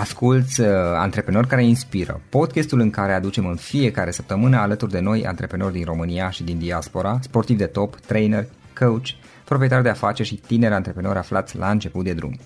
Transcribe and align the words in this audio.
Asculți 0.00 0.60
uh, 0.60 0.68
Antreprenori 0.96 1.46
care 1.46 1.64
inspiră, 1.64 2.20
podcastul 2.28 2.80
în 2.80 2.90
care 2.90 3.12
aducem 3.12 3.46
în 3.46 3.56
fiecare 3.56 4.10
săptămână 4.10 4.56
alături 4.56 4.90
de 4.90 5.00
noi 5.00 5.26
antreprenori 5.26 5.72
din 5.72 5.84
România 5.84 6.30
și 6.30 6.42
din 6.42 6.58
diaspora, 6.58 7.18
sportivi 7.22 7.58
de 7.58 7.66
top, 7.66 7.96
trainer, 7.96 8.46
coach, 8.78 9.06
proprietari 9.44 9.82
de 9.82 9.88
afaceri 9.88 10.28
și 10.28 10.34
tineri 10.34 10.74
antreprenori 10.74 11.18
aflați 11.18 11.56
la 11.56 11.70
început 11.70 12.04
de 12.04 12.12
drum. 12.12 12.38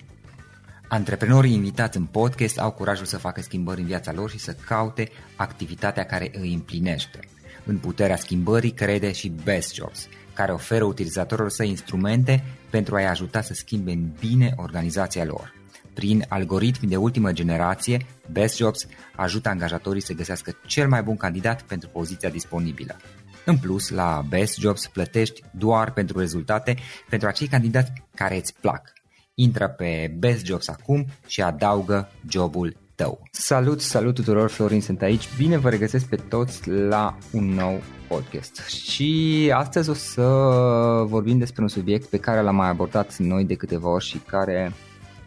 Antreprenorii 0.87 1.53
invitați 1.53 1.97
în 1.97 2.03
podcast 2.03 2.59
au 2.59 2.71
curajul 2.71 3.05
să 3.05 3.17
facă 3.17 3.41
schimbări 3.41 3.81
în 3.81 3.87
viața 3.87 4.13
lor 4.13 4.29
și 4.29 4.39
să 4.39 4.55
caute 4.67 5.09
activitatea 5.35 6.03
care 6.03 6.31
îi 6.39 6.53
împlinește. 6.53 7.19
În 7.65 7.77
puterea 7.77 8.15
schimbării 8.15 8.71
crede 8.71 9.11
și 9.11 9.33
Best 9.43 9.73
Jobs, 9.73 10.07
care 10.33 10.51
oferă 10.51 10.83
utilizatorilor 10.83 11.49
săi 11.49 11.69
instrumente 11.69 12.43
pentru 12.69 12.95
a-i 12.95 13.07
ajuta 13.07 13.41
să 13.41 13.53
schimbe 13.53 13.91
în 13.91 14.09
bine 14.19 14.53
organizația 14.55 15.25
lor. 15.25 15.53
Prin 15.95 16.25
algoritmi 16.29 16.89
de 16.89 16.95
ultimă 16.95 17.31
generație, 17.31 18.05
Best 18.31 18.57
Jobs 18.57 18.87
ajută 19.15 19.49
angajatorii 19.49 20.01
să 20.01 20.13
găsească 20.13 20.57
cel 20.65 20.87
mai 20.87 21.03
bun 21.03 21.17
candidat 21.17 21.61
pentru 21.61 21.89
poziția 21.89 22.29
disponibilă. 22.29 22.95
În 23.45 23.57
plus, 23.57 23.89
la 23.89 24.25
Best 24.29 24.59
Jobs 24.59 24.87
plătești 24.87 25.41
doar 25.51 25.93
pentru 25.93 26.19
rezultate 26.19 26.75
pentru 27.09 27.27
acei 27.27 27.47
candidați 27.47 27.91
care 28.15 28.35
îți 28.35 28.53
plac. 28.61 28.93
Intră 29.33 29.67
pe 29.67 30.15
Best 30.17 30.45
Jobs 30.45 30.67
acum 30.67 31.05
și 31.27 31.41
adaugă 31.41 32.11
jobul 32.29 32.77
tău. 32.95 33.27
Salut, 33.31 33.81
salut 33.81 34.15
tuturor, 34.15 34.49
Florin 34.49 34.81
sunt 34.81 35.01
aici. 35.01 35.29
Bine 35.37 35.57
vă 35.57 35.69
regăsesc 35.69 36.05
pe 36.05 36.15
toți 36.15 36.69
la 36.69 37.17
un 37.31 37.45
nou 37.45 37.81
podcast. 38.07 38.67
Și 38.67 39.51
astăzi 39.55 39.89
o 39.89 39.93
să 39.93 40.23
vorbim 41.07 41.37
despre 41.37 41.61
un 41.61 41.67
subiect 41.67 42.09
pe 42.09 42.17
care 42.17 42.41
l-am 42.41 42.55
mai 42.55 42.69
abordat 42.69 43.17
noi 43.17 43.45
de 43.45 43.55
câteva 43.55 43.89
ori 43.89 44.05
și 44.05 44.17
care 44.17 44.73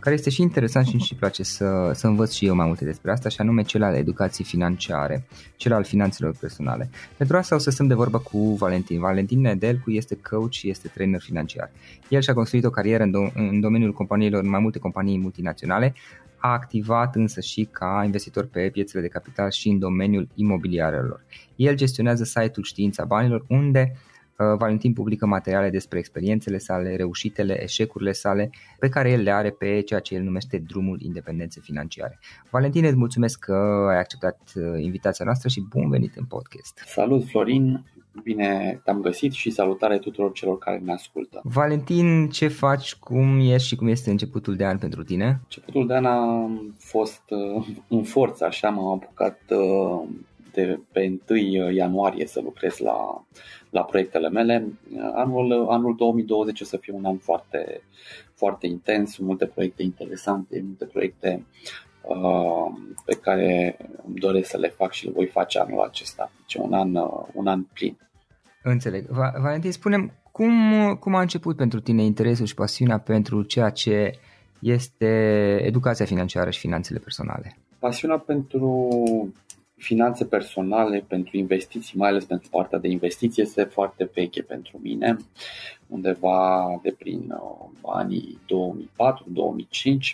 care 0.09 0.21
este 0.21 0.37
și 0.37 0.43
interesant 0.43 0.87
și 0.87 0.93
îmi 0.95 1.19
place 1.19 1.43
să, 1.43 1.91
să 1.95 2.07
învăț 2.07 2.33
și 2.33 2.47
eu 2.47 2.55
mai 2.55 2.67
multe 2.67 2.85
despre 2.85 3.11
asta, 3.11 3.29
și 3.29 3.41
anume 3.41 3.63
cel 3.63 3.83
al 3.83 3.95
educației 3.95 4.47
financiare, 4.47 5.27
cel 5.57 5.73
al 5.73 5.85
finanțelor 5.85 6.37
personale. 6.41 6.91
Pentru 7.17 7.37
asta 7.37 7.55
o 7.55 7.59
să 7.59 7.71
stăm 7.71 7.87
de 7.87 7.95
vorbă 7.95 8.19
cu 8.19 8.39
Valentin. 8.39 9.01
Valentin 9.01 9.41
Nedelcu 9.41 9.91
este 9.91 10.19
coach 10.31 10.53
și 10.53 10.69
este 10.69 10.89
trainer 10.89 11.21
financiar. 11.21 11.71
El 12.09 12.21
și-a 12.21 12.35
construit 12.35 12.65
o 12.65 12.71
carieră 12.71 13.03
în, 13.03 13.11
do- 13.11 13.33
în 13.35 13.61
domeniul 13.61 13.93
companiilor, 13.93 14.43
în 14.43 14.49
mai 14.49 14.61
multe 14.61 14.79
companii 14.79 15.19
multinaționale, 15.19 15.95
a 16.37 16.53
activat 16.53 17.15
însă 17.15 17.41
și 17.41 17.69
ca 17.71 18.03
investitor 18.05 18.47
pe 18.47 18.69
piețele 18.73 19.03
de 19.03 19.09
capital 19.09 19.51
și 19.51 19.69
în 19.69 19.79
domeniul 19.79 20.29
imobiliarelor. 20.35 21.25
El 21.57 21.75
gestionează 21.75 22.25
site-ul 22.25 22.65
Știința 22.65 23.05
Banilor, 23.05 23.45
unde 23.49 23.93
Uh, 23.93 24.18
Valentin 24.45 24.93
publică 24.93 25.27
materiale 25.27 25.71
despre 25.71 25.99
experiențele 25.99 26.59
sale, 26.59 26.97
reușitele, 26.97 27.63
eșecurile 27.63 28.13
sale, 28.13 28.51
pe 28.79 28.89
care 28.89 29.11
el 29.11 29.23
le 29.23 29.31
are 29.31 29.51
pe 29.51 29.81
ceea 29.81 30.01
ce 30.01 30.15
el 30.15 30.23
numește 30.23 30.59
drumul 30.59 31.01
independenței 31.01 31.63
financiare. 31.63 32.19
Valentin, 32.51 32.85
îți 32.85 32.97
mulțumesc 32.97 33.39
că 33.39 33.87
ai 33.89 33.99
acceptat 33.99 34.39
uh, 34.55 34.83
invitația 34.83 35.25
noastră 35.25 35.49
și 35.49 35.67
bun 35.69 35.89
venit 35.89 36.17
în 36.17 36.25
podcast. 36.25 36.83
Salut, 36.87 37.25
Florin! 37.25 37.85
Bine 38.23 38.81
te-am 38.85 39.01
găsit 39.01 39.33
și 39.33 39.51
salutare 39.51 39.99
tuturor 39.99 40.33
celor 40.33 40.59
care 40.59 40.79
ne 40.79 40.93
ascultă. 40.93 41.41
Valentin, 41.45 42.29
ce 42.29 42.49
faci, 42.49 42.95
cum 42.95 43.39
ești 43.39 43.69
și 43.69 43.77
cum 43.77 43.87
este 43.87 44.11
începutul 44.11 44.57
de 44.57 44.65
an 44.65 44.79
pentru 44.79 45.03
tine? 45.03 45.41
Începutul 45.43 45.87
de 45.87 45.95
an 45.95 46.05
a 46.05 46.51
fost 46.79 47.23
uh, 47.29 47.67
în 47.89 48.03
forță, 48.03 48.45
așa 48.45 48.69
m-am 48.69 48.93
apucat 48.93 49.41
de 50.59 50.81
pe 50.93 51.19
1 51.29 51.71
ianuarie 51.71 52.27
să 52.27 52.41
lucrez 52.41 52.79
la, 52.79 53.25
la 53.71 53.85
proiectele 53.85 54.29
mele. 54.29 54.73
Anul, 55.15 55.67
anul 55.69 55.95
2020 55.97 56.61
o 56.61 56.65
să 56.65 56.77
fie 56.77 56.93
un 56.93 57.05
an 57.05 57.17
foarte, 57.17 57.81
foarte 58.35 58.67
intens, 58.67 59.17
multe 59.17 59.47
proiecte 59.47 59.83
interesante, 59.83 60.63
multe 60.67 60.85
proiecte 60.85 61.45
uh, 62.03 62.73
pe 63.05 63.15
care 63.15 63.77
îmi 64.07 64.19
doresc 64.19 64.51
să 64.51 64.57
le 64.57 64.69
fac 64.69 64.93
și 64.93 65.05
le 65.05 65.13
voi 65.13 65.27
face 65.27 65.59
anul 65.59 65.81
acesta. 65.81 66.31
Deci 66.39 66.55
un 66.55 66.73
an, 66.73 66.95
uh, 66.95 67.27
un 67.33 67.47
an 67.47 67.63
plin. 67.63 67.99
Înțeleg. 68.63 69.07
Valentin, 69.41 69.73
spunem 69.73 70.13
cum, 70.33 70.95
cum 71.01 71.15
a 71.15 71.21
început 71.21 71.57
pentru 71.57 71.81
tine 71.81 72.03
interesul 72.03 72.47
și 72.47 72.55
pasiunea 72.55 72.99
pentru 72.99 73.43
ceea 73.43 73.71
ce 73.71 74.19
este 74.59 75.07
educația 75.63 76.05
financiară 76.05 76.51
și 76.51 76.59
finanțele 76.59 76.99
personale? 76.99 77.57
Pasiunea 77.79 78.19
pentru 78.19 78.89
finanțe 79.79 80.25
personale 80.25 81.05
pentru 81.09 81.37
investiții, 81.37 81.99
mai 81.99 82.09
ales 82.09 82.25
pentru 82.25 82.49
partea 82.51 82.79
de 82.79 82.89
investiții, 82.89 83.43
este 83.43 83.63
foarte 83.63 84.11
veche 84.15 84.43
pentru 84.43 84.79
mine, 84.83 85.17
undeva 85.87 86.67
de 86.83 86.95
prin 86.99 87.31
uh, 87.31 87.69
anii 87.83 88.39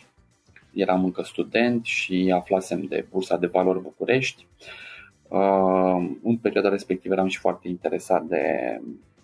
2004-2005. 0.00 0.04
Eram 0.72 1.04
încă 1.04 1.22
student 1.22 1.84
și 1.84 2.32
aflasem 2.34 2.84
de 2.84 3.06
Bursa 3.10 3.36
de 3.36 3.46
Valori 3.46 3.82
București. 3.82 4.46
Uh, 5.28 6.10
în 6.22 6.36
perioada 6.36 6.68
respectivă 6.68 7.14
eram 7.14 7.28
și 7.28 7.38
foarte 7.38 7.68
interesat 7.68 8.24
de 8.24 8.44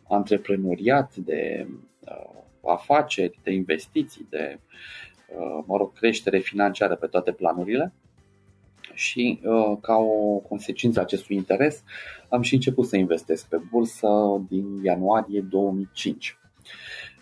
antreprenoriat, 0.09 1.17
de 1.17 1.67
uh, 2.01 2.43
afaceri, 2.65 3.39
de 3.43 3.53
investiții, 3.53 4.27
de 4.31 4.59
mă 5.65 5.77
rog, 5.77 5.93
creștere 5.93 6.39
financiară 6.39 6.95
pe 6.95 7.07
toate 7.07 7.33
planurile 7.33 7.93
și 8.95 9.41
uh, 9.43 9.79
ca 9.81 9.95
o 9.97 10.37
consecință 10.37 10.99
a 10.99 11.03
acestui 11.03 11.37
interes 11.37 11.83
am 12.29 12.43
și 12.43 12.55
început 12.55 12.87
să 12.87 12.97
investesc 12.97 13.49
pe 13.49 13.61
bursă 13.71 14.09
din 14.49 14.83
ianuarie 14.83 15.41
2005. 15.41 16.39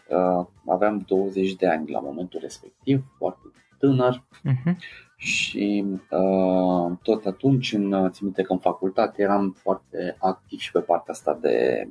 Uh, 0.09 0.47
aveam 0.67 1.05
20 1.07 1.55
de 1.55 1.67
ani 1.67 1.91
la 1.91 2.01
momentul 2.01 2.41
respectiv, 2.43 3.05
foarte 3.17 3.47
tânăr 3.79 4.25
uh-huh. 4.45 4.77
și 5.17 5.85
uh, 6.11 6.93
tot 7.03 7.27
atunci, 7.27 7.73
în, 7.73 8.11
țin 8.11 8.25
minte 8.27 8.43
că 8.43 8.53
în 8.53 8.59
facultate 8.59 9.23
eram 9.23 9.57
foarte 9.59 10.17
activ 10.19 10.59
și 10.59 10.73
pe 10.73 10.81
partea 10.81 11.13
asta 11.13 11.39
de, 11.41 11.89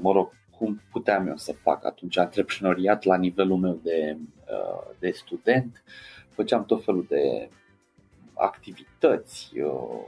mă 0.00 0.12
rog, 0.12 0.30
cum 0.58 0.80
puteam 0.90 1.26
eu 1.26 1.36
să 1.36 1.52
fac 1.52 1.86
atunci 1.86 2.18
antreprenoriat 2.18 3.04
la 3.04 3.16
nivelul 3.16 3.56
meu 3.56 3.80
de, 3.82 4.16
de 4.98 5.10
student. 5.10 5.82
Făceam 6.28 6.64
tot 6.64 6.84
felul 6.84 7.06
de 7.08 7.48
activități, 8.34 9.50
uh, 9.54 10.06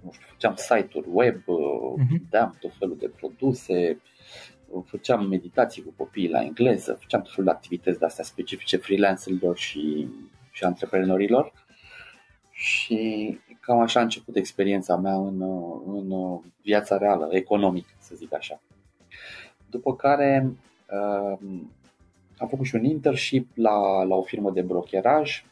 nu 0.00 0.10
știu, 0.12 0.26
făceam 0.30 0.54
site-uri 0.54 1.08
web, 1.12 1.36
uh-huh. 1.36 2.20
dădeam 2.22 2.56
tot 2.60 2.72
felul 2.78 2.96
de 2.96 3.08
produse, 3.08 4.00
uh, 4.68 4.82
făceam 4.86 5.28
meditații 5.28 5.82
cu 5.82 5.92
copiii 5.96 6.30
la 6.30 6.42
engleză, 6.42 6.96
făceam 7.00 7.22
tot 7.22 7.30
felul 7.30 7.44
de 7.44 7.56
activități 7.56 7.98
de 7.98 8.04
astea 8.04 8.24
specifice 8.24 8.76
freelancerilor 8.76 9.56
și, 9.56 10.08
și 10.50 10.64
antreprenorilor. 10.64 11.52
Și 12.50 13.38
cam 13.60 13.80
așa 13.80 14.00
a 14.00 14.02
început 14.02 14.36
experiența 14.36 14.96
mea 14.96 15.14
în, 15.14 15.40
uh, 15.40 15.82
în 15.86 16.40
viața 16.62 16.96
reală, 16.96 17.28
economică, 17.30 17.90
să 17.98 18.14
zic 18.14 18.34
așa. 18.34 18.60
După 19.70 19.94
care 19.94 20.52
uh, 20.90 21.38
am 22.38 22.48
făcut 22.48 22.66
și 22.66 22.74
un 22.74 22.84
internship 22.84 23.50
la, 23.54 24.02
la 24.02 24.14
o 24.14 24.22
firmă 24.22 24.50
de 24.50 24.62
brokeraj 24.62 25.44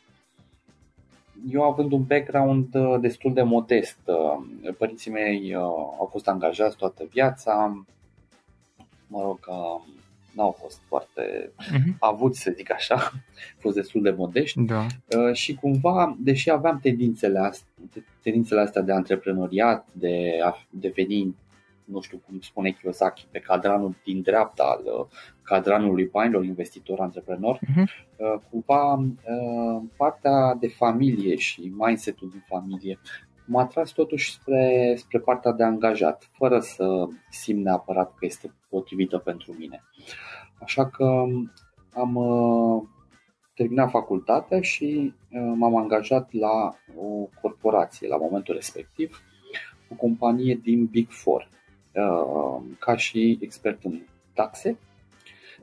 eu 1.50 1.62
având 1.62 1.92
un 1.92 2.02
background 2.02 2.74
uh, 2.74 3.00
destul 3.00 3.32
de 3.32 3.42
modest, 3.42 3.98
uh, 4.04 4.74
părinții 4.78 5.10
mei 5.10 5.54
uh, 5.54 5.62
au 5.98 6.08
fost 6.10 6.28
angajați 6.28 6.76
toată 6.76 7.04
viața, 7.10 7.84
mă 9.06 9.20
rog, 9.22 9.38
n-au 10.32 10.56
fost 10.60 10.80
foarte 10.88 11.50
uh-huh. 11.62 11.98
avuți, 11.98 12.40
să 12.40 12.52
zic 12.56 12.72
așa, 12.72 12.94
au 12.94 13.58
fost 13.58 13.74
destul 13.74 14.02
de 14.02 14.10
modești 14.10 14.60
da. 14.60 14.86
și 15.32 15.54
cumva, 15.54 16.16
deși 16.20 16.50
aveam 16.50 16.78
tendințele 16.82 17.38
astea, 17.38 17.68
tendințele 18.22 18.60
astea 18.60 18.82
de 18.82 18.92
antreprenoriat, 18.92 19.86
de 19.92 20.38
a 20.44 20.66
deveni 20.70 21.34
nu 21.84 22.00
știu 22.00 22.22
cum 22.26 22.40
spune 22.40 22.70
Kiyosaki, 22.70 23.26
pe 23.30 23.38
cadranul 23.38 23.94
din 24.04 24.22
dreapta 24.22 24.64
al 24.64 24.82
uh, 24.84 25.06
cadranului 25.42 26.06
banilor 26.06 26.44
investitor 26.44 27.00
antreprenor, 27.00 27.58
uh-huh. 27.58 28.50
cumva 28.50 28.92
uh, 28.94 29.82
partea 29.96 30.54
de 30.60 30.68
familie 30.68 31.36
și 31.36 31.72
mindset-ul 31.76 32.28
din 32.30 32.44
familie 32.46 32.98
m-a 33.46 33.66
tras 33.66 33.90
totuși 33.90 34.32
spre, 34.32 34.94
spre 34.96 35.18
partea 35.18 35.52
de 35.52 35.62
angajat, 35.62 36.28
fără 36.32 36.60
să 36.60 37.06
simt 37.30 37.64
neapărat 37.64 38.14
că 38.14 38.24
este 38.24 38.52
potrivită 38.68 39.18
pentru 39.18 39.52
mine. 39.58 39.82
Așa 40.60 40.88
că 40.88 41.24
am 41.94 42.18
terminat 43.54 43.90
facultatea 43.90 44.60
și 44.60 45.14
m-am 45.54 45.76
angajat 45.76 46.32
la 46.32 46.74
o 46.96 47.28
corporație 47.40 48.08
la 48.08 48.16
momentul 48.16 48.54
respectiv, 48.54 49.22
o 49.90 49.94
companie 49.94 50.54
din 50.54 50.86
Big 50.86 51.10
Four, 51.10 51.48
Uh, 51.48 51.63
ca 52.78 52.96
și 52.96 53.38
expert 53.40 53.84
în 53.84 54.00
taxe. 54.32 54.78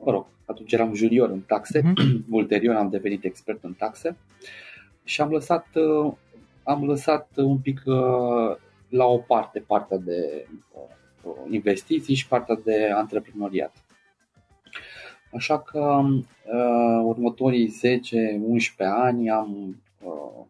Mă 0.04 0.10
rog, 0.10 0.26
atunci 0.46 0.72
eram 0.72 0.94
junior 0.94 1.30
în 1.30 1.40
taxe, 1.40 1.80
uh-huh. 1.80 2.24
ulterior 2.30 2.74
am 2.74 2.88
devenit 2.88 3.24
expert 3.24 3.64
în 3.64 3.72
taxe 3.72 4.16
și 5.04 5.20
am 5.20 5.30
lăsat, 5.30 5.66
uh, 5.74 6.12
am 6.62 6.84
lăsat 6.84 7.28
un 7.36 7.58
pic 7.58 7.82
uh, 7.84 8.56
la 8.88 9.04
o 9.04 9.18
parte 9.18 9.58
partea 9.58 9.96
de 9.96 10.46
investiții 11.50 12.14
și 12.14 12.28
partea 12.28 12.60
de 12.64 12.90
antreprenoriat. 12.94 13.76
Așa 15.32 15.60
că 15.60 15.78
uh, 15.78 17.02
următorii 17.04 17.74
10-11 18.76 18.76
ani 18.78 19.30
am 19.30 19.82
uh, 20.02 20.44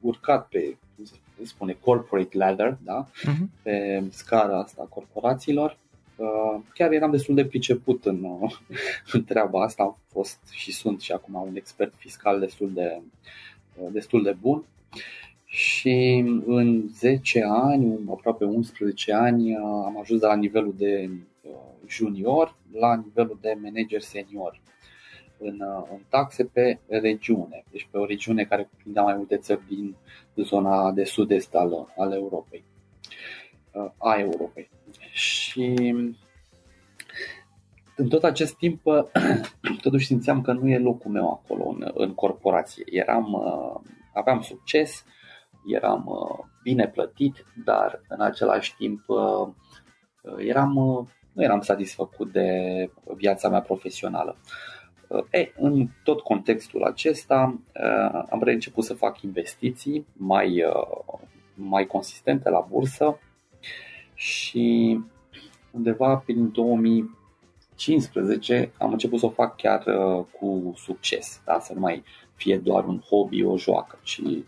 urcat 0.00 0.48
pe, 0.48 0.76
cum 0.96 1.04
se 1.38 1.44
spune, 1.44 1.76
corporate 1.80 2.36
ladder, 2.36 2.76
da? 2.84 3.06
uh-huh. 3.08 3.62
pe 3.62 4.04
scara 4.10 4.58
asta 4.58 4.82
a 4.82 4.94
corporațiilor. 4.94 5.78
Uh, 6.16 6.60
chiar 6.74 6.92
eram 6.92 7.10
destul 7.10 7.34
de 7.34 7.44
priceput 7.44 8.04
în, 8.04 8.24
uh, 8.24 8.56
în 9.12 9.24
treaba 9.24 9.62
asta, 9.62 9.82
am 9.82 9.96
fost 10.12 10.38
și 10.50 10.72
sunt 10.72 11.00
și 11.00 11.12
acum 11.12 11.34
un 11.34 11.56
expert 11.56 11.94
fiscal 11.96 12.38
destul 12.38 12.70
de, 12.74 13.00
uh, 13.80 13.88
destul 13.92 14.22
de 14.22 14.36
bun 14.40 14.64
și 15.44 16.24
în 16.46 16.88
10 16.94 17.44
ani, 17.48 17.98
aproape 18.10 18.44
11 18.44 19.12
ani, 19.12 19.56
am 19.56 19.98
ajuns 20.00 20.20
de 20.20 20.26
la 20.26 20.34
nivelul 20.34 20.74
de 20.76 21.10
junior 21.86 22.54
la 22.72 22.94
nivelul 22.94 23.38
de 23.40 23.58
manager 23.62 24.00
senior 24.00 24.60
în, 25.38 25.62
în 25.90 26.00
taxe 26.08 26.44
pe 26.44 26.78
regiune, 26.88 27.64
deci 27.70 27.88
pe 27.90 27.98
o 27.98 28.04
regiune 28.04 28.44
care 28.44 28.68
cuprindea 28.70 29.02
mai 29.02 29.14
multe 29.14 29.36
țări 29.36 29.66
din 29.68 29.96
zona 30.36 30.92
de 30.92 31.04
sud-est 31.04 31.54
al, 31.54 31.92
al 31.96 32.12
Europei, 32.12 32.64
a 33.98 34.14
Europei. 34.18 34.70
Și 35.12 35.94
în 37.96 38.08
tot 38.08 38.24
acest 38.24 38.56
timp, 38.56 38.82
totuși 39.82 40.06
simțeam 40.06 40.40
că 40.40 40.52
nu 40.52 40.68
e 40.68 40.78
locul 40.78 41.10
meu 41.10 41.30
acolo 41.30 41.68
în, 41.68 41.90
în 41.94 42.14
corporație. 42.14 42.84
Eram, 42.86 43.42
aveam 44.14 44.40
succes, 44.40 45.04
eram 45.66 46.08
bine 46.62 46.88
plătit, 46.88 47.44
dar 47.64 48.00
în 48.08 48.20
același 48.20 48.76
timp 48.76 49.04
eram, 50.38 50.72
nu 51.32 51.42
eram 51.42 51.60
satisfăcut 51.60 52.32
de 52.32 52.50
viața 53.16 53.48
mea 53.48 53.60
profesională. 53.60 54.36
E, 55.30 55.52
în 55.56 55.88
tot 56.02 56.20
contextul 56.20 56.82
acesta 56.82 57.58
am 58.30 58.42
reînceput 58.42 58.84
să 58.84 58.94
fac 58.94 59.22
investiții 59.22 60.06
mai, 60.12 60.64
mai 61.54 61.86
consistente 61.86 62.50
la 62.50 62.66
bursă 62.70 63.18
și 64.14 64.98
undeva 65.70 66.16
prin 66.16 66.52
2015 66.52 68.72
am 68.78 68.92
început 68.92 69.18
să 69.18 69.26
o 69.26 69.30
fac 69.30 69.56
chiar 69.56 69.84
cu 70.40 70.72
succes, 70.76 71.40
da? 71.44 71.58
să 71.58 71.72
nu 71.74 71.80
mai 71.80 72.02
fie 72.34 72.58
doar 72.58 72.84
un 72.84 73.00
hobby, 73.00 73.44
o 73.44 73.56
joacă, 73.56 73.98
ci 74.02 74.18
uh, 74.18 74.42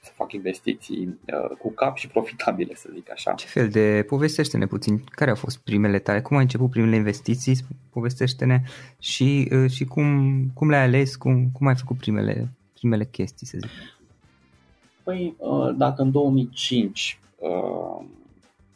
să 0.00 0.10
fac 0.14 0.32
investiții 0.32 1.18
uh, 1.26 1.56
cu 1.58 1.70
cap 1.70 1.96
și 1.96 2.08
profitabile, 2.08 2.74
să 2.74 2.88
zic 2.92 3.10
așa. 3.10 3.32
Ce 3.32 3.46
fel 3.46 3.68
de, 3.68 4.04
povestește-ne 4.08 4.66
puțin, 4.66 5.04
care 5.10 5.30
au 5.30 5.36
fost 5.36 5.58
primele 5.58 5.98
tale, 5.98 6.20
cum 6.20 6.36
ai 6.36 6.42
început 6.42 6.70
primele 6.70 6.96
investiții, 6.96 7.56
povestește-ne 7.90 8.62
și, 8.98 9.48
uh, 9.52 9.70
și 9.70 9.84
cum, 9.84 10.40
cum 10.54 10.70
le-ai 10.70 10.82
ales, 10.82 11.16
cum, 11.16 11.48
cum 11.52 11.66
ai 11.66 11.76
făcut 11.76 11.96
primele, 11.96 12.48
primele 12.74 13.04
chestii, 13.04 13.46
să 13.46 13.58
zic. 13.60 13.70
Păi, 15.02 15.34
uh, 15.38 15.74
dacă 15.76 16.02
în 16.02 16.10
2005 16.10 17.20
uh, 17.38 18.04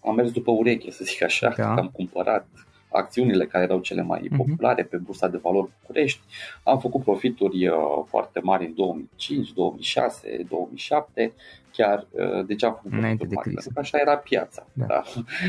am 0.04 0.14
mers 0.14 0.30
după 0.30 0.50
ureche, 0.50 0.90
să 0.90 1.04
zic 1.04 1.22
așa, 1.22 1.54
da. 1.56 1.74
am 1.74 1.88
cumpărat 1.92 2.46
acțiunile 2.90 3.46
care 3.46 3.64
erau 3.64 3.80
cele 3.80 4.02
mai 4.02 4.28
uh-huh. 4.28 4.36
populare 4.36 4.84
pe 4.84 4.96
bursa 4.96 5.28
de 5.28 5.36
valori 5.36 5.70
București. 5.80 6.20
Am 6.64 6.78
făcut 6.78 7.02
profituri 7.02 7.68
uh, 7.68 7.76
foarte 8.06 8.40
mari 8.40 8.66
în 8.66 8.74
2005, 8.74 9.52
2006, 9.52 10.44
2007, 10.48 11.32
chiar 11.72 12.06
uh, 12.10 12.46
de 12.46 12.54
ce 12.54 12.66
am 12.66 12.74
făcut 12.74 12.92
Înainte 12.92 13.26
de 13.26 13.34
mari? 13.34 13.50
Pentru 13.50 13.70
că 13.72 13.78
așa 13.80 13.98
era 13.98 14.16
piața. 14.16 14.66
Da. 14.72 14.86
Da. 14.86 15.02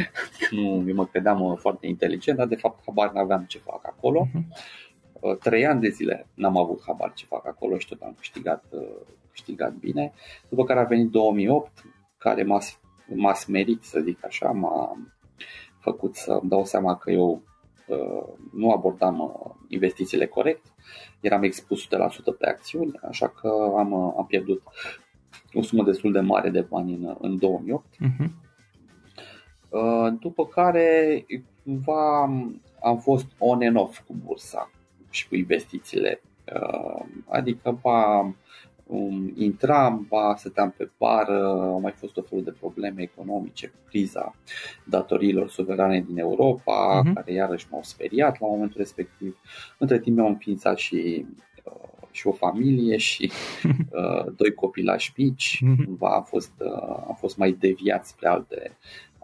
nu 0.57 0.83
eu 0.87 0.95
mă 0.95 1.05
credeam 1.05 1.41
uh, 1.41 1.57
foarte 1.57 1.87
inteligent, 1.87 2.37
dar 2.37 2.47
de 2.47 2.55
fapt 2.55 2.83
habar 2.85 3.11
n-aveam 3.11 3.45
ce 3.47 3.57
fac 3.57 3.79
acolo. 3.85 4.27
Uh-huh. 4.27 5.37
Trei 5.39 5.65
ani 5.65 5.81
de 5.81 5.89
zile 5.89 6.27
n-am 6.33 6.57
avut 6.57 6.81
habar 6.85 7.13
ce 7.13 7.25
fac 7.25 7.47
acolo 7.47 7.77
și 7.77 7.87
tot 7.87 8.01
am 8.01 8.15
câștigat, 8.17 8.63
câștigat 9.31 9.73
bine. 9.73 10.13
După 10.49 10.63
care 10.63 10.79
a 10.79 10.83
venit 10.83 11.09
2008, 11.09 11.71
care 12.17 12.43
m-a, 12.43 12.59
m-a 13.07 13.33
smerit, 13.33 13.83
să 13.83 13.99
zic 13.99 14.25
așa, 14.25 14.51
m-a, 14.51 14.97
făcut 15.79 16.15
să 16.15 16.31
îmi 16.31 16.49
dau 16.49 16.65
seama 16.65 16.97
că 16.97 17.11
eu 17.11 17.41
uh, 17.87 18.33
nu 18.53 18.71
abordam 18.71 19.19
uh, 19.19 19.51
investițiile 19.67 20.25
corect, 20.25 20.65
eram 21.19 21.43
expus 21.43 21.85
100% 21.85 21.87
pe 22.39 22.47
acțiuni, 22.47 22.99
așa 23.09 23.27
că 23.27 23.73
am, 23.77 23.91
uh, 23.91 24.13
am 24.17 24.25
pierdut 24.25 24.61
o 25.53 25.61
sumă 25.61 25.83
destul 25.83 26.11
de 26.11 26.19
mare 26.19 26.49
de 26.49 26.61
bani 26.61 26.93
în, 26.93 27.15
în 27.19 27.37
2008. 27.37 27.85
Uh-huh. 27.85 27.97
Mhm. 27.99 28.33
După 30.19 30.45
care 30.45 31.25
cumva 31.63 32.21
am 32.81 32.97
fost 32.99 33.25
on 33.37 33.61
and 33.63 33.77
off 33.77 33.99
cu 34.07 34.15
bursa 34.25 34.71
și 35.09 35.27
cu 35.27 35.35
investițiile. 35.35 36.21
Adică 37.27 37.79
ba 37.81 38.31
um, 38.89 39.33
intram, 39.35 40.05
ba 40.09 40.35
stăteam 40.37 40.73
pe 40.77 40.89
bară, 40.97 41.45
au 41.45 41.79
mai 41.79 41.91
fost 41.91 42.17
o 42.17 42.21
felul 42.21 42.43
de 42.43 42.55
probleme 42.59 43.01
economice 43.01 43.67
cu 43.67 43.77
criza 43.87 44.35
datoriilor 44.83 45.49
suverane 45.49 46.01
din 46.07 46.17
Europa, 46.17 47.01
uh-huh. 47.01 47.13
care 47.13 47.33
iarăși 47.33 47.67
m-au 47.71 47.83
speriat 47.83 48.39
la 48.39 48.47
momentul 48.47 48.77
respectiv. 48.77 49.37
Între 49.77 49.99
timp 49.99 50.15
mi-au 50.15 50.27
înființat 50.27 50.77
și 50.77 51.25
uh, 51.63 51.89
și 52.11 52.27
o 52.27 52.31
familie 52.31 52.97
și 52.97 53.31
uh, 53.63 54.25
doi 54.35 54.53
copilași 54.53 55.13
mici, 55.17 55.57
uh-huh. 55.63 55.85
cumva 55.85 56.09
am 56.09 56.23
fost, 56.23 56.53
uh, 56.57 57.03
am 57.07 57.15
fost 57.19 57.37
mai 57.37 57.51
deviat 57.51 58.05
spre 58.05 58.27
alte, 58.27 58.77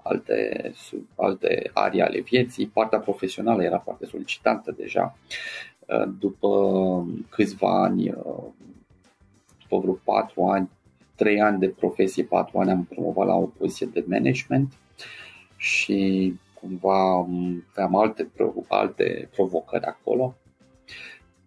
alte, 0.03 0.71
sub, 0.75 1.07
alte 1.15 1.69
arii 1.73 2.01
ale 2.01 2.19
vieții. 2.19 2.67
Partea 2.67 2.99
profesională 2.99 3.63
era 3.63 3.79
foarte 3.79 4.05
solicitantă 4.05 4.71
deja. 4.77 5.17
Uh, 5.87 6.03
după 6.19 6.49
câțiva 7.29 7.83
ani 7.83 8.09
uh, 8.09 8.43
după 9.79 10.01
vreo 10.03 10.15
4 10.15 10.43
ani, 10.43 10.69
3 11.15 11.41
ani 11.41 11.59
de 11.59 11.67
profesie, 11.67 12.23
4 12.23 12.59
ani 12.59 12.71
am 12.71 12.83
promovat 12.83 13.27
la 13.27 13.35
o 13.35 13.45
poziție 13.45 13.89
de 13.93 14.05
management 14.07 14.73
și 15.57 16.33
cumva 16.53 17.27
aveam 17.71 17.95
alte, 17.95 18.29
alte 18.67 19.29
provocări 19.35 19.85
acolo. 19.85 20.35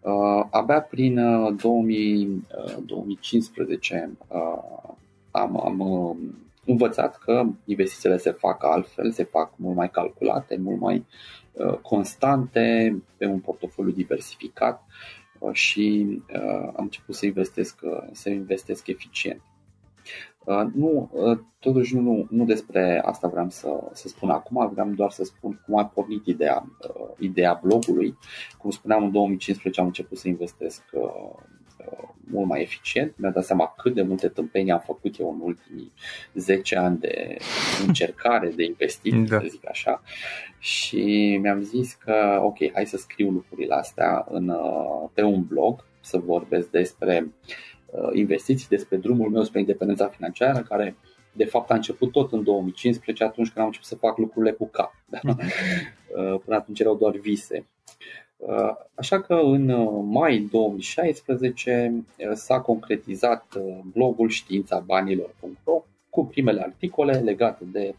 Uh, 0.01 0.47
abia 0.51 0.81
prin 0.81 1.19
uh, 1.19 1.55
2000, 1.57 2.45
uh, 2.67 2.77
2015 2.87 4.11
uh, 4.29 4.93
am, 5.31 5.61
am 5.65 5.81
uh, 5.81 6.17
învățat 6.65 7.19
că 7.19 7.45
investițiile 7.65 8.17
se 8.17 8.31
fac 8.31 8.65
altfel, 8.65 9.13
se 9.13 9.25
fac 9.25 9.53
mult 9.57 9.77
mai 9.77 9.91
calculate, 9.91 10.57
mult 10.57 10.81
mai 10.81 11.05
uh, 11.53 11.75
constante, 11.75 12.97
pe 13.17 13.27
un 13.27 13.39
portofoliu 13.39 13.93
diversificat 13.93 14.83
Uh, 14.83 15.28
și 15.53 16.07
uh, 16.35 16.73
am 16.77 16.85
început 16.85 17.15
să 17.15 17.27
investesc, 17.27 17.81
uh, 17.83 18.09
să 18.13 18.31
investesc 18.31 18.87
eficient. 18.87 19.41
Nu, 20.75 21.11
totuși 21.59 21.97
nu, 21.97 22.27
nu 22.31 22.45
despre 22.45 23.03
asta 23.05 23.29
vreau 23.29 23.49
să, 23.49 23.69
să 23.93 24.09
spun 24.09 24.31
acum, 24.31 24.71
vreau 24.73 24.89
doar 24.89 25.11
să 25.11 25.25
spun 25.25 25.63
cum 25.67 25.79
a 25.79 25.87
pornit 25.87 26.27
ideea, 26.27 26.65
ideea 27.19 27.61
blogului. 27.63 28.17
Cum 28.59 28.71
spuneam, 28.71 29.05
în 29.05 29.11
2015 29.13 29.81
am 29.81 29.87
început 29.87 30.19
să 30.19 30.29
investesc 30.29 30.83
mult 32.31 32.49
mai 32.49 32.61
eficient. 32.61 33.15
Mi-am 33.17 33.33
dat 33.33 33.45
seama 33.45 33.75
cât 33.77 33.95
de 33.95 34.03
multe 34.03 34.29
tâmpenii 34.29 34.73
am 34.73 34.83
făcut 34.85 35.19
eu 35.19 35.31
în 35.33 35.41
ultimii 35.41 35.93
10 36.35 36.77
ani 36.77 36.99
de 36.99 37.37
încercare, 37.87 38.49
de 38.49 38.65
investiții, 38.65 39.27
da. 39.27 39.41
să 39.41 39.47
zic 39.49 39.69
așa. 39.69 40.03
Și 40.59 41.39
mi-am 41.41 41.61
zis 41.61 41.93
că, 41.93 42.41
ok, 42.43 42.73
hai 42.73 42.87
să 42.87 42.97
scriu 42.97 43.31
lucrurile 43.31 43.75
astea 43.75 44.27
în, 44.31 44.53
pe 45.15 45.23
un 45.23 45.43
blog, 45.43 45.85
să 46.01 46.19
vorbesc 46.19 46.71
despre 46.71 47.33
uh, 47.87 48.11
investiții, 48.13 48.67
despre 48.69 48.97
drumul 48.97 49.31
meu 49.31 49.43
spre 49.43 49.59
independența 49.59 50.07
financiară, 50.07 50.63
care 50.63 50.97
de 51.33 51.45
fapt 51.45 51.71
a 51.71 51.75
început 51.75 52.13
tot 52.13 52.33
în 52.33 52.43
2015, 52.43 53.25
atunci 53.25 53.47
când 53.47 53.59
am 53.59 53.67
început 53.67 53.89
să 53.89 53.97
fac 53.97 54.19
lucrurile 54.19 54.53
cu 54.53 54.69
cap. 54.69 54.95
Da? 55.07 55.19
Mhm. 55.23 55.41
Uh, 56.09 56.41
până 56.45 56.57
atunci 56.57 56.81
erau 56.81 56.97
doar 56.97 57.17
vise. 57.17 57.67
Uh, 58.39 58.71
așa 58.95 59.21
că 59.21 59.35
în 59.35 59.69
uh, 59.69 60.05
mai 60.05 60.39
2016 60.39 61.93
uh, 61.95 62.31
s-a 62.35 62.61
concretizat 62.61 63.57
blogul 63.93 64.29
științabanilor.ro 64.29 65.85
cu 66.11 66.27
primele 66.27 66.63
articole 66.63 67.13
legate 67.13 67.65
de, 67.65 67.95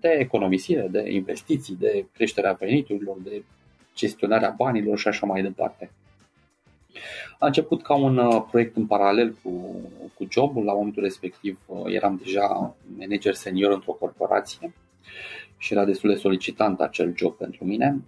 de 0.00 0.08
economisire, 0.08 0.88
de 0.90 1.10
investiții, 1.10 1.76
de 1.76 2.06
creșterea 2.12 2.52
veniturilor, 2.52 3.16
de 3.24 3.42
gestionarea 3.94 4.54
banilor 4.56 4.98
și 4.98 5.08
așa 5.08 5.26
mai 5.26 5.42
departe. 5.42 5.90
A 7.38 7.46
început 7.46 7.82
ca 7.82 7.94
un 7.94 8.42
proiect 8.50 8.76
în 8.76 8.86
paralel 8.86 9.36
cu, 9.42 9.50
cu 10.14 10.26
jobul. 10.30 10.64
La 10.64 10.72
momentul 10.72 11.02
respectiv 11.02 11.58
eram 11.86 12.20
deja 12.24 12.76
manager 12.98 13.34
senior 13.34 13.72
într-o 13.72 13.92
corporație 13.92 14.72
și 15.56 15.72
era 15.72 15.84
destul 15.84 16.10
de 16.10 16.16
solicitant 16.16 16.80
acel 16.80 17.12
job 17.16 17.36
pentru 17.36 17.64
mine 17.64 18.00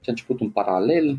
ce 0.00 0.10
a 0.10 0.12
început 0.12 0.40
în 0.40 0.50
paralel 0.50 1.18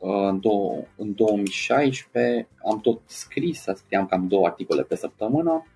în, 0.00 0.40
două, 0.40 0.82
în 0.96 1.14
2016 1.14 2.48
am 2.70 2.80
tot 2.80 3.00
scris, 3.04 3.64
scriam 3.74 4.06
cam 4.06 4.28
două 4.28 4.46
articole 4.46 4.82
pe 4.82 4.96
săptămână. 4.96 5.66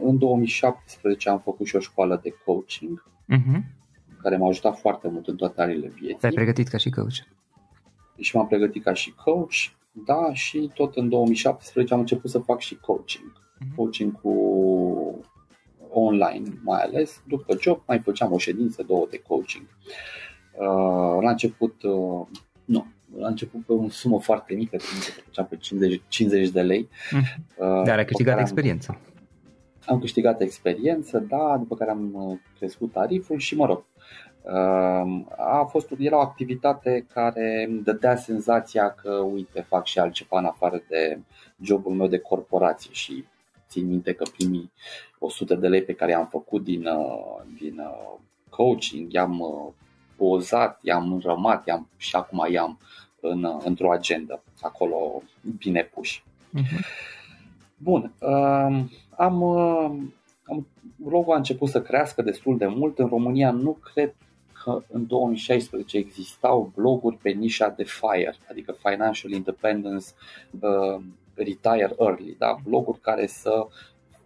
În 0.00 0.18
2017 0.18 1.28
am 1.28 1.40
făcut 1.40 1.66
și 1.66 1.76
o 1.76 1.80
școală 1.80 2.20
de 2.22 2.34
coaching 2.44 3.04
uh-huh. 3.32 3.60
care 4.22 4.36
m-a 4.36 4.48
ajutat 4.48 4.78
foarte 4.78 5.08
mult 5.08 5.26
în 5.26 5.36
toate 5.36 5.62
arile 5.62 5.88
vieții. 5.88 6.18
Te-ai 6.20 6.32
pregătit 6.32 6.68
ca 6.68 6.76
și 6.76 6.90
coach? 6.90 7.14
Și 8.18 8.36
m-am 8.36 8.46
pregătit 8.46 8.82
ca 8.82 8.92
și 8.92 9.14
coach 9.24 9.78
da, 9.92 10.34
și 10.34 10.70
tot 10.74 10.96
în 10.96 11.08
2017 11.08 11.94
am 11.94 12.00
început 12.00 12.30
să 12.30 12.38
fac 12.38 12.60
și 12.60 12.76
coaching. 12.76 13.32
Uh-huh. 13.32 13.74
Coaching 13.76 14.20
cu 14.20 14.34
online 15.90 16.60
mai 16.64 16.80
ales. 16.80 17.22
După 17.28 17.56
job 17.60 17.82
mai 17.86 17.98
făceam 17.98 18.32
o 18.32 18.38
ședință, 18.38 18.82
două 18.82 19.06
de 19.10 19.18
coaching. 19.18 19.66
Uh, 19.66 20.29
la 21.20 21.30
început, 21.30 21.82
uh, 21.82 22.26
nu, 22.64 22.86
la 23.18 23.28
început 23.28 23.64
pe 23.64 23.72
o 23.72 23.88
sumă 23.88 24.20
foarte 24.20 24.54
mică, 24.54 24.76
că 24.76 24.84
făceam 25.24 25.46
pe 25.46 25.56
50, 25.56 26.02
50 26.08 26.48
de 26.48 26.62
lei. 26.62 26.88
Uh, 27.58 27.82
Dar 27.84 27.98
ai 27.98 28.04
câștigat 28.04 28.40
experiență. 28.40 28.90
Am, 28.90 29.94
am 29.94 30.00
câștigat 30.00 30.40
experiență, 30.40 31.18
da, 31.18 31.56
după 31.58 31.76
care 31.76 31.90
am 31.90 32.10
uh, 32.14 32.38
crescut 32.58 32.92
tariful 32.92 33.38
și 33.38 33.56
mă 33.56 33.66
rog, 33.66 33.84
uh, 34.42 35.24
a 35.36 35.66
fost, 35.70 35.92
era 35.98 36.16
o 36.16 36.20
activitate 36.20 37.06
care 37.12 37.66
îmi 37.68 37.82
dădea 37.82 38.16
senzația 38.16 38.90
că, 38.90 39.12
uite, 39.12 39.60
fac 39.68 39.86
și 39.86 39.98
altceva 39.98 40.38
în 40.38 40.44
afară 40.44 40.82
de 40.88 41.18
jobul 41.62 41.92
meu 41.92 42.06
de 42.06 42.18
corporație 42.18 42.90
și 42.92 43.24
țin 43.68 43.86
minte 43.86 44.12
că 44.12 44.24
primii 44.36 44.72
100 45.18 45.54
de 45.54 45.68
lei 45.68 45.82
pe 45.82 45.92
care 45.92 46.10
i-am 46.10 46.26
făcut 46.26 46.64
din, 46.64 46.86
uh, 46.86 47.42
din 47.58 47.80
coaching, 48.48 49.12
i-am 49.12 49.42
pozat, 50.20 50.78
i-am 50.82 51.12
înrămat 51.12 51.66
i-am, 51.66 51.88
și 51.96 52.16
acum 52.16 52.46
i-am 52.50 52.78
în, 53.20 53.46
într-o 53.64 53.90
agendă 53.90 54.42
acolo 54.60 55.22
bine 55.58 55.82
puși. 55.94 56.22
Uh-huh. 56.58 56.84
Bun, 57.76 58.12
uh, 58.20 58.84
am, 59.16 59.40
uh, 59.40 59.90
am, 60.44 60.66
blogul 60.96 61.32
a 61.32 61.36
început 61.36 61.68
să 61.68 61.82
crească 61.82 62.22
destul 62.22 62.58
de 62.58 62.66
mult. 62.66 62.98
În 62.98 63.06
România 63.06 63.50
nu 63.50 63.78
cred 63.92 64.14
că 64.64 64.82
în 64.88 65.06
2016 65.06 65.96
existau 65.96 66.72
bloguri 66.74 67.16
pe 67.16 67.30
nișa 67.30 67.68
de 67.68 67.84
FIRE, 67.84 68.36
adică 68.50 68.76
Financial 68.82 69.30
Independence 69.30 70.06
uh, 70.60 71.00
Retire 71.34 71.94
Early, 71.98 72.36
da? 72.38 72.56
bloguri 72.64 73.00
care 73.00 73.26
să 73.26 73.66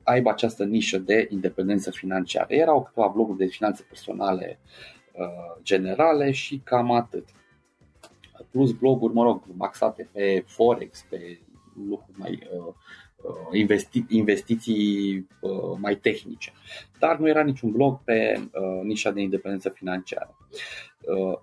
aibă 0.02 0.30
această 0.30 0.64
nișă 0.64 0.98
de 0.98 1.26
independență 1.30 1.90
financiară. 1.90 2.46
Erau 2.48 2.82
câteva 2.82 3.06
bloguri 3.06 3.38
de 3.38 3.46
finanțe 3.46 3.84
personale 3.88 4.58
uh, 4.62 4.94
generale 5.62 6.30
și 6.30 6.60
cam 6.64 6.90
atât. 6.90 7.28
Plus 8.50 8.72
bloguri, 8.72 9.14
mă 9.14 9.22
rog, 9.22 9.42
maxate 9.56 10.08
pe 10.12 10.44
Forex, 10.46 11.04
pe 11.08 11.38
lucruri 11.88 12.18
mai 12.18 12.48
uh, 12.56 12.74
Uh, 13.24 13.58
investi- 13.58 14.04
investiții 14.08 15.28
uh, 15.40 15.76
mai 15.78 15.96
tehnice. 15.96 16.52
Dar 16.98 17.18
nu 17.18 17.28
era 17.28 17.42
niciun 17.42 17.70
blog 17.70 18.00
pe 18.04 18.40
uh, 18.52 18.82
nișa 18.82 19.10
de 19.10 19.20
independență 19.20 19.68
financiară. 19.68 20.36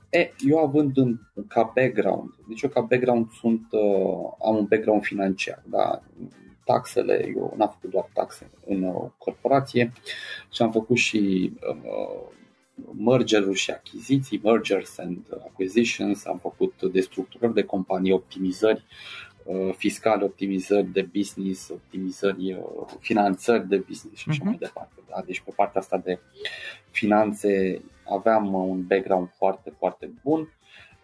E, 0.10 0.32
eu 0.48 0.58
având 0.58 0.98
în, 0.98 1.20
ca 1.48 1.72
background, 1.76 2.30
deci 2.48 2.62
eu 2.62 2.70
ca 2.70 2.82
background 2.82 3.32
sunt, 3.32 3.68
am 4.46 4.56
un 4.56 4.66
background 4.66 5.04
financiar, 5.04 5.64
da? 5.66 6.02
taxele, 6.66 7.32
eu 7.36 7.54
n-am 7.58 7.70
făcut 7.70 7.90
doar 7.90 8.10
taxe 8.14 8.52
în 8.66 8.94
corporație 9.18 9.92
și 10.52 10.62
am 10.62 10.72
făcut 10.72 10.98
și 10.98 11.54
mergeruri 12.98 13.58
și 13.58 13.72
achiziții, 13.72 14.42
mergers 14.44 14.98
and 14.98 15.18
acquisitions, 15.32 16.26
am 16.26 16.38
făcut 16.38 16.74
destructurări 16.92 17.54
de 17.54 17.64
companii, 17.64 18.12
optimizări 18.12 18.84
Uh, 19.44 19.74
fiscale, 19.78 20.24
optimizări 20.24 20.88
de 20.88 21.02
business, 21.02 21.70
optimizări, 21.70 22.54
uh, 22.54 22.88
finanțări 23.00 23.68
de 23.68 23.78
business 23.78 24.20
și 24.20 24.30
așa 24.30 24.42
uh-huh. 24.42 24.46
mai 24.46 24.56
departe. 24.60 24.94
Da? 25.10 25.22
Deci 25.26 25.40
pe 25.40 25.52
partea 25.56 25.82
asta 25.82 25.98
de 25.98 26.20
finanțe 26.90 27.82
aveam 28.10 28.54
un 28.54 28.86
background 28.88 29.30
foarte, 29.38 29.74
foarte 29.78 30.12
bun. 30.24 30.54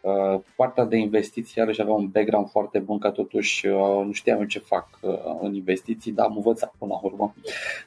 Uh, 0.01 0.39
partea 0.55 0.85
de 0.85 0.97
investiții 0.97 1.53
iarăși 1.57 1.81
aveam 1.81 1.97
un 1.97 2.07
background 2.07 2.49
foarte 2.49 2.79
bun, 2.79 2.99
că 2.99 3.09
totuși 3.09 3.67
nu 4.05 4.11
știam 4.11 4.39
eu 4.39 4.45
ce 4.45 4.59
fac 4.59 4.99
în 5.41 5.53
investiții, 5.53 6.11
dar 6.11 6.25
am 6.25 6.35
învățat 6.35 6.73
până 6.77 6.91
la 6.93 6.99
urmă 7.07 7.33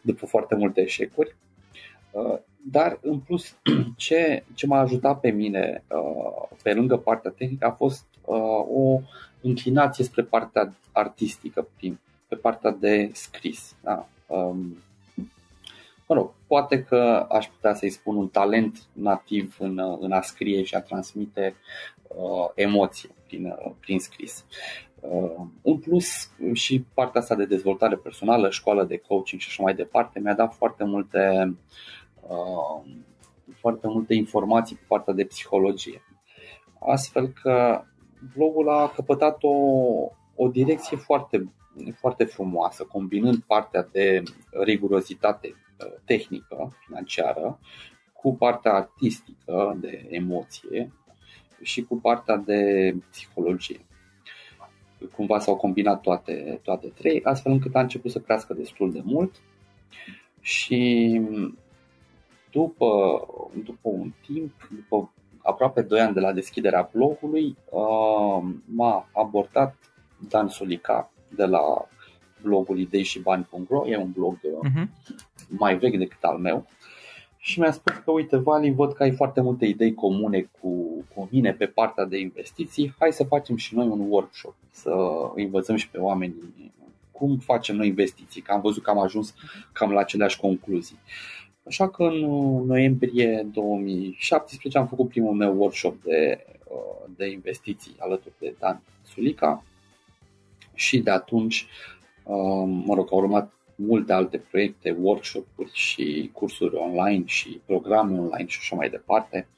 după 0.02 0.26
foarte 0.26 0.54
multe 0.54 0.80
eșecuri. 0.80 1.36
Dar 2.64 2.98
în 3.02 3.18
plus 3.18 3.56
ce, 3.96 4.44
ce 4.54 4.66
m-a 4.66 4.78
ajutat 4.78 5.20
pe 5.20 5.30
mine 5.30 5.84
pe 6.62 6.74
lângă 6.74 6.96
partea 6.96 7.30
tehnică 7.30 7.66
a 7.66 7.70
fost 7.70 8.04
o 8.74 9.00
inclinație 9.40 10.04
spre 10.04 10.22
partea 10.22 10.74
artistică, 10.92 11.68
prin, 11.76 11.98
pe 12.28 12.36
partea 12.36 12.70
de 12.70 13.10
scris. 13.12 13.74
Da? 13.82 14.08
Um, 14.26 14.76
mă 16.08 16.14
rog, 16.14 16.30
poate 16.46 16.82
că 16.82 17.26
aș 17.30 17.46
putea 17.46 17.74
să-i 17.74 17.90
spun 17.90 18.16
un 18.16 18.28
talent 18.28 18.82
nativ 18.92 19.56
în, 19.58 19.80
în 20.00 20.12
a 20.12 20.20
scrie 20.20 20.62
și 20.62 20.74
a 20.74 20.80
transmite 20.80 21.54
uh, 22.08 22.50
emoție 22.54 23.10
prin, 23.26 23.44
uh, 23.44 23.72
prin 23.80 23.98
scris. 23.98 24.44
Uh, 25.00 25.46
în 25.62 25.78
plus, 25.78 26.30
și 26.52 26.84
partea 26.94 27.20
asta 27.20 27.34
de 27.34 27.44
dezvoltare 27.44 27.96
personală, 27.96 28.50
școală 28.50 28.84
de 28.84 28.96
coaching 28.96 29.40
și 29.40 29.48
așa 29.48 29.62
mai 29.62 29.74
departe, 29.74 30.20
mi-a 30.20 30.34
dat 30.34 30.54
foarte 30.54 30.84
multe, 30.84 31.44
uh, 31.46 31.52
foarte 33.54 33.86
multe 33.86 34.14
informații 34.14 34.76
pe 34.76 34.84
partea 34.88 35.14
de 35.14 35.24
psihologie. 35.24 36.02
Astfel 36.80 37.28
că 37.28 37.82
blogul 38.34 38.68
a 38.68 38.88
căpătat 38.88 39.42
o, 39.42 39.54
o 40.34 40.48
direcție 40.48 40.96
foarte, 40.96 41.52
foarte 41.98 42.24
frumoasă, 42.24 42.84
combinând 42.84 43.36
partea 43.36 43.88
de 43.92 44.22
rigurozitate 44.50 45.48
uh, 45.48 45.92
tehnică, 46.04 46.76
financiară, 46.86 47.58
cu 48.12 48.36
partea 48.36 48.72
artistică 48.72 49.76
de 49.80 50.06
emoție 50.10 50.92
și 51.62 51.82
cu 51.82 51.96
partea 51.96 52.36
de 52.36 52.94
psihologie. 53.10 53.84
Cumva 55.16 55.38
s-au 55.38 55.56
combinat 55.56 56.00
toate, 56.00 56.60
toate 56.62 56.86
trei, 56.86 57.22
astfel 57.24 57.52
încât 57.52 57.74
a 57.74 57.80
început 57.80 58.10
să 58.10 58.18
crească 58.18 58.54
destul 58.54 58.92
de 58.92 59.00
mult 59.04 59.34
și 60.40 61.20
după, 62.50 62.88
după 63.64 63.88
un 63.88 64.12
timp, 64.26 64.68
după 64.74 65.10
aproape 65.42 65.82
2 65.82 66.00
ani 66.00 66.14
de 66.14 66.20
la 66.20 66.32
deschiderea 66.32 66.90
blogului, 66.92 67.56
uh, 67.70 68.42
m-a 68.64 69.08
abordat 69.12 69.74
Dan 70.28 70.48
Solica 70.48 71.10
de 71.28 71.44
la 71.44 71.88
blogul 72.42 72.78
idei 72.78 73.02
și 73.02 73.20
bani.ro, 73.20 73.88
e 73.88 73.96
un 73.96 74.10
blog 74.10 74.38
uh-huh. 74.38 74.84
mai 75.48 75.78
vechi 75.78 75.96
decât 75.96 76.22
al 76.22 76.38
meu 76.38 76.66
și 77.42 77.60
mi-a 77.60 77.72
spus 77.72 77.94
că 78.04 78.10
uite 78.10 78.36
Vali, 78.36 78.74
văd 78.74 78.92
că 78.92 79.02
ai 79.02 79.12
foarte 79.12 79.40
multe 79.40 79.66
idei 79.66 79.94
comune 79.94 80.50
cu, 80.60 80.70
cu 81.14 81.28
mine 81.30 81.52
pe 81.52 81.66
partea 81.66 82.04
de 82.04 82.18
investiții, 82.18 82.94
hai 82.98 83.12
să 83.12 83.24
facem 83.24 83.56
și 83.56 83.74
noi 83.74 83.86
un 83.86 84.00
workshop, 84.08 84.54
să 84.70 84.92
învățăm 85.34 85.76
și 85.76 85.90
pe 85.90 85.98
oameni 85.98 86.34
cum 87.12 87.38
facem 87.38 87.76
noi 87.76 87.86
investiții, 87.86 88.40
că 88.40 88.52
am 88.52 88.60
văzut 88.60 88.82
că 88.82 88.90
am 88.90 88.98
ajuns 88.98 89.34
cam 89.72 89.92
la 89.92 90.00
aceleași 90.00 90.40
concluzii. 90.40 90.98
Așa 91.62 91.88
că 91.90 92.02
în 92.02 92.18
noiembrie 92.66 93.48
2017 93.52 94.78
am 94.78 94.86
făcut 94.86 95.08
primul 95.08 95.34
meu 95.34 95.56
workshop 95.56 96.02
de, 96.02 96.46
uh, 96.68 97.10
de 97.16 97.30
investiții 97.30 97.96
alături 97.98 98.34
de 98.38 98.54
Dan 98.58 98.82
Sulica 99.02 99.64
și 100.74 100.98
de 100.98 101.10
atunci, 101.10 101.66
uh, 102.24 102.64
mă 102.84 102.94
rog, 102.94 103.08
au 103.10 103.18
urmat 103.18 103.52
multe 103.74 104.12
alte 104.12 104.38
proiecte, 104.38 104.96
workshop-uri 105.00 105.70
și 105.72 106.30
cursuri 106.32 106.76
online 106.76 107.22
și 107.26 107.60
programe 107.66 108.18
online 108.18 108.48
și 108.48 108.58
așa 108.60 108.76
mai 108.76 108.90
departe, 108.90 109.48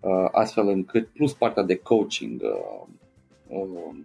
uh, 0.00 0.28
astfel 0.32 0.68
încât, 0.68 1.06
plus 1.06 1.32
partea 1.32 1.62
de 1.62 1.76
coaching 1.76 2.42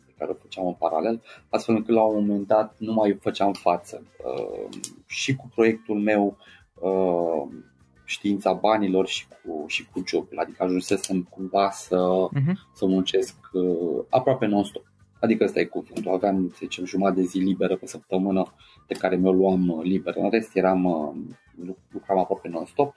pe 0.06 0.14
care 0.18 0.32
o 0.32 0.34
făceam 0.42 0.68
în 0.68 0.74
paralel, 0.74 1.22
astfel 1.50 1.76
încât 1.76 1.96
la 1.96 2.04
un 2.04 2.26
moment 2.26 2.48
dat 2.48 2.76
nu 2.78 2.94
mai 2.94 3.18
făceam 3.22 3.54
față. 3.54 4.04
Și 5.06 5.36
cu 5.36 5.52
proiectul 5.56 5.96
meu 5.96 6.26
uh, 6.26 6.59
știința 8.10 8.54
banilor 8.54 9.08
și 9.08 9.28
cu, 9.28 9.64
și 9.68 9.88
cu 9.92 10.04
jobul. 10.08 10.40
Adică 10.40 10.64
ajunsesem 10.64 11.28
cumva 11.30 11.70
să, 11.70 12.28
uh-huh. 12.34 12.54
să 12.74 12.86
muncesc 12.86 13.36
uh, 13.54 14.04
aproape 14.10 14.46
non-stop. 14.46 14.84
Adică 15.20 15.44
ăsta 15.44 15.60
e 15.60 15.64
cuvântul. 15.64 16.14
Aveam, 16.14 16.48
să 16.50 16.56
zicem, 16.58 16.86
jumătate 16.86 17.20
de 17.20 17.26
zi 17.26 17.38
liberă 17.38 17.76
pe 17.76 17.88
săptămână 17.88 18.54
pe 18.88 18.94
care 18.94 19.16
mi-o 19.16 19.32
luam 19.32 19.70
uh, 19.70 19.84
liber. 19.84 20.16
În 20.16 20.30
rest 20.30 20.56
eram, 20.56 20.84
uh, 20.86 21.74
lucram 21.92 22.18
aproape 22.18 22.48
non-stop. 22.48 22.96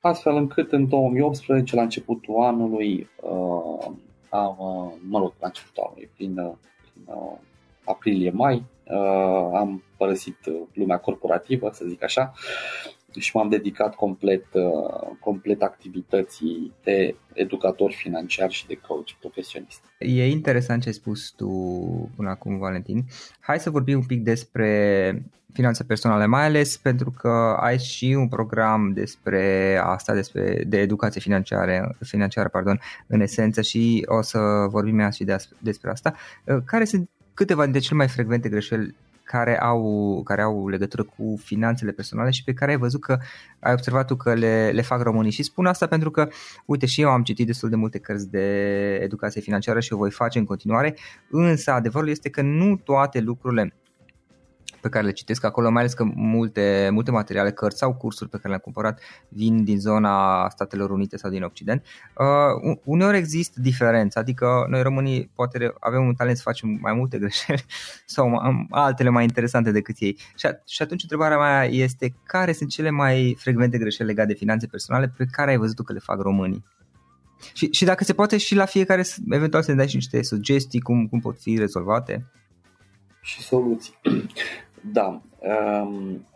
Astfel 0.00 0.36
încât 0.36 0.72
în 0.72 0.88
2018, 0.88 1.76
la 1.76 1.82
începutul 1.82 2.42
anului, 2.42 3.08
uh, 3.20 3.92
am, 4.30 4.56
uh, 4.58 4.92
mă 5.08 5.18
rog, 5.18 5.32
la 5.40 5.46
începutul 5.46 5.82
anului, 5.86 6.10
prin, 6.14 6.38
uh, 6.38 6.52
prin 6.80 7.04
uh, 7.06 7.38
aprilie-mai, 7.84 8.64
uh, 8.84 9.50
am 9.54 9.82
părăsit 9.96 10.38
lumea 10.72 10.96
corporativă, 10.96 11.70
să 11.72 11.84
zic 11.88 12.02
așa, 12.02 12.32
și 13.18 13.36
m-am 13.36 13.48
dedicat 13.48 13.94
complet, 13.94 14.44
uh, 14.52 15.16
complet 15.20 15.62
activității 15.62 16.72
de 16.82 17.16
educator 17.32 17.92
financiar 17.92 18.50
și 18.50 18.66
de 18.66 18.74
coach 18.74 19.10
profesionist. 19.20 19.80
E 19.98 20.30
interesant 20.30 20.82
ce 20.82 20.88
ai 20.88 20.94
spus 20.94 21.30
tu 21.30 21.48
până 22.16 22.28
acum, 22.28 22.58
Valentin. 22.58 23.04
Hai 23.40 23.58
să 23.58 23.70
vorbim 23.70 23.96
un 23.96 24.06
pic 24.06 24.22
despre 24.22 25.22
finanțe 25.52 25.84
personale, 25.84 26.26
mai 26.26 26.44
ales 26.44 26.76
pentru 26.76 27.10
că 27.10 27.56
ai 27.60 27.78
și 27.78 28.14
un 28.18 28.28
program 28.28 28.92
despre 28.92 29.76
asta, 29.82 30.14
despre 30.14 30.64
de 30.66 30.78
educație 30.78 31.20
financiară, 31.20 31.96
financiară 32.00 32.48
pardon, 32.48 32.80
în 33.06 33.20
esență 33.20 33.62
și 33.62 34.04
o 34.06 34.22
să 34.22 34.38
vorbim 34.68 34.94
mai 34.94 35.12
și 35.12 35.26
despre 35.58 35.90
asta. 35.90 36.14
Uh, 36.44 36.56
care 36.64 36.84
sunt 36.84 37.10
câteva 37.34 37.62
dintre 37.62 37.80
cele 37.80 37.96
mai 37.96 38.08
frecvente 38.08 38.48
greșeli 38.48 38.94
care 39.24 39.60
au, 39.60 40.20
care 40.24 40.42
au 40.42 40.68
legătură 40.68 41.02
cu 41.02 41.40
finanțele 41.44 41.90
personale 41.92 42.30
și 42.30 42.44
pe 42.44 42.52
care 42.52 42.70
ai 42.70 42.76
văzut 42.76 43.00
că 43.00 43.18
ai 43.60 43.72
observat 43.72 44.06
tu 44.06 44.16
că 44.16 44.34
le, 44.34 44.70
le 44.74 44.82
fac 44.82 45.02
românii. 45.02 45.30
Și 45.30 45.42
spun 45.42 45.66
asta 45.66 45.86
pentru 45.86 46.10
că, 46.10 46.28
uite, 46.66 46.86
și 46.86 47.00
eu 47.00 47.08
am 47.08 47.22
citit 47.22 47.46
destul 47.46 47.68
de 47.68 47.76
multe 47.76 47.98
cărți 47.98 48.30
de 48.30 48.94
educație 48.94 49.40
financiară 49.40 49.80
și 49.80 49.92
o 49.92 49.96
voi 49.96 50.10
face 50.10 50.38
în 50.38 50.44
continuare, 50.44 50.96
însă 51.30 51.70
adevărul 51.70 52.08
este 52.08 52.28
că 52.28 52.42
nu 52.42 52.76
toate 52.76 53.20
lucrurile 53.20 53.74
pe 54.82 54.88
care 54.88 55.04
le 55.04 55.12
citesc 55.12 55.44
acolo, 55.44 55.70
mai 55.70 55.82
ales 55.82 55.94
că 55.94 56.04
multe, 56.14 56.88
multe 56.92 57.10
materiale, 57.10 57.52
cărți 57.52 57.78
sau 57.78 57.94
cursuri 57.94 58.30
pe 58.30 58.36
care 58.36 58.48
le-am 58.48 58.60
cumpărat 58.60 59.00
vin 59.28 59.64
din 59.64 59.80
zona 59.80 60.48
Statelor 60.48 60.90
Unite 60.90 61.16
sau 61.16 61.30
din 61.30 61.42
Occident. 61.42 61.84
Uh, 62.64 62.76
uneori 62.84 63.16
există 63.16 63.60
diferență, 63.60 64.18
adică 64.18 64.66
noi 64.68 64.82
românii 64.82 65.30
poate 65.34 65.74
avem 65.80 66.06
un 66.06 66.14
talent 66.14 66.36
să 66.36 66.42
facem 66.42 66.78
mai 66.80 66.92
multe 66.92 67.18
greșeli 67.22 67.64
sau 68.06 68.40
altele 68.70 69.08
mai 69.08 69.22
interesante 69.22 69.70
decât 69.70 69.96
ei. 69.98 70.18
Și, 70.36 70.48
și 70.66 70.82
atunci 70.82 71.02
întrebarea 71.02 71.38
mea 71.38 71.64
este 71.64 72.14
care 72.24 72.52
sunt 72.52 72.70
cele 72.70 72.90
mai 72.90 73.36
frecvente 73.38 73.78
greșeli 73.78 74.08
legate 74.08 74.28
de 74.28 74.38
finanțe 74.38 74.66
personale 74.66 75.12
pe 75.16 75.26
care 75.30 75.50
ai 75.50 75.56
văzut 75.56 75.84
că 75.84 75.92
le 75.92 75.98
fac 75.98 76.20
românii? 76.20 76.64
Și, 77.52 77.68
și 77.72 77.84
dacă 77.84 78.04
se 78.04 78.12
poate 78.12 78.36
și 78.36 78.54
la 78.54 78.64
fiecare, 78.64 79.04
eventual 79.30 79.62
să 79.62 79.70
ne 79.70 79.76
dai 79.76 79.88
și 79.88 79.94
niște 79.94 80.22
sugestii 80.22 80.80
cum, 80.80 81.06
cum 81.06 81.20
pot 81.20 81.38
fi 81.38 81.58
rezolvate? 81.58 82.26
Și 83.20 83.42
soluții. 83.42 83.98
Da. 84.90 85.22
Um, 85.38 86.26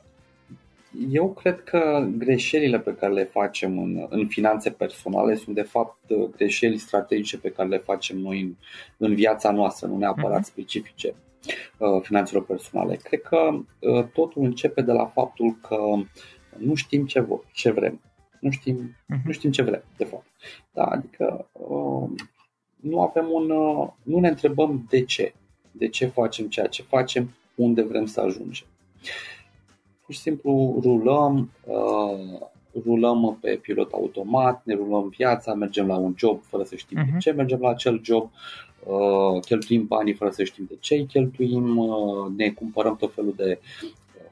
eu 1.10 1.32
cred 1.32 1.62
că 1.62 2.08
greșelile 2.18 2.78
pe 2.78 2.94
care 2.94 3.12
le 3.12 3.24
facem 3.24 3.78
în, 3.78 4.06
în 4.08 4.26
finanțe 4.26 4.70
personale 4.70 5.34
sunt 5.34 5.54
de 5.54 5.62
fapt 5.62 5.98
greșeli 6.36 6.78
strategice 6.78 7.38
pe 7.38 7.50
care 7.50 7.68
le 7.68 7.78
facem 7.78 8.18
noi 8.18 8.40
în, 8.40 8.54
în 8.96 9.14
viața 9.14 9.50
noastră, 9.50 9.86
nu 9.86 9.98
neapărat 9.98 10.40
uh-huh. 10.40 10.50
specifice 10.50 11.14
uh, 11.78 12.02
finanțelor 12.02 12.44
personale. 12.44 12.96
Cred 12.96 13.20
că 13.20 13.50
uh, 13.80 14.04
totul 14.04 14.42
începe 14.42 14.82
de 14.82 14.92
la 14.92 15.06
faptul 15.06 15.56
că 15.68 15.76
nu 16.58 16.74
știm 16.74 17.06
ce, 17.06 17.26
ce 17.52 17.70
vrem. 17.70 18.00
Nu 18.40 18.50
știm, 18.50 18.94
uh-huh. 18.94 19.22
nu 19.24 19.32
știm 19.32 19.50
ce 19.50 19.62
vrem, 19.62 19.82
de 19.96 20.04
fapt. 20.04 20.26
Da, 20.72 20.84
adică 20.84 21.48
uh, 21.52 22.10
nu 22.80 23.00
avem 23.00 23.26
un. 23.30 23.50
Uh, 23.50 23.88
nu 24.02 24.18
ne 24.18 24.28
întrebăm 24.28 24.86
de 24.88 25.04
ce. 25.04 25.34
De 25.72 25.88
ce 25.88 26.06
facem 26.06 26.48
ceea 26.48 26.66
ce 26.66 26.82
facem, 26.82 27.34
unde 27.56 27.82
vrem 27.82 28.06
să 28.06 28.20
ajungem. 28.20 28.66
Pur 30.04 30.14
și 30.14 30.20
simplu 30.20 30.78
rulăm, 30.82 31.50
uh, 31.64 32.40
rulăm 32.84 33.38
pe 33.40 33.58
pilot 33.62 33.92
automat, 33.92 34.62
ne 34.64 34.74
rulăm 34.74 35.08
viața, 35.08 35.54
mergem 35.54 35.86
la 35.86 35.96
un 35.96 36.14
job 36.16 36.42
fără 36.42 36.62
să 36.62 36.76
știm 36.76 36.98
uh-huh. 36.98 37.04
de 37.04 37.10
mhm. 37.10 37.18
ce 37.18 37.30
mergem 37.30 37.60
la 37.60 37.68
acel 37.68 38.00
job, 38.04 38.30
uh, 38.84 39.40
cheltuim 39.44 39.86
banii 39.86 40.12
fără 40.12 40.30
să 40.30 40.44
știm 40.44 40.64
de 40.68 40.76
ce 40.80 40.94
îi 40.94 41.06
cheltuim, 41.06 41.76
uh, 41.76 42.30
ne 42.36 42.50
cumpărăm 42.50 42.96
tot 42.96 43.14
felul 43.14 43.34
de 43.36 43.58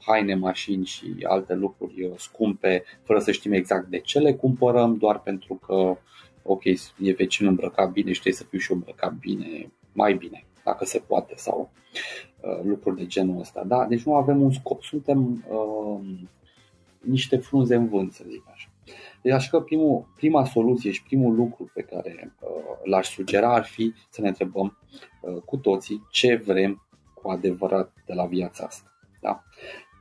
haine, 0.07 0.35
mașini 0.35 0.87
și 0.87 1.14
alte 1.23 1.54
lucruri 1.54 2.11
scumpe 2.16 2.85
fără 3.02 3.19
să 3.19 3.33
știm 3.33 3.52
exact 3.52 3.88
de 3.88 3.99
ce 3.99 4.19
le 4.19 4.35
cumpărăm, 4.35 4.97
doar 4.97 5.21
pentru 5.21 5.54
că 5.66 5.97
ok, 6.43 6.64
e 6.64 7.12
vecinul 7.16 7.50
îmbrăcat 7.50 7.93
bine 7.93 8.12
și 8.12 8.21
trebuie 8.21 8.43
să 8.43 8.49
fiu 8.49 8.59
și 8.59 8.71
eu 8.71 8.76
îmbrăcat 8.76 9.14
bine, 9.14 9.73
mai 9.93 10.14
bine, 10.14 10.45
dacă 10.64 10.85
se 10.85 10.99
poate, 10.99 11.35
sau 11.37 11.71
Uh, 11.95 12.34
lucruri 12.62 12.96
de 12.96 13.06
genul 13.06 13.40
ăsta. 13.40 13.64
Da? 13.64 13.86
Deci 13.86 14.02
nu 14.02 14.14
avem 14.14 14.42
un 14.42 14.50
scop, 14.50 14.82
suntem 14.82 15.44
uh, 15.48 16.00
niște 17.00 17.36
frunze 17.36 17.74
în 17.74 17.88
vânt, 17.88 18.12
să 18.12 18.24
zic 18.28 18.42
așa. 18.52 18.68
Deci 19.22 19.32
așa 19.32 19.50
că 19.50 19.60
primul, 19.60 20.06
prima 20.16 20.44
soluție 20.44 20.90
și 20.90 21.02
primul 21.02 21.34
lucru 21.34 21.70
pe 21.74 21.82
care 21.82 22.34
uh, 22.40 22.48
l-aș 22.84 23.08
sugera 23.08 23.54
ar 23.54 23.64
fi 23.64 23.92
să 24.10 24.20
ne 24.20 24.28
întrebăm 24.28 24.78
uh, 25.20 25.42
cu 25.44 25.56
toții 25.56 26.02
ce 26.10 26.36
vrem 26.36 26.86
cu 27.14 27.28
adevărat 27.28 27.92
de 28.06 28.12
la 28.12 28.26
viața 28.26 28.64
asta. 28.64 28.92
Da? 29.20 29.42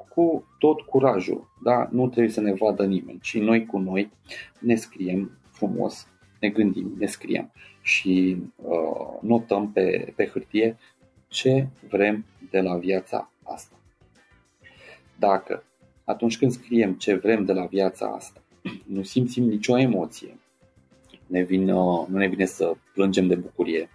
Cu 0.10 0.48
tot 0.60 0.82
curajul, 0.82 1.48
da? 1.64 1.88
nu 1.92 2.08
trebuie 2.08 2.32
să 2.32 2.42
ne 2.42 2.54
vadă 2.54 2.86
nimeni, 2.86 3.20
ci 3.22 3.38
noi 3.38 3.66
cu 3.66 3.78
noi 3.78 4.12
ne 4.60 4.76
scriem 4.76 5.38
frumos, 5.52 6.08
ne 6.40 6.50
gândim, 6.50 6.96
ne 6.98 7.06
scriem 7.06 7.52
și 7.82 8.38
uh, 8.56 9.18
notăm 9.22 9.72
pe, 9.72 10.14
pe 10.16 10.26
hârtie 10.26 10.78
ce 11.28 11.68
vrem 11.90 12.26
de 12.54 12.62
la 12.62 12.78
viața 12.78 13.32
asta. 13.44 13.76
Dacă 15.20 15.64
atunci 16.04 16.38
când 16.38 16.52
scriem 16.52 16.94
ce 16.94 17.16
vrem 17.16 17.46
de 17.46 17.54
la 17.54 17.66
viața 17.66 18.08
asta, 18.08 18.42
nu 18.86 19.04
simțim 19.04 19.44
nicio 19.44 19.78
emoție, 19.78 20.38
ne 21.28 21.44
vin, 21.44 21.70
uh, 21.70 22.08
nu 22.08 22.18
ne 22.18 22.28
vine 22.28 22.46
să 22.46 22.74
plângem 22.94 23.28
de 23.28 23.36
bucurie, 23.36 23.90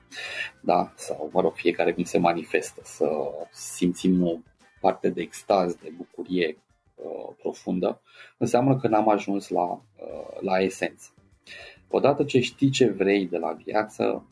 da? 0.61 0.93
sau 0.97 1.31
mă 1.33 1.41
rog, 1.41 1.53
fiecare 1.55 1.93
cum 1.93 2.05
se 2.05 2.19
manifestă, 2.19 2.81
să 2.85 3.09
simțim 3.53 4.23
o 4.27 4.37
parte 4.81 5.09
de 5.09 5.21
extaz, 5.21 5.75
de 5.75 5.93
bucurie 5.97 6.57
uh, 6.95 7.35
profundă, 7.39 8.01
înseamnă 8.39 8.77
că 8.77 8.89
n-am 8.89 9.09
ajuns 9.09 9.49
la, 9.49 9.71
uh, 9.71 10.41
la 10.41 10.59
esență. 10.59 11.09
Odată 11.89 12.25
ce 12.25 12.41
știi 12.41 12.71
ce 12.71 12.91
vrei 12.91 13.27
de 13.27 13.39
la 13.39 13.53
viață, 13.65 14.27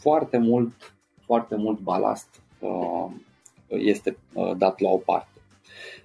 foarte 0.00 0.38
mult, 0.38 0.94
foarte 1.24 1.56
mult 1.56 1.78
balast 1.78 2.42
Uh, 2.58 3.10
este 3.68 4.16
uh, 4.32 4.56
dat 4.56 4.80
la 4.80 4.88
o 4.88 4.96
parte. 4.96 5.40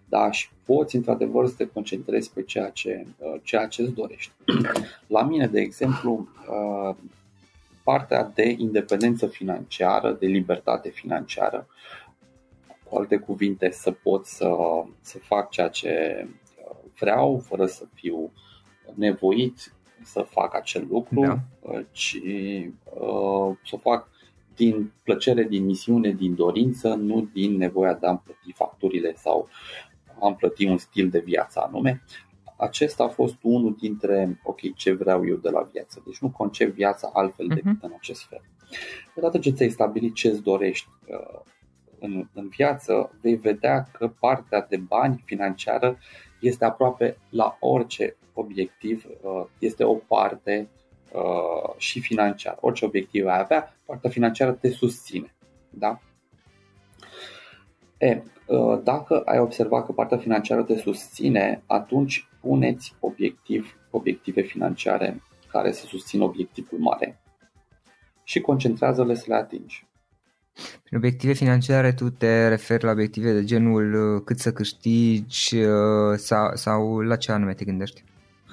Da, 0.09 0.31
și 0.31 0.49
poți 0.65 0.95
într-adevăr 0.95 1.47
să 1.47 1.53
te 1.57 1.67
concentrezi 1.67 2.31
pe 2.33 2.43
ceea 2.43 2.69
ce, 2.69 3.05
uh, 3.17 3.39
ceea 3.43 3.67
ce 3.67 3.81
îți 3.81 3.93
dorești. 3.93 4.31
La 5.07 5.23
mine, 5.23 5.47
de 5.47 5.59
exemplu, 5.59 6.27
partea 7.83 8.31
de 8.33 8.55
independență 8.57 9.27
financiară, 9.27 10.11
de 10.11 10.25
libertate 10.25 10.89
financiară, 10.89 11.67
cu 12.83 12.97
alte 12.97 13.17
cuvinte, 13.17 13.71
să 13.71 13.91
pot 13.91 14.25
să, 14.25 14.51
să 15.01 15.17
fac 15.17 15.49
ceea 15.49 15.67
ce 15.67 16.27
vreau, 16.99 17.37
fără 17.37 17.65
să 17.65 17.83
fiu 17.93 18.31
nevoit 18.93 19.73
să 20.03 20.21
fac 20.21 20.55
acel 20.55 20.87
lucru, 20.89 21.21
da. 21.21 21.39
ci 21.91 22.19
uh, 22.83 23.55
să 23.63 23.77
fac 23.81 24.07
din 24.55 24.91
plăcere, 25.03 25.43
din 25.43 25.65
misiune, 25.65 26.11
din 26.11 26.35
dorință, 26.35 26.93
nu 26.93 27.29
din 27.33 27.57
nevoia 27.57 27.93
de 27.93 28.07
a 28.07 28.15
plăti 28.15 28.51
facturile 28.53 29.13
sau 29.15 29.49
am 30.21 30.35
plăti 30.35 30.65
un 30.65 30.77
stil 30.77 31.09
de 31.09 31.19
viață 31.19 31.63
anume. 31.67 32.03
Acesta 32.57 33.03
a 33.03 33.07
fost 33.07 33.35
unul 33.41 33.75
dintre, 33.79 34.39
ok, 34.43 34.75
ce 34.75 34.93
vreau 34.93 35.27
eu 35.27 35.35
de 35.35 35.49
la 35.49 35.69
viață. 35.71 36.01
Deci 36.05 36.17
nu 36.17 36.29
concep 36.29 36.73
viața 36.73 37.09
altfel 37.13 37.45
uh-huh. 37.45 37.55
decât 37.55 37.83
în 37.83 37.91
acest 37.97 38.27
fel. 38.27 38.41
Odată 39.15 39.37
ce 39.37 39.49
ți-ai 39.49 39.69
stabilit 39.69 40.13
ce 40.13 40.27
îți 40.27 40.41
dorești 40.41 40.87
uh, 41.07 41.39
în, 41.99 42.27
în 42.33 42.47
viață, 42.47 43.17
vei 43.21 43.35
vedea 43.35 43.87
că 43.91 44.07
partea 44.19 44.65
de 44.69 44.77
bani 44.77 45.23
financiară 45.25 45.97
este 46.39 46.65
aproape 46.65 47.17
la 47.29 47.57
orice 47.59 48.15
obiectiv, 48.33 49.05
uh, 49.21 49.45
este 49.59 49.83
o 49.83 49.93
parte 49.93 50.67
Uh, 50.67 50.82
și 51.77 51.99
financiar. 51.99 52.57
Orice 52.59 52.85
obiectiv 52.85 53.25
ai 53.25 53.39
avea, 53.39 53.75
partea 53.85 54.09
financiară 54.09 54.51
te 54.51 54.69
susține. 54.69 55.33
Da? 55.69 55.99
E, 57.97 58.21
uh, 58.45 58.79
dacă 58.83 59.21
ai 59.25 59.39
observat 59.39 59.85
că 59.85 59.91
partea 59.91 60.17
financiară 60.17 60.63
te 60.63 60.77
susține, 60.77 61.63
atunci 61.65 62.27
puneți 62.41 62.95
obiectiv, 62.99 63.77
obiective 63.89 64.41
financiare 64.41 65.21
care 65.47 65.71
să 65.71 65.85
susțină 65.85 66.23
obiectivul 66.23 66.79
mare 66.79 67.21
și 68.23 68.41
concentrează-le 68.41 69.15
să 69.15 69.25
le 69.27 69.35
atingi. 69.35 69.85
Prin 70.83 70.97
obiective 70.97 71.33
financiare 71.33 71.93
tu 71.93 72.09
te 72.09 72.47
referi 72.47 72.83
la 72.83 72.91
obiective 72.91 73.33
de 73.33 73.43
genul 73.43 74.15
uh, 74.15 74.21
cât 74.25 74.39
să 74.39 74.53
câștigi 74.53 75.55
sau, 76.15 76.55
sau 76.55 76.99
la 76.99 77.15
ce 77.15 77.31
anume 77.31 77.53
te 77.53 77.65
gândești? 77.65 78.03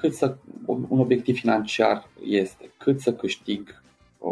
Cât 0.01 0.13
să, 0.13 0.35
un 0.65 0.99
obiectiv 0.99 1.35
financiar 1.35 2.07
este 2.25 2.71
cât 2.77 2.99
să 2.99 3.13
câștig 3.13 3.81
o, 4.19 4.29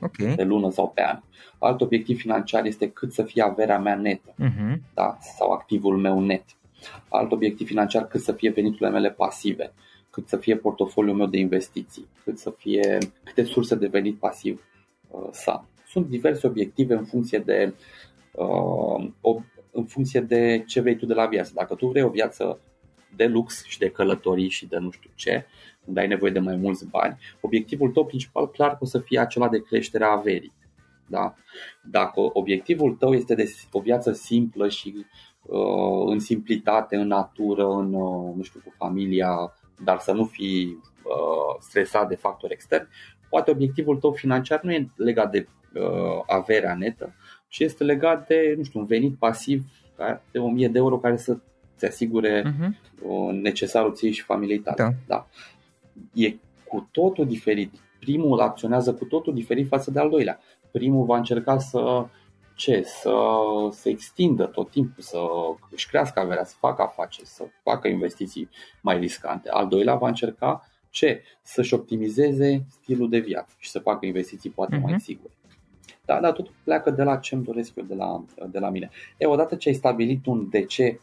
okay. 0.00 0.34
pe 0.36 0.44
lună 0.44 0.70
sau 0.70 0.90
pe 0.94 1.02
an. 1.02 1.20
Alt 1.58 1.80
obiectiv 1.80 2.18
financiar 2.18 2.64
este 2.64 2.90
cât 2.90 3.12
să 3.12 3.22
fie 3.22 3.42
averea 3.42 3.78
mea 3.78 3.94
netă 3.94 4.34
uh-huh. 4.42 4.78
da? 4.94 5.18
sau 5.36 5.50
activul 5.50 5.96
meu 5.96 6.20
net. 6.20 6.44
Alt 7.08 7.32
obiectiv 7.32 7.66
financiar 7.66 8.06
cât 8.06 8.20
să 8.20 8.32
fie 8.32 8.50
veniturile 8.50 8.90
mele 8.90 9.10
pasive, 9.10 9.72
cât 10.10 10.28
să 10.28 10.36
fie 10.36 10.56
portofoliul 10.56 11.16
meu 11.16 11.26
de 11.26 11.38
investiții, 11.38 12.06
cât 12.24 12.38
să 12.38 12.50
fie 12.50 12.98
câte 13.22 13.44
surse 13.44 13.74
de 13.74 13.86
venit 13.86 14.18
pasiv 14.18 14.64
uh, 15.08 15.28
să 15.30 15.50
am. 15.50 15.66
Sunt 15.86 16.06
diverse 16.06 16.46
obiective 16.46 16.94
în 16.94 17.04
funcție 17.04 17.38
de 17.38 17.74
uh, 18.32 19.10
o, 19.20 19.40
în 19.70 19.84
funcție 19.84 20.20
de 20.20 20.64
ce 20.66 20.80
vrei 20.80 20.96
tu 20.96 21.06
de 21.06 21.14
la 21.14 21.26
viață. 21.26 21.52
Dacă 21.54 21.74
tu 21.74 21.86
vrei 21.86 22.02
o 22.02 22.08
viață 22.08 22.58
de 23.16 23.26
lux 23.26 23.64
și 23.64 23.78
de 23.78 23.90
călătorii 23.90 24.48
și 24.48 24.66
de 24.66 24.76
nu 24.76 24.90
știu 24.90 25.10
ce, 25.14 25.46
unde 25.84 26.00
ai 26.00 26.06
nevoie 26.06 26.32
de 26.32 26.38
mai 26.38 26.56
mulți 26.56 26.88
bani, 26.88 27.18
obiectivul 27.40 27.90
tău 27.90 28.06
principal 28.06 28.50
clar 28.50 28.70
că 28.70 28.78
o 28.80 28.84
să 28.84 28.98
fie 28.98 29.18
acela 29.18 29.48
de 29.48 29.62
creștere 29.62 30.04
a 30.04 30.10
averii. 30.10 30.52
Da? 31.06 31.34
Dacă 31.82 32.20
obiectivul 32.32 32.94
tău 32.94 33.12
este 33.12 33.34
de 33.34 33.52
o 33.72 33.80
viață 33.80 34.12
simplă 34.12 34.68
și 34.68 35.06
uh, 35.42 36.04
în 36.06 36.18
simplitate, 36.18 36.96
în 36.96 37.06
natură, 37.06 37.66
în, 37.66 37.92
uh, 37.92 38.34
nu 38.36 38.42
știu, 38.42 38.60
cu 38.64 38.72
familia, 38.76 39.52
dar 39.84 39.98
să 39.98 40.12
nu 40.12 40.24
fii 40.24 40.64
uh, 41.02 41.56
stresat 41.60 42.08
de 42.08 42.14
factori 42.14 42.52
externi, 42.52 42.88
poate 43.28 43.50
obiectivul 43.50 43.96
tău 43.96 44.12
financiar 44.12 44.62
nu 44.62 44.72
e 44.72 44.90
legat 44.96 45.30
de 45.30 45.46
uh, 45.74 46.22
averea 46.26 46.74
netă, 46.74 47.14
ci 47.48 47.58
este 47.58 47.84
legat 47.84 48.26
de, 48.26 48.54
nu 48.56 48.62
știu, 48.62 48.80
un 48.80 48.86
venit 48.86 49.18
pasiv 49.18 49.64
de 50.30 50.38
1000 50.38 50.68
de 50.68 50.78
euro 50.78 50.98
care 50.98 51.16
să 51.16 51.38
ți 51.76 51.84
asigure 51.84 52.42
uh-huh. 52.42 52.70
necesarul 53.32 53.94
ție 53.94 54.10
și 54.10 54.22
familiei 54.22 54.58
tale. 54.58 54.76
Da. 54.76 54.90
da. 55.06 55.26
E 56.12 56.34
cu 56.68 56.88
totul 56.90 57.26
diferit. 57.26 57.72
Primul 57.98 58.40
acționează 58.40 58.94
cu 58.94 59.04
totul 59.04 59.34
diferit 59.34 59.68
față 59.68 59.90
de 59.90 60.00
al 60.00 60.10
doilea. 60.10 60.40
Primul 60.70 61.04
va 61.04 61.16
încerca 61.16 61.58
să 61.58 62.06
ce? 62.54 62.82
Să 62.82 63.14
se 63.70 63.88
extindă 63.88 64.44
tot 64.44 64.70
timpul, 64.70 65.02
să 65.02 65.18
își 65.70 65.88
crească 65.88 66.20
averea, 66.20 66.44
să 66.44 66.54
facă 66.58 66.82
afaceri, 66.82 67.26
să 67.26 67.44
facă 67.62 67.88
investiții 67.88 68.48
mai 68.80 68.98
riscante. 68.98 69.48
Al 69.50 69.68
doilea 69.68 69.94
va 69.94 70.08
încerca 70.08 70.68
ce? 70.90 71.22
Să-și 71.42 71.74
optimizeze 71.74 72.66
stilul 72.68 73.08
de 73.08 73.18
viață 73.18 73.54
și 73.58 73.70
să 73.70 73.78
facă 73.78 74.06
investiții 74.06 74.50
poate 74.50 74.76
uh-huh. 74.76 74.82
mai 74.82 74.92
mhm. 74.92 75.02
sigure. 75.02 75.32
Da, 76.04 76.20
dar 76.20 76.32
totul 76.32 76.52
pleacă 76.64 76.90
de 76.90 77.02
la 77.02 77.16
ce 77.16 77.34
îmi 77.34 77.44
doresc 77.44 77.72
eu 77.76 77.84
de 77.84 77.94
la, 77.94 78.24
de 78.50 78.58
la 78.58 78.70
mine. 78.70 78.90
E, 79.16 79.26
odată 79.26 79.54
ce 79.54 79.68
ai 79.68 79.74
stabilit 79.74 80.26
un 80.26 80.48
de 80.50 80.64
ce 80.64 81.00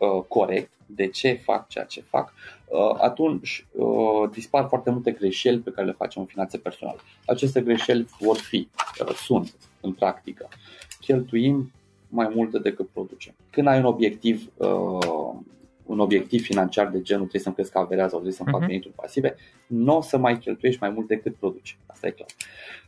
uh, 0.00 0.22
corect, 0.28 0.70
de 0.86 1.06
ce 1.06 1.32
fac 1.32 1.68
ceea 1.68 1.84
ce 1.84 2.00
fac, 2.00 2.32
uh, 2.66 2.94
atunci 2.98 3.66
uh, 3.72 4.30
dispar 4.32 4.68
foarte 4.68 4.90
multe 4.90 5.10
greșeli 5.10 5.58
pe 5.58 5.70
care 5.70 5.86
le 5.86 5.92
facem 5.92 6.22
în 6.22 6.28
finanțe 6.28 6.58
personale. 6.58 6.98
Aceste 7.26 7.60
greșeli 7.60 8.06
vor 8.18 8.36
fi, 8.36 8.68
uh, 9.00 9.14
sunt 9.14 9.54
în 9.80 9.92
practică. 9.92 10.48
Cheltuim 11.00 11.72
mai 12.08 12.32
mult 12.34 12.62
decât 12.62 12.88
producem. 12.88 13.34
Când 13.50 13.66
ai 13.66 13.78
un 13.78 13.84
obiectiv 13.84 14.50
uh, 14.56 15.38
un 15.90 15.98
obiectiv 15.98 16.42
financiar 16.42 16.86
de 16.86 17.02
genul 17.02 17.20
trebuie 17.20 17.42
să-mi 17.42 17.54
cresc 17.54 17.76
averea 17.76 18.08
sau 18.08 18.10
trebuie 18.10 18.32
să-mi 18.32 18.48
uh-huh. 18.48 18.52
fac 18.52 18.60
mhm. 18.60 18.68
venituri 18.68 18.94
pasive, 18.94 19.36
nu 19.66 19.96
o 19.96 20.00
să 20.00 20.16
mai 20.16 20.38
cheltuiești 20.38 20.80
mai 20.80 20.90
mult 20.90 21.06
decât 21.06 21.34
produci. 21.34 21.78
Asta 21.86 22.06
e 22.06 22.10
clar. 22.10 22.28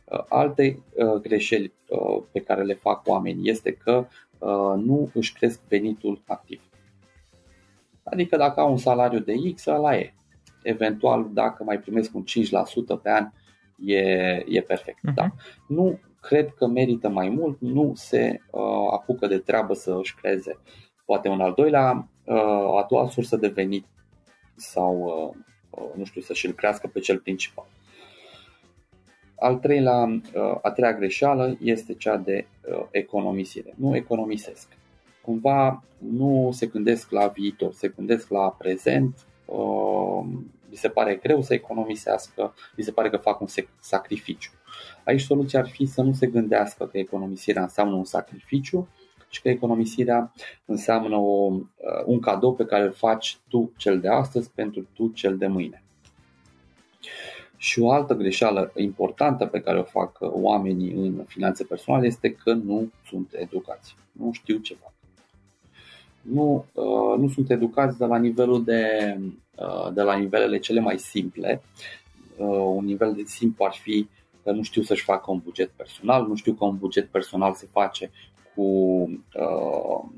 Uh, 0.05 0.25
alte 0.29 0.79
uh, 0.93 1.13
greșeli 1.13 1.71
uh, 1.87 2.23
pe 2.31 2.39
care 2.39 2.63
le 2.63 2.73
fac 2.73 3.07
oamenii 3.07 3.49
este 3.49 3.71
că 3.71 4.05
nu 4.77 5.09
își 5.13 5.33
cresc 5.33 5.59
venitul 5.67 6.21
activ. 6.25 6.61
Adică 8.03 8.37
dacă 8.37 8.59
au 8.59 8.71
un 8.71 8.77
salariu 8.77 9.19
de 9.19 9.33
X, 9.55 9.65
ăla 9.65 9.95
e. 9.97 10.13
Eventual, 10.63 11.29
dacă 11.33 11.63
mai 11.63 11.79
primesc 11.79 12.15
un 12.15 12.23
5% 12.97 13.01
pe 13.01 13.09
an, 13.09 13.29
e, 13.85 13.99
e 14.47 14.61
perfect. 14.67 14.97
Uh-huh. 14.97 15.13
Da. 15.15 15.31
Nu 15.67 15.99
cred 16.21 16.53
că 16.53 16.67
merită 16.67 17.09
mai 17.09 17.29
mult, 17.29 17.57
nu 17.59 17.91
se 17.95 18.39
uh, 18.51 18.61
apucă 18.91 19.27
de 19.27 19.37
treabă 19.37 19.73
să 19.73 19.97
își 19.99 20.15
creeze 20.15 20.57
poate 21.05 21.27
un 21.27 21.41
al 21.41 21.53
doilea, 21.53 22.07
uh, 22.25 22.77
a 22.77 22.85
doua 22.89 23.09
sursă 23.09 23.35
de 23.35 23.47
venit 23.47 23.85
sau, 24.55 24.95
uh, 25.69 25.81
uh, 25.81 25.89
nu 25.95 26.03
știu, 26.05 26.21
să-și 26.21 26.45
îl 26.45 26.51
crească 26.51 26.87
pe 26.87 26.99
cel 26.99 27.17
principal. 27.19 27.65
Al 29.35 29.55
treilea, 29.55 30.21
a 30.61 30.71
treia 30.71 30.93
greșeală 30.93 31.57
este 31.61 31.93
cea 31.93 32.17
de 32.17 32.45
economisire. 32.91 33.73
Nu 33.77 33.95
economisesc. 33.95 34.67
Cumva 35.25 35.83
nu 35.97 36.49
se 36.51 36.65
gândesc 36.65 37.11
la 37.11 37.27
viitor, 37.27 37.73
se 37.73 37.87
gândesc 37.87 38.29
la 38.29 38.51
prezent, 38.57 39.25
li 40.69 40.75
se 40.75 40.89
pare 40.89 41.15
greu 41.15 41.41
să 41.41 41.53
economisească, 41.53 42.53
li 42.75 42.83
se 42.83 42.91
pare 42.91 43.09
că 43.09 43.17
fac 43.17 43.41
un 43.41 43.47
sacrificiu. 43.79 44.51
Aici 45.03 45.21
soluția 45.21 45.59
ar 45.59 45.67
fi 45.67 45.85
să 45.85 46.01
nu 46.01 46.13
se 46.13 46.27
gândească 46.27 46.85
că 46.85 46.97
economisirea 46.97 47.61
înseamnă 47.61 47.95
un 47.95 48.03
sacrificiu, 48.03 48.87
și 49.33 49.41
că 49.41 49.49
economisirea 49.49 50.33
înseamnă 50.65 51.15
o, 51.15 51.51
uh, 51.51 52.03
un 52.05 52.19
cadou 52.19 52.53
pe 52.53 52.65
care 52.65 52.83
îl 52.83 52.91
faci 52.91 53.37
tu 53.49 53.71
cel 53.77 53.99
de 53.99 54.07
astăzi 54.07 54.49
pentru 54.55 54.87
tu 54.93 55.07
cel 55.07 55.37
de 55.37 55.47
mâine. 55.47 55.83
Și 57.57 57.79
o 57.79 57.91
altă 57.91 58.13
greșeală 58.13 58.71
importantă 58.75 59.45
pe 59.45 59.61
care 59.61 59.79
o 59.79 59.83
fac 59.83 60.17
oamenii 60.19 60.91
în 60.91 61.23
finanțe 61.27 61.63
personale 61.63 62.05
este 62.05 62.33
că 62.33 62.53
nu 62.53 62.91
sunt 63.05 63.33
educați. 63.33 63.95
Nu 64.11 64.31
știu 64.31 64.57
ce 64.57 64.73
fac. 64.73 64.92
Nu, 66.23 66.65
uh, 66.73 67.19
nu 67.19 67.27
sunt 67.27 67.49
educați 67.49 67.97
de 67.97 68.05
la 68.05 68.17
nivelul 68.17 68.63
de, 68.63 69.15
uh, 69.55 69.93
de 69.93 70.01
la 70.01 70.17
nivelele 70.17 70.59
cele 70.59 70.79
mai 70.79 70.99
simple. 70.99 71.61
Un 72.75 72.85
nivel 72.85 73.13
de 73.13 73.23
simplu 73.25 73.65
ar 73.65 73.73
fi 73.73 74.07
că 74.43 74.51
nu 74.51 74.63
știu 74.63 74.81
să-și 74.81 75.03
facă 75.03 75.31
un 75.31 75.41
buget 75.43 75.69
personal, 75.69 76.27
nu 76.27 76.35
știu 76.35 76.53
că 76.53 76.65
un 76.65 76.77
buget 76.77 77.07
personal 77.07 77.53
se 77.53 77.67
face 77.71 78.11
cu, 78.55 78.61
uh, 78.63 80.09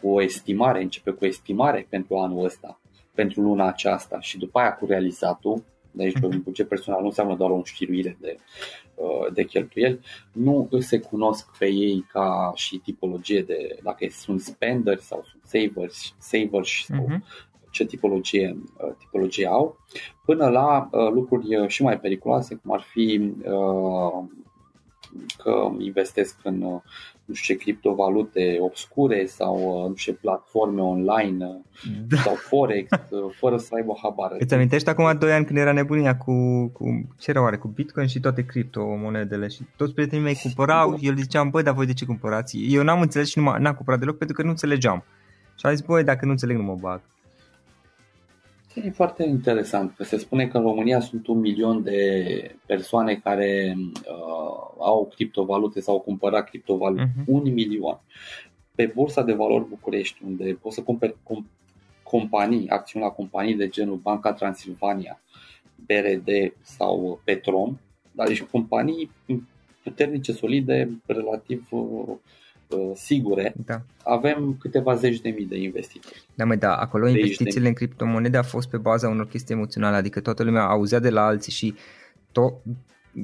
cu 0.00 0.08
o 0.08 0.22
estimare, 0.22 0.82
începe 0.82 1.10
cu 1.10 1.24
o 1.24 1.26
estimare 1.26 1.86
pentru 1.88 2.16
anul 2.16 2.44
ăsta, 2.44 2.80
pentru 3.14 3.40
luna 3.40 3.66
aceasta 3.66 4.20
și 4.20 4.38
după 4.38 4.58
aia 4.58 4.74
cu 4.74 4.86
realizatul, 4.86 5.62
deci 5.94 6.14
un 6.22 6.40
buget 6.42 6.68
personal 6.68 7.00
nu 7.00 7.06
înseamnă 7.06 7.36
doar 7.36 7.50
o 7.50 7.54
înștiruire 7.54 8.16
de, 8.20 8.36
uh, 8.94 9.32
de 9.32 9.44
cheltuieli, 9.44 10.00
nu 10.32 10.68
se 10.78 10.98
cunosc 10.98 11.56
pe 11.58 11.66
ei 11.66 12.06
ca 12.12 12.52
și 12.54 12.76
tipologie 12.76 13.42
de, 13.42 13.78
dacă 13.82 14.06
sunt 14.10 14.40
spenderi 14.40 15.02
sau 15.02 15.24
sunt 15.30 15.42
savers, 15.44 16.14
savers 16.18 16.84
sau 16.84 17.08
uh-huh. 17.08 17.70
ce 17.70 17.84
tipologie, 17.84 18.56
uh, 18.76 18.94
tipologie 18.98 19.46
au, 19.46 19.76
până 20.24 20.48
la 20.48 20.88
uh, 20.90 21.10
lucruri 21.12 21.68
și 21.68 21.82
mai 21.82 22.00
periculoase, 22.00 22.54
cum 22.54 22.72
ar 22.72 22.80
fi 22.80 23.32
uh, 23.44 24.24
că 25.36 25.70
investesc 25.78 26.38
în 26.42 26.80
nu 27.24 27.34
știu 27.34 27.54
ce 27.54 27.60
criptovalute 27.62 28.56
obscure 28.60 29.26
sau 29.26 29.56
uh, 29.56 29.88
nu 29.88 29.94
știu 29.94 30.12
ce 30.12 30.18
platforme 30.18 30.80
online 30.80 31.46
uh, 31.46 31.56
da. 32.08 32.16
sau 32.16 32.34
Forex 32.34 32.90
uh, 33.10 33.34
fără 33.38 33.56
să 33.56 33.74
aibă 33.74 33.98
habar. 34.02 34.36
Îți 34.38 34.54
amintești 34.54 34.88
acum 34.88 35.18
2 35.18 35.32
ani 35.32 35.44
când 35.44 35.58
era 35.58 35.72
nebunia 35.72 36.16
cu, 36.16 36.66
cu 36.72 37.08
ce 37.18 37.30
era 37.30 37.42
oare, 37.42 37.56
cu 37.56 37.68
Bitcoin 37.68 38.06
și 38.06 38.20
toate 38.20 38.44
criptomonedele 38.44 39.48
și 39.48 39.62
toți 39.76 39.92
prietenii 39.92 40.24
mei 40.24 40.38
cumpărau 40.42 40.96
și 40.96 41.06
el 41.06 41.16
ziceam, 41.16 41.50
băi, 41.50 41.62
dar 41.62 41.74
voi 41.74 41.86
de 41.86 41.92
ce 41.92 42.04
cumpărați? 42.04 42.58
Eu 42.68 42.82
n-am 42.82 43.00
înțeles 43.00 43.28
și 43.28 43.38
nu 43.38 43.44
n-am 43.58 43.74
cumpărat 43.74 44.00
deloc 44.00 44.16
pentru 44.16 44.36
că 44.36 44.42
nu 44.42 44.50
înțelegeam. 44.50 45.04
Și 45.58 45.66
am 45.66 45.74
zis, 45.74 45.84
băi, 45.84 46.04
dacă 46.04 46.24
nu 46.24 46.30
înțeleg, 46.30 46.56
nu 46.56 46.62
mă 46.62 46.76
bag. 46.80 47.00
E 48.74 48.90
foarte 48.90 49.24
interesant 49.24 49.94
că 49.96 50.04
se 50.04 50.16
spune 50.16 50.46
că 50.46 50.56
în 50.56 50.62
România 50.62 51.00
sunt 51.00 51.26
un 51.26 51.38
milion 51.38 51.82
de 51.82 52.56
persoane 52.66 53.14
care 53.14 53.76
uh, 53.78 54.74
au 54.78 55.12
criptovalute 55.14 55.80
sau 55.80 55.94
au 55.94 56.00
cumpărat 56.00 56.48
criptovalute. 56.48 57.02
Uh-huh. 57.02 57.24
Un 57.26 57.52
milion. 57.52 58.00
Pe 58.74 58.92
Bursa 58.94 59.22
de 59.22 59.32
Valori 59.32 59.68
București, 59.68 60.22
unde 60.26 60.58
poți 60.60 60.74
să 60.74 60.82
cumperi 60.82 61.12
com- 61.12 61.50
companii, 62.02 62.68
acțiuni 62.68 63.04
la 63.04 63.10
companii 63.10 63.54
de 63.54 63.68
genul 63.68 63.96
Banca 63.96 64.32
Transilvania, 64.32 65.20
BRD 65.86 66.28
sau 66.60 67.20
Petrom, 67.24 67.78
dar 68.12 68.26
deci 68.26 68.42
companii 68.42 69.10
puternice, 69.82 70.32
solide, 70.32 70.90
relativ 71.06 71.66
uh, 71.70 71.82
Uh, 72.08 72.16
sigure, 72.94 73.54
da. 73.66 73.82
avem 74.02 74.56
câteva 74.60 74.94
zeci 74.94 75.20
de 75.20 75.28
mii 75.28 75.46
de 75.46 75.56
investitori. 75.56 76.22
Da, 76.34 76.44
mai 76.44 76.56
da, 76.56 76.74
acolo 76.74 77.08
investițiile 77.08 77.68
în 77.68 77.74
criptomonede 77.74 78.36
a 78.36 78.42
fost 78.42 78.68
pe 78.68 78.76
baza 78.76 79.08
unor 79.08 79.28
chestii 79.28 79.54
emoționale, 79.54 79.96
adică 79.96 80.20
toată 80.20 80.42
lumea 80.42 80.62
auzea 80.62 80.98
de 80.98 81.10
la 81.10 81.24
alții 81.24 81.52
și 81.52 81.74
to- 82.30 82.62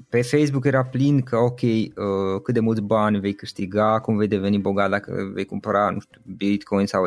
pe 0.08 0.22
Facebook 0.22 0.64
era 0.64 0.84
plin 0.84 1.22
că 1.22 1.36
ok, 1.36 1.60
uh, 1.62 2.40
cât 2.42 2.54
de 2.54 2.60
mulți 2.60 2.80
bani 2.82 3.20
vei 3.20 3.34
câștiga, 3.34 4.00
cum 4.00 4.16
vei 4.16 4.28
deveni 4.28 4.58
bogat 4.58 4.90
dacă 4.90 5.30
vei 5.34 5.44
cumpăra, 5.44 5.90
nu 5.90 6.00
știu, 6.00 6.20
Bitcoin 6.36 6.86
sau 6.86 7.06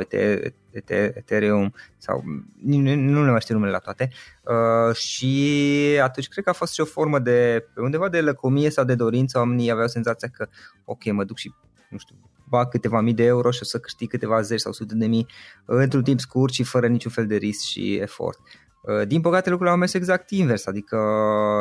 Ethereum 1.13 1.73
sau 1.97 2.23
nu, 2.63 2.95
nu 2.95 3.23
le 3.25 3.31
mai 3.31 3.41
știu 3.41 3.53
numele 3.53 3.71
la 3.71 3.77
toate 3.77 4.09
uh, 4.43 4.95
și 4.95 5.99
atunci 6.01 6.27
cred 6.27 6.43
că 6.43 6.49
a 6.49 6.53
fost 6.53 6.73
și 6.73 6.81
o 6.81 6.85
formă 6.85 7.19
de, 7.19 7.65
pe 7.73 7.81
undeva 7.81 8.09
de 8.09 8.21
lăcomie 8.21 8.69
sau 8.69 8.83
de 8.83 8.95
dorință, 8.95 9.37
oamenii 9.37 9.71
aveau 9.71 9.87
senzația 9.87 10.27
că 10.27 10.47
ok, 10.85 11.11
mă 11.11 11.23
duc 11.23 11.37
și 11.37 11.53
nu 11.89 11.97
știu, 11.97 12.15
bag 12.49 12.69
câteva 12.69 13.01
mii 13.01 13.13
de 13.13 13.23
euro 13.23 13.51
și 13.51 13.59
o 13.61 13.65
să 13.65 13.79
câștig 13.79 14.09
câteva 14.09 14.41
zeci 14.41 14.59
sau 14.59 14.71
sute 14.71 14.95
de 14.95 15.05
mii 15.05 15.27
într-un 15.65 16.03
timp 16.03 16.19
scurt 16.19 16.53
și 16.53 16.63
fără 16.63 16.87
niciun 16.87 17.11
fel 17.11 17.27
de 17.27 17.35
risc 17.35 17.63
și 17.63 17.95
efort. 17.95 18.39
Uh, 18.81 19.07
din 19.07 19.21
păcate 19.21 19.49
lucrurile 19.49 19.73
au 19.73 19.79
mers 19.79 19.93
exact 19.93 20.29
invers, 20.29 20.65
adică 20.65 20.97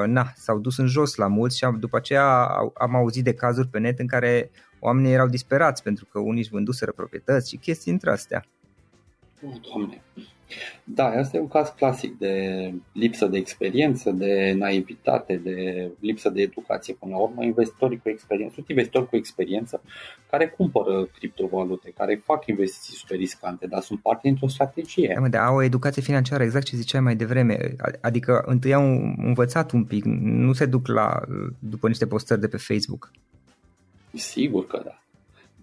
na, 0.06 0.32
s-au 0.36 0.58
dus 0.58 0.78
în 0.78 0.86
jos 0.86 1.14
la 1.14 1.26
mulți 1.26 1.56
și 1.56 1.66
după 1.78 1.96
aceea 1.96 2.46
am 2.74 2.96
auzit 2.96 3.24
de 3.24 3.34
cazuri 3.34 3.68
pe 3.68 3.78
net 3.78 3.98
în 3.98 4.06
care 4.06 4.50
oamenii 4.80 5.12
erau 5.12 5.28
disperați 5.28 5.82
pentru 5.82 6.06
că 6.06 6.18
unii 6.18 6.40
își 6.40 6.50
vânduseră 6.50 6.92
proprietăți 6.92 7.48
și 7.48 7.56
chestii 7.56 7.92
între 7.92 8.10
astea. 8.10 8.44
Oh, 9.46 9.54
doamne. 9.68 10.02
Da, 10.84 11.06
asta 11.06 11.36
e 11.36 11.40
un 11.40 11.48
caz 11.48 11.68
clasic 11.68 12.18
de 12.18 12.74
lipsă 12.92 13.26
de 13.26 13.36
experiență, 13.36 14.10
de 14.10 14.54
naivitate, 14.58 15.40
de 15.44 15.90
lipsă 16.00 16.28
de 16.28 16.42
educație. 16.42 16.94
Până 16.94 17.12
la 17.12 17.18
urmă, 17.18 17.44
investitorii 17.44 18.00
cu 18.02 18.08
experiență, 18.08 18.54
sunt 18.54 18.68
investitori 18.68 19.08
cu 19.08 19.16
experiență 19.16 19.82
care 20.30 20.48
cumpără 20.48 21.04
criptovalute, 21.18 21.92
care 21.96 22.22
fac 22.24 22.46
investiții 22.46 22.96
super 22.96 23.18
riscante, 23.18 23.66
dar 23.66 23.80
sunt 23.80 24.00
parte 24.00 24.20
dintr-o 24.22 24.48
strategie. 24.48 25.16
Da, 25.20 25.28
dar 25.28 25.46
au 25.46 25.56
o 25.56 25.62
educație 25.62 26.02
financiară, 26.02 26.42
exact 26.42 26.64
ce 26.64 26.76
ziceai 26.76 27.00
mai 27.00 27.16
devreme. 27.16 27.76
Adică 28.00 28.42
întâi 28.46 28.74
au 28.74 28.84
învățat 29.16 29.70
un 29.72 29.84
pic, 29.84 30.04
nu 30.04 30.52
se 30.52 30.66
duc 30.66 30.86
la, 30.86 31.20
după 31.58 31.88
niște 31.88 32.06
postări 32.06 32.40
de 32.40 32.48
pe 32.48 32.56
Facebook. 32.56 33.10
Sigur 34.14 34.66
că 34.66 34.82
da. 34.84 35.01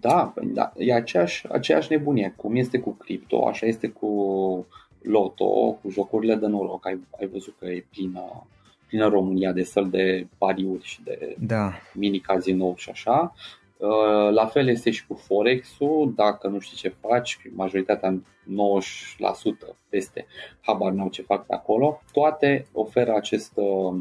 Da, 0.00 0.32
păi 0.34 0.46
da, 0.46 0.72
e 0.76 0.94
aceeași, 0.94 1.46
aceeași 1.52 1.92
nebunie. 1.92 2.32
Cum 2.36 2.56
este 2.56 2.78
cu 2.78 2.90
cripto, 2.90 3.46
așa 3.46 3.66
este 3.66 3.88
cu 3.88 4.66
loto, 5.02 5.72
cu 5.72 5.90
jocurile 5.90 6.34
de 6.34 6.46
noroc. 6.46 6.86
Ai, 6.86 7.00
ai 7.20 7.26
văzut 7.26 7.54
că 7.58 7.66
e 7.66 7.86
plină, 7.90 8.46
plină 8.86 9.08
România 9.08 9.52
de 9.52 9.62
săl 9.62 9.90
de 9.90 10.26
pariuri 10.38 10.84
și 10.84 11.02
de 11.02 11.36
da. 11.38 11.72
mini 11.94 12.18
casino 12.18 12.74
și 12.76 12.90
așa. 12.90 13.34
Uh, 13.76 14.32
la 14.32 14.46
fel 14.46 14.68
este 14.68 14.90
și 14.90 15.06
cu 15.06 15.14
Forex-ul, 15.14 16.12
dacă 16.16 16.48
nu 16.48 16.58
știi 16.58 16.76
ce 16.76 16.94
faci, 17.00 17.38
majoritatea 17.54 18.12
90% 18.12 18.22
peste 19.88 20.26
habar 20.60 20.92
n-au 20.92 21.08
ce 21.08 21.22
fac 21.22 21.46
pe 21.46 21.54
acolo, 21.54 22.02
toate 22.12 22.66
oferă 22.72 23.14
acest, 23.14 23.52
uh, 23.54 23.94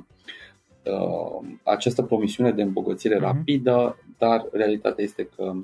uh 0.84 1.48
această 1.64 2.02
promisiune 2.02 2.52
de 2.52 2.62
îmbogățire 2.62 3.16
uh-huh. 3.18 3.22
rapidă, 3.22 3.98
dar 4.18 4.46
realitatea 4.52 5.04
este 5.04 5.30
că 5.36 5.54
Uh, 5.54 5.56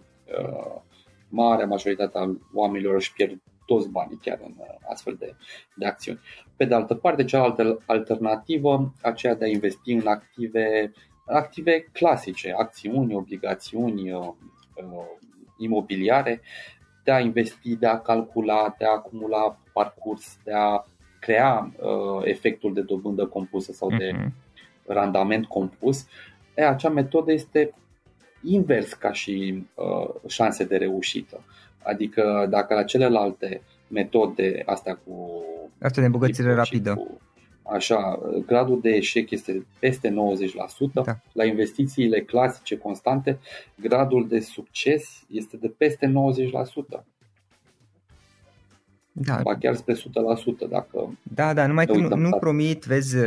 marea 1.30 1.66
majoritatea 1.66 2.38
oamenilor 2.54 2.96
își 2.96 3.14
pierd 3.14 3.42
toți 3.66 3.90
banii 3.90 4.20
chiar 4.22 4.40
în 4.44 4.54
uh, 4.58 4.66
astfel 4.90 5.16
de, 5.20 5.36
de 5.76 5.86
acțiuni. 5.86 6.20
Pe 6.56 6.66
de 6.66 6.74
altă 6.74 6.96
parte, 6.96 7.24
cealaltă 7.24 7.82
alternativă, 7.86 8.94
aceea 9.02 9.36
de 9.36 9.46
a 9.46 9.48
investi 9.48 9.92
în 9.92 10.08
active, 10.08 10.92
active 11.26 11.90
clasice, 11.92 12.54
acțiuni, 12.58 13.16
obligațiuni, 13.16 14.12
uh, 14.12 14.34
imobiliare, 15.58 16.42
de 17.04 17.12
a 17.12 17.20
investi, 17.20 17.76
de 17.76 17.88
a 17.88 18.00
calcula, 18.00 18.76
de 18.78 18.86
a 18.86 18.92
acumula 18.92 19.58
parcurs, 19.74 20.38
de 20.44 20.54
a 20.54 20.86
crea 21.20 21.72
uh, 21.80 22.22
efectul 22.24 22.74
de 22.74 22.82
dobândă 22.82 23.26
compusă 23.26 23.72
sau 23.72 23.90
de 23.98 24.12
uh-huh. 24.12 24.32
randament 24.88 25.46
compus, 25.46 26.08
e, 26.56 26.68
acea 26.68 26.90
metodă 26.90 27.32
este 27.32 27.72
invers 28.46 28.94
ca 28.94 29.12
și 29.12 29.66
uh, 29.74 30.10
șanse 30.28 30.64
de 30.64 30.76
reușită. 30.78 31.44
Adică 31.84 32.48
dacă 32.50 32.74
la 32.74 32.84
celelalte 32.84 33.62
metode, 33.88 34.64
astea 34.66 34.96
cu... 35.06 35.44
Astea 35.82 36.02
de 36.02 36.06
îmbogățire 36.06 36.54
rapidă. 36.54 36.94
Cu, 36.94 37.20
așa, 37.64 38.20
gradul 38.46 38.80
de 38.82 38.90
eșec 38.90 39.32
este 39.32 39.66
peste 39.80 40.10
90%, 40.10 40.14
da. 40.94 41.20
la 41.34 41.46
investițiile 41.46 42.22
clasice 42.22 42.78
constante, 42.78 43.40
gradul 43.76 44.28
de 44.28 44.40
succes 44.40 45.24
este 45.30 45.58
de 45.58 45.68
peste 45.78 46.14
90%. 47.00 47.04
Da. 49.12 49.40
Ba 49.44 49.58
chiar 49.58 49.76
spre 49.76 49.94
100% 49.94 49.98
dacă... 50.70 51.18
Da, 51.24 51.54
da, 51.54 51.68
numai 51.68 51.86
că 51.86 51.98
nu, 51.98 52.16
nu 52.16 52.30
promit, 52.30 52.84
vezi, 52.84 53.18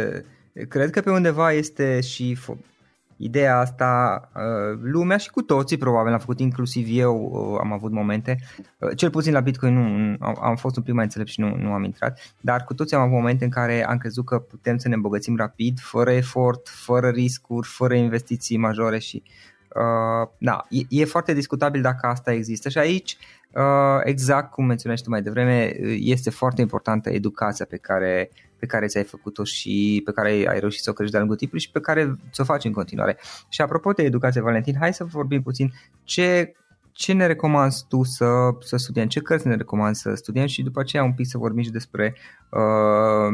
cred 0.69 0.91
că 0.91 1.01
pe 1.01 1.11
undeva 1.11 1.53
este 1.53 2.01
și 2.01 2.37
ideea 3.19 3.59
asta, 3.59 4.21
uh, 4.35 4.79
lumea 4.83 5.17
și 5.17 5.31
cu 5.31 5.43
toții 5.43 5.77
probabil 5.77 6.13
am 6.13 6.19
făcut, 6.19 6.41
inclusiv 6.41 6.87
eu 6.91 7.31
uh, 7.33 7.59
am 7.61 7.73
avut 7.73 7.93
momente, 7.93 8.39
uh, 8.79 8.97
cel 8.97 9.11
puțin 9.11 9.33
la 9.33 9.41
Bitcoin 9.41 9.75
nu, 9.75 10.17
am 10.41 10.57
fost 10.57 10.77
un 10.77 10.83
pic 10.83 10.95
mai 10.95 11.05
înțelept 11.05 11.31
și 11.31 11.41
nu, 11.41 11.57
nu 11.57 11.73
am 11.73 11.85
intrat, 11.85 12.35
dar 12.41 12.65
cu 12.65 12.75
toții 12.75 12.97
am 12.97 13.03
avut 13.03 13.15
momente 13.15 13.45
în 13.45 13.51
care 13.51 13.87
am 13.87 13.99
crezut 13.99 14.25
că 14.25 14.39
putem 14.39 14.77
să 14.77 14.89
ne 14.89 14.95
îmbogățim 14.95 15.37
rapid, 15.37 15.79
fără 15.81 16.11
efort, 16.11 16.69
fără 16.69 17.09
riscuri, 17.09 17.69
fără 17.69 17.95
investiții 17.95 18.57
majore 18.57 18.99
și 18.99 19.23
uh, 19.75 20.29
da, 20.39 20.67
e, 20.69 21.01
e 21.01 21.05
foarte 21.05 21.33
discutabil 21.35 21.81
dacă 21.81 22.07
asta 22.07 22.33
există 22.33 22.69
și 22.69 22.79
aici 22.79 23.19
Uh, 23.55 24.01
exact 24.05 24.51
cum 24.51 24.65
menționai 24.65 24.97
tu 25.03 25.11
mai 25.11 25.23
devreme, 25.23 25.77
este 25.99 26.31
foarte 26.31 26.61
importantă 26.61 27.11
educația 27.11 27.67
pe 27.69 27.77
care 27.77 28.31
pe 28.59 28.67
care 28.67 28.87
ți-ai 28.87 29.05
făcut-o 29.05 29.45
și 29.45 30.03
pe 30.05 30.13
care 30.13 30.29
ai 30.29 30.61
reușit 30.61 30.83
să 30.83 30.91
o 30.91 30.93
crești 30.93 31.11
de-a 31.11 31.21
lungul 31.21 31.39
timpului 31.39 31.65
și 31.65 31.71
pe 31.71 31.81
care 31.81 32.19
ți-o 32.33 32.45
faci 32.45 32.65
în 32.65 32.73
continuare. 32.73 33.17
Și 33.49 33.61
apropo 33.61 33.93
de 33.93 34.03
educație, 34.03 34.41
Valentin, 34.41 34.77
hai 34.79 34.95
să 34.95 35.05
vorbim 35.05 35.43
puțin 35.43 35.73
ce, 36.05 36.53
ce 36.93 37.13
ne 37.13 37.27
recomanzi 37.27 37.85
tu 37.89 38.03
să, 38.03 38.49
să 38.61 38.77
studiem, 38.77 39.07
ce 39.07 39.21
cărți 39.21 39.47
ne 39.47 39.55
recomanzi 39.55 40.01
să 40.01 40.15
studiem 40.15 40.47
și 40.47 40.63
după 40.63 40.81
aceea 40.81 41.03
un 41.03 41.13
pic 41.13 41.27
să 41.27 41.39
vorbim 41.39 41.63
și 41.63 41.71
despre 41.71 42.15
uh, 42.51 43.29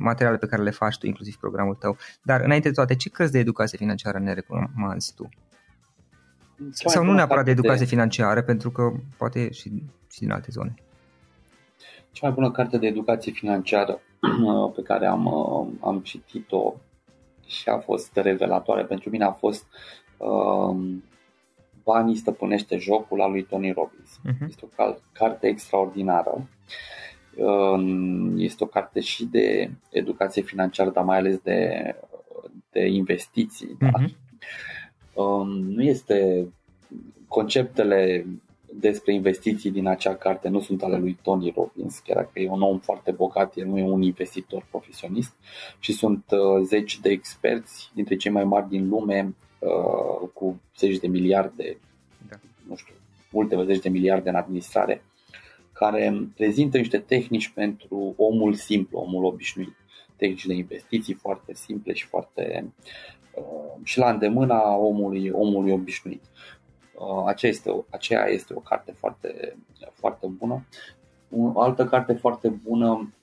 materiale 0.00 0.36
pe 0.36 0.46
care 0.46 0.62
le 0.62 0.70
faci 0.70 0.98
tu, 0.98 1.06
inclusiv 1.06 1.36
programul 1.36 1.74
tău. 1.74 1.96
Dar 2.22 2.40
înainte 2.40 2.68
de 2.68 2.74
toate, 2.74 2.94
ce 2.94 3.08
cărți 3.08 3.32
de 3.32 3.38
educație 3.38 3.78
financiară 3.78 4.18
ne 4.18 4.32
recomanzi 4.32 5.14
tu? 5.14 5.28
Sau 6.70 7.04
nu 7.04 7.12
neapărat 7.12 7.44
de 7.44 7.50
educație 7.50 7.84
de... 7.84 7.90
financiară, 7.90 8.42
pentru 8.42 8.70
că 8.70 8.92
poate 9.16 9.52
și, 9.52 9.82
și 10.12 10.18
din 10.18 10.30
alte 10.30 10.48
zone. 10.50 10.74
Cea 12.12 12.26
mai 12.26 12.34
bună 12.34 12.50
carte 12.50 12.78
de 12.78 12.86
educație 12.86 13.32
financiară 13.32 14.00
pe 14.76 14.82
care 14.82 15.06
am, 15.06 15.28
am 15.80 16.00
citit-o 16.00 16.74
și 17.46 17.68
a 17.68 17.78
fost 17.78 18.16
revelatoare 18.16 18.84
pentru 18.84 19.10
mine 19.10 19.24
a 19.24 19.32
fost 19.32 19.66
um, 20.16 21.04
Banii 21.86 22.16
stăpânește 22.16 22.76
jocul 22.76 23.20
al 23.20 23.30
lui 23.30 23.42
Tony 23.44 23.72
Robbins. 23.72 24.20
Uh-huh. 24.20 24.48
Este 24.48 24.68
o 24.76 24.94
carte 25.12 25.46
extraordinară. 25.46 26.48
Um, 27.36 28.38
este 28.38 28.64
o 28.64 28.66
carte 28.66 29.00
și 29.00 29.24
de 29.24 29.70
educație 29.90 30.42
financiară, 30.42 30.90
dar 30.90 31.04
mai 31.04 31.16
ales 31.16 31.38
de, 31.38 31.94
de 32.70 32.86
investiții. 32.86 33.76
Uh-huh. 33.76 33.90
Da? 33.92 34.04
Um, 35.16 35.48
nu 35.48 35.82
este 35.82 36.48
conceptele 37.28 38.26
despre 38.72 39.14
investiții 39.14 39.70
din 39.70 39.86
acea 39.86 40.14
carte 40.14 40.48
nu 40.48 40.60
sunt 40.60 40.82
ale 40.82 40.98
lui 40.98 41.18
Tony 41.22 41.52
Robbins, 41.56 41.98
chiar 41.98 42.16
dacă 42.16 42.38
e 42.38 42.48
un 42.48 42.62
om 42.62 42.78
foarte 42.78 43.10
bogat, 43.10 43.56
el 43.56 43.66
nu 43.66 43.78
e 43.78 43.82
un 43.82 44.02
investitor 44.02 44.66
profesionist, 44.70 45.32
și 45.78 45.92
sunt 45.92 46.24
uh, 46.30 46.64
zeci 46.64 47.00
de 47.00 47.08
experți, 47.08 47.90
dintre 47.94 48.16
cei 48.16 48.30
mai 48.30 48.44
mari 48.44 48.68
din 48.68 48.88
lume, 48.88 49.34
uh, 49.58 50.28
cu 50.32 50.60
zeci 50.78 50.98
de 50.98 51.06
miliarde, 51.06 51.78
da. 52.28 52.36
nu 52.68 52.76
știu, 52.76 52.94
multe 53.30 53.64
zeci 53.64 53.82
de 53.82 53.88
miliarde 53.88 54.28
în 54.28 54.34
administrare, 54.34 55.02
care 55.72 56.28
prezintă 56.36 56.76
niște 56.76 56.98
tehnici 56.98 57.48
pentru 57.48 58.14
omul 58.16 58.54
simplu, 58.54 58.98
omul 58.98 59.24
obișnuit. 59.24 59.76
Tehnici 60.16 60.46
de 60.46 60.54
investiții 60.54 61.14
foarte 61.14 61.54
simple 61.54 61.92
și 61.92 62.06
foarte 62.06 62.72
uh, 63.34 63.80
și 63.82 63.98
la 63.98 64.10
îndemâna 64.10 64.76
omului, 64.76 65.30
omului 65.30 65.72
obișnuit. 65.72 66.22
Uh, 66.94 67.22
aceea 67.26 67.52
este, 67.52 67.84
aceea 67.90 68.26
este 68.26 68.54
o 68.54 68.60
carte 68.60 68.92
foarte, 68.92 69.56
foarte 69.92 70.26
bună. 70.26 70.66
O 71.30 71.60
altă 71.60 71.86
carte 71.86 72.12
foarte 72.12 72.48
bună 72.48 73.14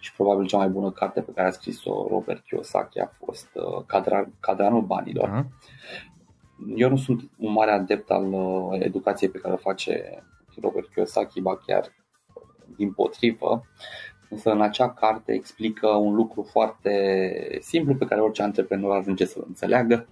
și 0.00 0.12
probabil 0.12 0.46
cea 0.46 0.56
mai 0.56 0.68
bună 0.68 0.90
carte 0.90 1.20
pe 1.20 1.32
care 1.32 1.48
a 1.48 1.50
scris-o 1.50 2.06
Robert 2.08 2.44
Kiyosaki 2.44 2.98
a 2.98 3.10
fost 3.24 3.48
uh, 3.54 3.84
Cadranul 4.40 4.82
banilor. 4.82 5.28
Uh-huh. 5.28 5.74
Eu 6.76 6.88
nu 6.88 6.96
sunt 6.96 7.30
un 7.38 7.52
mare 7.52 7.70
adept 7.70 8.10
al 8.10 8.32
uh, 8.32 8.78
educației 8.80 9.30
pe 9.30 9.38
care 9.38 9.54
o 9.54 9.56
face 9.56 10.24
Robert 10.60 10.88
Kiyosaki, 10.88 11.40
ba 11.40 11.56
chiar 11.56 11.92
din 12.76 12.92
potrivă, 12.92 13.66
însă 14.28 14.50
în 14.50 14.60
acea 14.60 14.90
carte 14.90 15.32
explică 15.32 15.88
un 15.88 16.14
lucru 16.14 16.42
foarte 16.42 17.58
simplu 17.60 17.94
pe 17.94 18.04
care 18.04 18.20
orice 18.20 18.42
antreprenor 18.42 18.96
ajunge 18.96 19.24
să-l 19.24 19.44
înțeleagă 19.46 20.06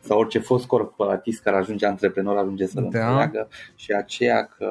sau 0.00 0.18
orice 0.18 0.38
fost 0.38 0.66
corporatist 0.66 1.42
care 1.42 1.56
ajunge 1.56 1.86
antreprenor 1.86 2.36
ajunge 2.36 2.66
să-l 2.66 2.88
da. 2.90 2.98
înțeleagă 2.98 3.48
și 3.74 3.92
aceea 3.92 4.44
că 4.44 4.70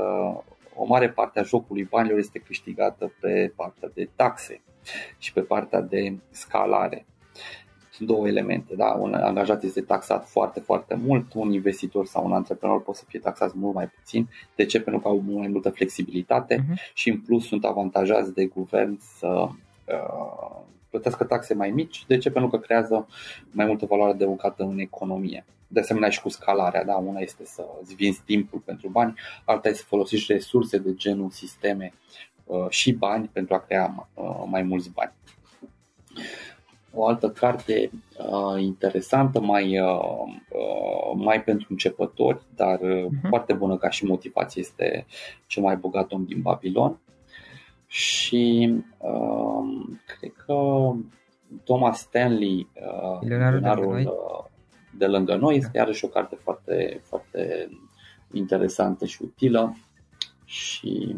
o 0.76 0.86
mare 0.86 1.10
parte 1.10 1.40
a 1.40 1.44
jocului 1.44 1.84
banilor 1.84 2.18
este 2.18 2.40
câștigată 2.40 3.14
pe 3.20 3.54
partea 3.56 3.90
de 3.94 4.10
taxe 4.16 4.62
și 5.18 5.34
pe 5.34 5.42
partea 5.42 5.82
de 5.82 6.18
scalare. 6.30 7.06
Sunt 7.96 8.08
două 8.08 8.28
elemente. 8.28 8.76
Da? 8.76 8.86
Un 9.00 9.14
angajat 9.14 9.64
este 9.64 9.82
taxat 9.82 10.28
foarte, 10.28 10.60
foarte 10.60 10.96
mult, 10.96 11.34
un 11.34 11.52
investitor 11.52 12.06
sau 12.06 12.26
un 12.26 12.34
antreprenor 12.34 12.82
poate 12.82 13.00
să 13.00 13.06
fie 13.08 13.20
taxat 13.20 13.54
mult 13.54 13.74
mai 13.74 13.88
puțin. 13.88 14.28
De 14.56 14.66
ce? 14.66 14.82
Pentru 14.82 15.02
că 15.02 15.08
au 15.08 15.22
mult 15.22 15.38
mai 15.38 15.48
multă 15.48 15.70
flexibilitate 15.70 16.56
uh-huh. 16.56 16.94
și 16.94 17.10
în 17.10 17.20
plus 17.20 17.48
sunt 17.48 17.66
avantajați 17.66 18.34
de 18.34 18.46
guvern 18.46 19.00
să 19.18 19.28
uh, 19.28 20.62
plătească 20.90 21.24
taxe 21.24 21.54
mai 21.54 21.70
mici. 21.70 22.06
De 22.08 22.18
ce? 22.18 22.32
Pentru 22.32 22.50
că 22.50 22.58
creează 22.58 23.08
mai 23.52 23.66
multă 23.66 23.86
valoare 23.86 24.12
adăugată 24.12 24.64
în 24.64 24.80
economie. 24.80 25.46
De 25.68 25.80
asemenea 25.80 26.10
și 26.10 26.22
cu 26.22 26.30
scalarea, 26.30 26.84
da, 26.84 26.96
una 26.96 27.20
este 27.20 27.46
să 27.46 27.66
îți 27.82 27.96
vinzi 27.96 28.22
timpul 28.26 28.60
pentru 28.60 28.90
bani, 28.90 29.14
alta 29.46 29.68
este 29.68 29.82
să 29.82 29.88
folosești 29.88 30.32
resurse 30.32 30.78
de 30.78 30.94
genul 30.94 31.30
sisteme 31.30 31.94
uh, 32.46 32.66
și 32.70 32.94
bani 32.94 33.30
pentru 33.34 33.54
a 33.54 33.60
crea 33.60 34.10
uh, 34.14 34.44
mai 34.46 34.62
mulți 34.62 34.90
bani. 34.90 35.12
O 36.96 37.08
altă 37.08 37.30
carte 37.30 37.90
uh, 38.18 38.62
interesantă, 38.62 39.40
mai, 39.40 39.80
uh, 39.80 40.00
uh, 40.50 41.14
mai 41.16 41.44
pentru 41.44 41.68
începători, 41.70 42.42
dar 42.56 42.80
uh, 42.82 43.06
uh-huh. 43.06 43.28
foarte 43.30 43.54
bună 43.54 43.78
ca 43.78 43.90
și 43.90 44.06
motivație, 44.06 44.62
este 44.62 45.06
Cel 45.48 45.64
mai 45.64 45.76
bogat 45.76 46.12
om 46.12 46.26
din 46.26 46.42
Babilon. 46.42 47.00
Și 47.88 48.74
uh, 48.98 49.96
cred 50.06 50.32
că 50.46 50.92
Thomas 51.64 52.00
Stanley, 52.00 52.68
uh, 52.74 53.20
milionarul 53.22 53.96
uh, 53.96 54.46
de 54.98 55.06
lângă 55.06 55.36
noi, 55.36 55.56
este 55.56 55.78
iarăși 55.78 56.06
o 56.06 56.08
carte 56.08 56.36
foarte, 56.36 57.02
foarte 57.04 57.70
interesantă 58.32 59.06
și 59.06 59.22
utilă. 59.22 59.78
Și 60.46 61.16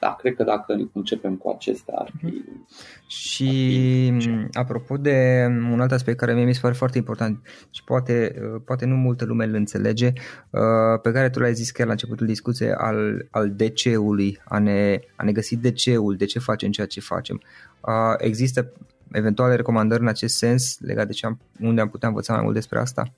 da, 0.00 0.14
cred 0.18 0.34
că 0.34 0.44
dacă 0.44 0.88
începem 0.92 1.36
cu 1.36 1.48
acestea 1.48 1.94
ar 1.98 2.12
fi... 2.18 2.24
Mhm. 2.24 2.66
Și 3.06 4.10
ar 4.14 4.22
fi 4.22 4.46
apropo 4.52 4.96
de 4.96 5.46
un 5.72 5.80
alt 5.80 5.92
aspect 5.92 6.18
care 6.18 6.44
mi 6.44 6.54
se 6.54 6.60
pare 6.60 6.74
foarte 6.74 6.98
important 6.98 7.46
și 7.70 7.84
poate, 7.84 8.34
uh, 8.54 8.60
poate 8.64 8.86
nu 8.86 8.94
multă 8.94 9.24
lume 9.24 9.44
îl 9.44 9.54
înțelege, 9.54 10.12
uh, 10.50 11.00
pe 11.02 11.12
care 11.12 11.30
tu 11.30 11.38
l-ai 11.38 11.54
zis 11.54 11.70
chiar 11.70 11.86
la 11.86 11.92
începutul 11.92 12.26
discuției 12.26 12.72
al, 12.72 13.28
al 13.30 13.50
DC-ului, 13.50 14.40
a 14.44 14.58
ne, 14.58 15.00
a 15.16 15.24
ne 15.24 15.32
găsi 15.32 15.56
DC-ul, 15.56 16.16
de 16.16 16.24
ce 16.24 16.38
facem 16.38 16.70
ceea 16.70 16.86
ce 16.86 17.00
facem. 17.00 17.40
Uh, 17.80 18.14
există 18.18 18.72
eventuale 19.12 19.54
recomandări 19.54 20.00
în 20.00 20.08
acest 20.08 20.36
sens 20.36 20.78
legat 20.80 21.06
de 21.06 21.12
ce 21.12 21.26
am, 21.26 21.38
unde 21.60 21.80
am 21.80 21.88
putea 21.88 22.08
învăța 22.08 22.32
mai 22.32 22.42
mult 22.42 22.54
despre 22.54 22.78
asta? 22.78 23.12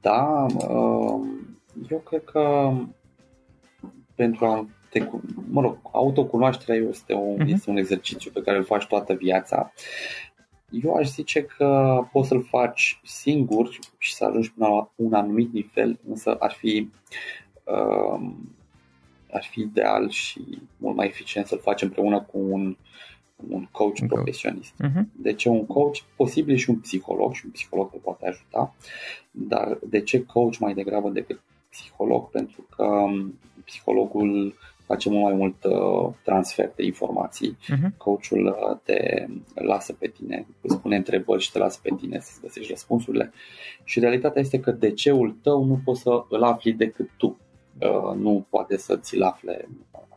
Da, 0.00 0.46
eu 1.90 1.98
cred 1.98 2.24
că 2.24 2.72
pentru 4.14 4.44
a 4.44 4.66
te, 4.98 5.08
mă 5.50 5.60
rog, 5.60 5.78
autocunoașterea 5.92 6.88
este 6.88 7.14
un, 7.14 7.38
uh-huh. 7.40 7.52
este 7.52 7.70
un 7.70 7.76
exercițiu 7.76 8.30
pe 8.30 8.40
care 8.40 8.56
îl 8.56 8.64
faci 8.64 8.86
toată 8.86 9.14
viața. 9.14 9.72
Eu 10.70 10.94
aș 10.94 11.08
zice 11.08 11.42
că 11.42 12.00
poți 12.12 12.28
să-l 12.28 12.42
faci 12.42 13.00
singur 13.04 13.78
și 13.98 14.14
să 14.14 14.24
ajungi 14.24 14.52
până 14.52 14.68
la 14.68 14.92
un 14.94 15.12
anumit 15.12 15.52
nivel, 15.52 15.98
însă 16.08 16.34
ar 16.34 16.52
fi, 16.52 16.90
uh, 17.64 18.30
ar 19.32 19.44
fi 19.50 19.60
ideal 19.60 20.10
și 20.10 20.44
mult 20.76 20.96
mai 20.96 21.06
eficient 21.06 21.46
să-l 21.46 21.60
faci 21.60 21.82
împreună 21.82 22.20
cu 22.20 22.38
un, 22.38 22.76
un 23.50 23.68
coach 23.70 23.96
okay. 23.96 24.08
profesionist. 24.08 24.72
Uh-huh. 24.72 25.02
De 25.12 25.32
ce 25.32 25.48
un 25.48 25.66
coach? 25.66 25.98
Posibil 26.16 26.56
și 26.56 26.70
un 26.70 26.76
psiholog 26.76 27.34
și 27.34 27.42
un 27.44 27.50
psiholog 27.50 27.90
te 27.90 27.96
poate 27.96 28.26
ajuta, 28.26 28.74
dar 29.30 29.78
de 29.82 30.00
ce 30.00 30.24
coach 30.24 30.58
mai 30.58 30.74
degrabă 30.74 31.08
decât 31.08 31.40
psiholog? 31.70 32.30
Pentru 32.30 32.66
că 32.76 33.04
psihologul 33.64 34.54
face 34.86 35.10
mult 35.10 35.22
mai 35.22 35.34
mult 35.34 35.64
uh, 35.64 36.14
transfer 36.22 36.72
de 36.76 36.84
informații. 36.84 37.56
Uh-huh. 37.56 37.96
Coachul 37.96 38.46
uh, 38.46 38.78
te 38.82 39.26
lasă 39.54 39.92
pe 39.92 40.06
tine, 40.06 40.46
îți 40.60 40.78
pune 40.78 40.96
întrebări 40.96 41.42
și 41.42 41.52
te 41.52 41.58
lasă 41.58 41.78
pe 41.82 41.94
tine 41.96 42.18
să-ți 42.20 42.40
găsești 42.40 42.70
răspunsurile. 42.70 43.32
Și 43.84 44.00
realitatea 44.00 44.40
este 44.40 44.60
că 44.60 44.70
de 44.70 44.90
ceul 44.90 45.36
tău 45.42 45.64
nu 45.64 45.80
poți 45.84 46.00
să 46.00 46.24
îl 46.28 46.42
afli 46.42 46.72
decât 46.72 47.10
tu. 47.16 47.36
Uh, 47.78 48.16
nu 48.16 48.46
poate 48.50 48.76
să 48.76 48.96
ți-l 48.96 49.22
afle 49.22 49.68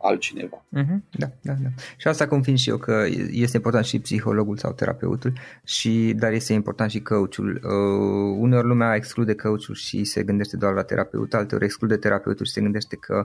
altcineva. 0.02 0.64
Uh-huh. 0.76 0.98
Da, 1.10 1.26
da, 1.42 1.52
da. 1.52 1.68
Și 1.96 2.08
asta 2.08 2.28
convin 2.28 2.56
și 2.56 2.68
eu 2.68 2.76
că 2.76 3.06
este 3.30 3.56
important 3.56 3.84
și 3.84 3.98
psihologul 3.98 4.56
sau 4.56 4.72
terapeutul, 4.72 5.32
și, 5.64 6.14
dar 6.16 6.32
este 6.32 6.52
important 6.52 6.90
și 6.90 7.00
coachul. 7.00 7.60
Uh, 7.64 8.36
uneori 8.38 8.66
lumea 8.66 8.94
exclude 8.94 9.34
coachul 9.34 9.74
și 9.74 10.04
se 10.04 10.22
gândește 10.22 10.56
doar 10.56 10.72
la 10.72 10.82
terapeut, 10.82 11.34
alteori 11.34 11.64
exclude 11.64 11.96
terapeutul 11.96 12.46
și 12.46 12.52
se 12.52 12.60
gândește 12.60 12.96
că 12.96 13.24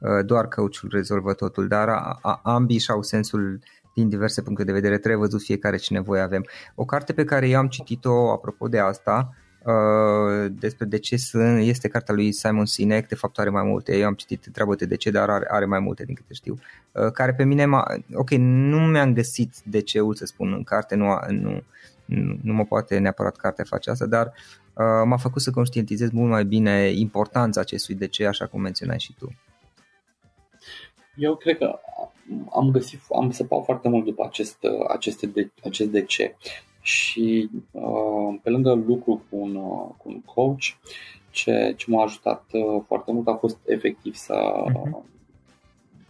uh, 0.00 0.24
doar 0.24 0.48
coachul 0.48 0.88
rezolvă 0.92 1.32
totul, 1.32 1.68
dar 1.68 1.88
a, 1.88 2.18
a, 2.22 2.40
ambii 2.42 2.78
și-au 2.78 3.02
sensul 3.02 3.60
din 3.94 4.08
diverse 4.08 4.42
puncte 4.42 4.64
de 4.64 4.72
vedere, 4.72 4.98
trebuie 4.98 5.20
văzut 5.20 5.42
fiecare 5.42 5.76
ce 5.76 5.94
nevoie 5.94 6.20
avem. 6.20 6.44
O 6.74 6.84
carte 6.84 7.12
pe 7.12 7.24
care 7.24 7.48
eu 7.48 7.58
am 7.58 7.68
citit-o 7.68 8.32
apropo 8.32 8.68
de 8.68 8.78
asta 8.78 9.34
Uh, 9.64 10.52
despre 10.58 10.84
de 10.84 10.98
ce 10.98 11.16
sunt, 11.16 11.62
este 11.62 11.88
cartea 11.88 12.14
lui 12.14 12.32
Simon 12.32 12.66
Sinek, 12.66 13.08
de 13.08 13.14
fapt 13.14 13.38
are 13.38 13.50
mai 13.50 13.62
multe, 13.62 13.96
eu 13.96 14.06
am 14.06 14.14
citit 14.14 14.48
treabă 14.52 14.74
de 14.74 14.96
ce, 14.96 15.10
dar 15.10 15.30
are, 15.30 15.46
are 15.48 15.64
mai 15.64 15.80
multe 15.80 16.04
din 16.04 16.14
câte 16.14 16.34
știu, 16.34 16.58
uh, 16.92 17.12
care 17.12 17.34
pe 17.34 17.44
mine, 17.44 17.64
m-a, 17.64 17.96
ok, 18.14 18.30
nu 18.30 18.78
mi-am 18.78 19.14
găsit 19.14 19.54
de 19.64 19.80
ce 19.80 20.00
să 20.12 20.26
spun 20.26 20.52
în 20.52 20.62
carte, 20.62 20.94
nu, 20.94 21.18
nu, 21.28 21.62
nu, 22.04 22.38
nu 22.42 22.52
mă 22.52 22.64
poate 22.64 22.98
neapărat 22.98 23.36
cartea 23.36 23.64
face 23.64 23.90
asta, 23.90 24.06
dar 24.06 24.26
uh, 24.26 25.02
m-a 25.04 25.16
făcut 25.16 25.42
să 25.42 25.50
conștientizez 25.50 26.10
mult 26.10 26.30
mai 26.30 26.44
bine 26.44 26.90
importanța 26.94 27.60
acestui 27.60 27.94
de 27.94 28.06
ce, 28.06 28.26
așa 28.26 28.46
cum 28.46 28.60
menționai 28.60 28.98
și 28.98 29.14
tu. 29.18 29.34
Eu 31.16 31.36
cred 31.36 31.58
că 31.58 31.78
am 32.54 32.70
găsit, 32.70 33.00
am 33.14 33.30
săpat 33.30 33.64
foarte 33.64 33.88
mult 33.88 34.04
după 34.04 34.24
acest, 34.24 34.58
aceste 34.88 35.26
de, 35.26 35.50
acest 35.64 35.90
de 35.90 36.02
ce 36.02 36.36
și 36.80 37.50
uh, 37.70 38.38
pe 38.42 38.50
lângă 38.50 38.72
lucru 38.72 39.22
cu 39.30 39.36
un, 39.36 39.54
uh, 39.54 39.88
cu 39.96 40.08
un 40.08 40.20
coach, 40.20 40.62
ce, 41.30 41.74
ce 41.76 41.90
m-a 41.90 42.02
ajutat 42.02 42.44
uh, 42.52 42.82
foarte 42.86 43.12
mult 43.12 43.28
a 43.28 43.34
fost 43.34 43.58
efectiv 43.66 44.14
să, 44.14 44.64
uh-huh. 44.68 45.04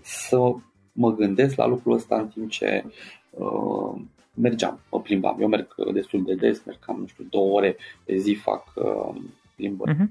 să 0.01 0.53
mă 0.93 1.15
gândesc 1.15 1.57
la 1.57 1.67
lucrul 1.67 1.95
ăsta 1.95 2.17
în 2.17 2.29
timp 2.29 2.51
ce 2.51 2.85
uh, 3.31 4.01
mergeam, 4.35 4.81
mă 4.91 5.01
plimbam. 5.01 5.41
Eu 5.41 5.49
merg 5.49 5.75
destul 5.93 6.25
de 6.25 6.35
des, 6.35 6.63
merg 6.65 6.79
cam, 6.79 7.01
nu 7.01 7.07
știu, 7.07 7.25
două 7.31 7.57
ore 7.57 7.77
pe 8.05 8.17
zi, 8.17 8.39
fac 8.43 8.73
uh, 8.75 9.23
plimbări. 9.57 9.95
Uh-huh. 9.95 10.09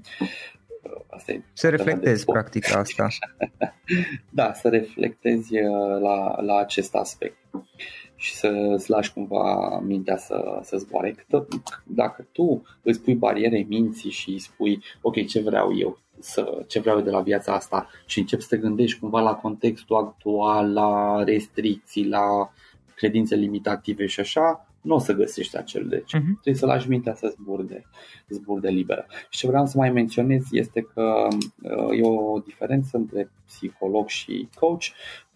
Asta 1.06 1.32
e 1.32 1.42
să 1.52 1.68
reflectezi 1.68 2.24
practic 2.24 2.74
asta. 2.74 3.12
da, 4.38 4.52
să 4.52 4.68
reflectezi 4.68 5.54
la, 6.00 6.40
la 6.40 6.56
acest 6.56 6.94
aspect 6.94 7.36
și 8.20 8.34
să-ți 8.34 8.90
lași 8.90 9.12
cumva 9.12 9.78
mintea 9.86 10.16
să, 10.16 10.58
să 10.62 10.76
zboare. 10.76 11.14
Că 11.28 11.46
dacă 11.84 12.26
tu 12.32 12.62
îți 12.82 13.00
pui 13.00 13.14
bariere 13.14 13.66
minții 13.68 14.10
și 14.10 14.30
îi 14.30 14.38
spui, 14.38 14.82
ok, 15.00 15.26
ce 15.26 15.40
vreau 15.40 15.76
eu, 15.76 15.98
să, 16.18 16.64
ce 16.66 16.80
vreau 16.80 16.96
eu 16.96 17.04
de 17.04 17.10
la 17.10 17.20
viața 17.20 17.52
asta 17.54 17.88
și 18.06 18.18
începi 18.18 18.42
să 18.42 18.48
te 18.48 18.62
gândești 18.62 18.98
cumva 18.98 19.20
la 19.20 19.34
contextul 19.34 19.96
actual, 19.96 20.72
la 20.72 21.22
restricții, 21.24 22.08
la 22.08 22.52
credințe 22.94 23.34
limitative 23.34 24.06
și 24.06 24.20
așa, 24.20 24.66
nu 24.80 24.94
o 24.94 24.98
să 24.98 25.12
găsești 25.12 25.56
acel 25.56 25.86
deci. 25.88 26.16
Uh-huh. 26.16 26.32
Trebuie 26.32 26.54
să 26.54 26.66
lași 26.66 26.88
mintea 26.88 27.14
să 27.14 27.34
zburde, 27.40 27.86
zburde 28.28 28.68
liberă. 28.68 29.06
Și 29.28 29.38
ce 29.38 29.46
vreau 29.46 29.66
să 29.66 29.78
mai 29.78 29.90
menționez 29.90 30.42
este 30.50 30.80
că 30.94 31.28
uh, 31.62 31.98
e 31.98 32.02
o 32.02 32.38
diferență 32.38 32.96
între 32.96 33.30
psiholog 33.46 34.08
și 34.08 34.48
coach 34.58 34.84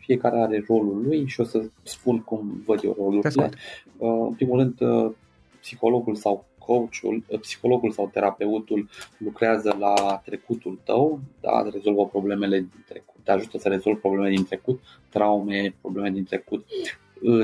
fiecare 0.04 0.40
are 0.40 0.64
rolul 0.68 1.02
lui 1.06 1.26
și 1.26 1.40
o 1.40 1.44
să 1.44 1.64
spun 1.82 2.20
cum 2.20 2.62
văd 2.66 2.84
eu 2.84 2.94
rolurile. 2.98 3.50
Uh, 3.96 4.26
în 4.28 4.34
primul 4.34 4.58
rând, 4.58 4.80
uh, 4.80 5.12
psihologul 5.60 6.14
sau 6.14 6.44
coachul, 6.58 7.24
uh, 7.26 7.40
psihologul 7.40 7.90
sau 7.90 8.10
terapeutul 8.12 8.88
lucrează 9.18 9.76
la 9.78 10.20
trecutul 10.24 10.78
tău, 10.84 11.20
da, 11.40 11.68
rezolvă 11.72 12.06
problemele 12.06 12.58
din 12.58 12.84
trecut, 12.88 13.14
te 13.22 13.30
ajută 13.30 13.58
să 13.58 13.68
rezolvi 13.68 14.00
problemele 14.00 14.34
din 14.34 14.44
trecut, 14.44 14.80
traume, 15.08 15.74
probleme 15.80 16.10
din 16.10 16.24
trecut. 16.24 16.64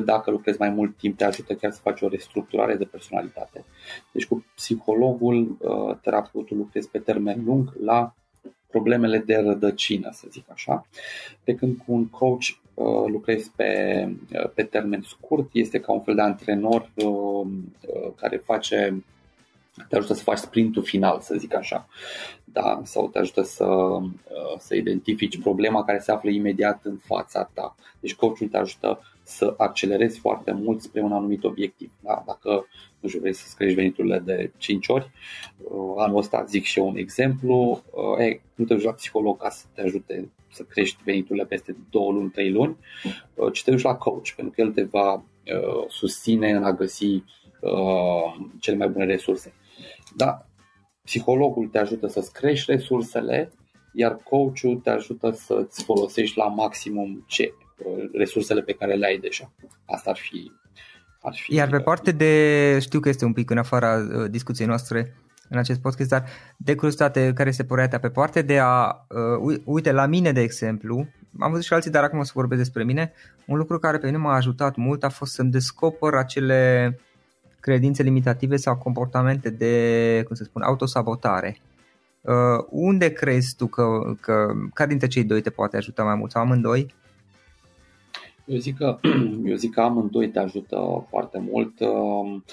Dacă 0.04 0.30
lucrezi 0.30 0.58
mai 0.58 0.68
mult 0.68 0.96
timp, 0.96 1.16
te 1.16 1.24
ajută 1.24 1.54
chiar 1.54 1.70
să 1.70 1.80
faci 1.82 2.00
o 2.00 2.08
restructurare 2.08 2.74
de 2.74 2.84
personalitate. 2.84 3.64
Deci 4.12 4.26
cu 4.26 4.44
psihologul, 4.54 5.56
terapeutul 6.02 6.56
lucrezi 6.56 6.88
pe 6.88 6.98
termen 6.98 7.42
lung 7.44 7.72
la 7.82 8.14
problemele 8.70 9.18
de 9.18 9.36
rădăcină, 9.36 10.08
să 10.12 10.26
zic 10.30 10.44
așa. 10.52 10.86
Pe 11.44 11.54
când 11.54 11.76
cu 11.76 11.92
un 11.92 12.08
coach 12.08 12.44
uh, 12.74 13.04
lucrezi 13.06 13.50
pe, 13.56 14.08
uh, 14.32 14.50
pe 14.54 14.62
termen 14.62 15.02
scurt, 15.02 15.48
este 15.52 15.80
ca 15.80 15.92
un 15.92 16.00
fel 16.00 16.14
de 16.14 16.22
antrenor 16.22 16.90
uh, 16.94 17.46
care 18.16 18.36
face 18.36 19.04
te 19.88 19.96
ajută 19.96 20.14
să 20.14 20.22
faci 20.22 20.38
sprintul 20.38 20.82
final, 20.82 21.20
să 21.20 21.34
zic 21.38 21.54
așa, 21.54 21.88
da? 22.44 22.80
sau 22.84 23.08
te 23.08 23.18
ajută 23.18 23.42
să, 23.42 23.66
să 24.58 24.74
identifici 24.74 25.40
problema 25.40 25.84
care 25.84 25.98
se 25.98 26.12
află 26.12 26.30
imediat 26.30 26.84
în 26.84 26.96
fața 26.96 27.50
ta. 27.52 27.74
Deci 28.00 28.14
coachul 28.14 28.48
te 28.48 28.56
ajută 28.56 29.00
să 29.22 29.54
accelerezi 29.56 30.18
foarte 30.18 30.52
mult 30.52 30.80
spre 30.80 31.00
un 31.00 31.12
anumit 31.12 31.44
obiectiv. 31.44 31.90
Da? 32.00 32.22
Dacă 32.26 32.66
nu 33.00 33.08
știu, 33.08 33.20
vrei 33.20 33.32
să 33.32 33.54
crești 33.56 33.74
veniturile 33.74 34.18
de 34.18 34.52
5 34.56 34.88
ori, 34.88 35.10
uh, 35.58 35.94
anul 35.96 36.18
ăsta 36.18 36.44
zic 36.44 36.64
și 36.64 36.78
eu 36.78 36.88
un 36.88 36.96
exemplu, 36.96 37.82
uh, 37.90 38.24
e, 38.24 38.40
nu 38.54 38.64
te 38.64 38.74
duci 38.74 38.84
la 38.84 38.92
psiholog 38.92 39.40
ca 39.40 39.48
să 39.48 39.64
te 39.74 39.80
ajute 39.80 40.30
să 40.52 40.62
crești 40.62 41.02
veniturile 41.04 41.44
peste 41.44 41.76
2 41.90 42.12
luni, 42.12 42.30
3 42.30 42.50
luni, 42.50 42.76
uh, 43.34 43.52
ci 43.52 43.64
te 43.64 43.70
duci 43.70 43.82
la 43.82 43.94
coach, 43.94 44.28
pentru 44.36 44.54
că 44.54 44.60
el 44.60 44.72
te 44.72 44.82
va 44.82 45.22
susține 45.88 46.50
în 46.50 46.64
a 46.64 46.72
găsi 46.72 47.22
cele 48.60 48.76
mai 48.76 48.88
bune 48.88 49.04
resurse. 49.04 49.52
Da, 50.16 50.46
psihologul 51.04 51.66
te 51.66 51.78
ajută 51.78 52.06
să-ți 52.06 52.32
crești 52.32 52.70
resursele, 52.70 53.52
iar 53.92 54.16
coachul 54.16 54.76
te 54.76 54.90
ajută 54.90 55.30
să-ți 55.30 55.84
folosești 55.84 56.38
la 56.38 56.46
maximum 56.46 57.24
ce 57.26 57.54
resursele 58.12 58.60
pe 58.60 58.72
care 58.72 58.94
le 58.94 59.06
ai 59.06 59.18
deja. 59.18 59.52
Asta 59.86 60.10
ar 60.10 60.16
fi 60.16 60.52
ar 61.22 61.34
fi 61.34 61.54
Iar 61.54 61.68
pe 61.68 61.80
parte 61.80 62.12
de, 62.12 62.78
știu 62.80 63.00
că 63.00 63.08
este 63.08 63.24
un 63.24 63.32
pic 63.32 63.50
în 63.50 63.58
afara 63.58 63.96
uh, 63.96 64.30
discuției 64.30 64.66
noastre 64.66 65.14
în 65.48 65.58
acest 65.58 65.80
podcast, 65.80 66.08
dar 66.08 66.24
de 66.56 66.74
curiozitate 66.74 67.32
care 67.34 67.50
se 67.50 67.64
părea 67.64 67.98
pe 67.98 68.10
parte 68.10 68.42
de 68.42 68.58
a, 68.58 69.06
uh, 69.40 69.58
uite, 69.64 69.92
la 69.92 70.06
mine 70.06 70.32
de 70.32 70.40
exemplu, 70.40 71.06
am 71.38 71.50
văzut 71.50 71.64
și 71.64 71.72
alții, 71.72 71.90
dar 71.90 72.02
acum 72.02 72.18
o 72.18 72.24
să 72.24 72.32
vorbesc 72.34 72.60
despre 72.62 72.84
mine, 72.84 73.12
un 73.46 73.56
lucru 73.56 73.78
care 73.78 73.98
pe 73.98 74.06
mine 74.06 74.18
m-a 74.18 74.34
ajutat 74.34 74.76
mult 74.76 75.04
a 75.04 75.08
fost 75.08 75.32
să-mi 75.32 75.50
descoper 75.50 76.14
acele 76.14 76.98
credințe 77.60 78.02
limitative 78.02 78.56
sau 78.56 78.76
comportamente 78.76 79.50
de, 79.50 80.22
cum 80.26 80.36
să 80.36 80.44
spun, 80.44 80.62
autosabotare. 80.62 81.60
Uh, 82.20 82.64
unde 82.70 83.12
crezi 83.12 83.56
tu 83.56 83.66
că, 83.66 84.14
că, 84.20 84.52
care 84.74 84.88
dintre 84.88 85.06
cei 85.06 85.24
doi 85.24 85.40
te 85.40 85.50
poate 85.50 85.76
ajuta 85.76 86.02
mai 86.02 86.14
mult 86.14 86.30
sau 86.30 86.42
amândoi? 86.42 86.94
Eu 88.44 88.56
zic 88.56 88.76
că, 88.76 88.98
eu 89.44 89.54
zic 89.54 89.74
că 89.74 89.80
amândoi 89.80 90.30
te 90.30 90.38
ajută 90.38 91.06
foarte 91.08 91.38
mult. 91.38 91.80
Um, 91.80 92.44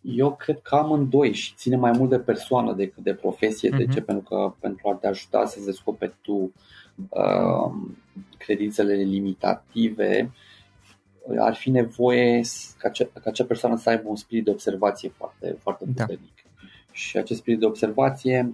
eu 0.00 0.36
cred 0.36 0.60
că 0.62 0.74
amândoi 0.74 1.32
și 1.32 1.54
ține 1.54 1.76
mai 1.76 1.90
mult 1.90 2.10
de 2.10 2.18
persoană 2.18 2.72
decât 2.72 3.02
de 3.02 3.14
profesie. 3.14 3.68
Uh-huh. 3.68 3.76
De 3.76 3.82
mhm. 3.82 3.92
ce? 3.92 4.00
Pentru 4.00 4.28
că 4.28 4.54
pentru 4.60 4.88
a 4.88 4.94
te 4.94 5.06
ajuta 5.06 5.46
să 5.46 5.60
descoperi 5.64 6.16
tu 6.20 6.52
uh, 7.08 7.72
credințele 8.38 8.94
limitative, 8.94 10.32
ar 11.38 11.54
fi 11.54 11.70
nevoie 11.70 12.40
ca, 12.78 12.88
ce, 12.88 13.04
ca 13.04 13.20
acea 13.24 13.44
persoană 13.44 13.76
să 13.76 13.90
aibă 13.90 14.08
un 14.08 14.16
spirit 14.16 14.44
de 14.44 14.50
observație 14.50 15.08
foarte, 15.08 15.56
foarte 15.60 15.84
da. 15.86 16.04
puternic. 16.04 16.34
Da. 16.34 16.39
Și 16.90 17.16
acest 17.16 17.40
spirit 17.40 17.60
de 17.60 17.66
observație, 17.66 18.52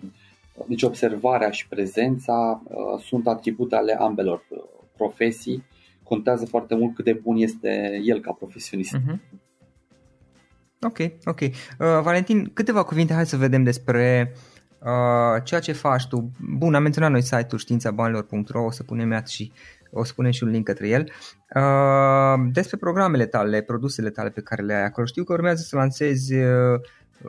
deci 0.68 0.82
observarea 0.82 1.51
și 1.51 1.68
prezența 1.68 2.62
uh, 2.64 3.03
sunt 3.03 3.26
atribute 3.26 3.74
ale 3.74 3.97
ambelor 3.99 4.45
uh, 4.49 4.59
profesii. 4.97 5.64
Contează 6.03 6.47
foarte 6.47 6.74
mult 6.74 6.95
cât 6.95 7.05
de 7.05 7.12
bun 7.12 7.37
este 7.37 8.01
el 8.05 8.20
ca 8.20 8.32
profesionist. 8.32 8.97
Uh-huh. 8.97 9.18
Ok, 10.80 10.99
ok. 11.24 11.41
Uh, 11.41 11.51
Valentin, 11.78 12.51
câteva 12.53 12.82
cuvinte, 12.82 13.12
hai 13.12 13.26
să 13.26 13.37
vedem 13.37 13.62
despre 13.62 14.32
uh, 14.78 15.43
ceea 15.45 15.61
ce 15.61 15.72
faci 15.72 16.07
tu. 16.07 16.30
Bun, 16.57 16.74
am 16.74 16.82
menționat 16.82 17.11
noi 17.11 17.22
site-ul 17.22 17.59
științabanilor.ro, 17.59 18.64
o 18.64 18.70
să 18.70 18.82
punem 18.82 19.22
și 19.26 19.53
o 19.91 20.05
să 20.05 20.12
punem 20.12 20.30
și 20.30 20.43
un 20.43 20.51
link 20.51 20.64
către 20.64 20.89
el. 20.89 21.11
Uh, 21.55 22.49
despre 22.53 22.76
programele 22.76 23.26
tale, 23.26 23.61
produsele 23.61 24.11
tale 24.11 24.30
pe 24.30 24.41
care 24.41 24.62
le 24.62 24.74
ai 24.74 24.84
acolo. 24.84 25.07
Știu 25.07 25.24
că 25.24 25.32
urmează 25.32 25.62
să 25.62 25.76
lansezi 25.76 26.34
uh, 26.34 26.80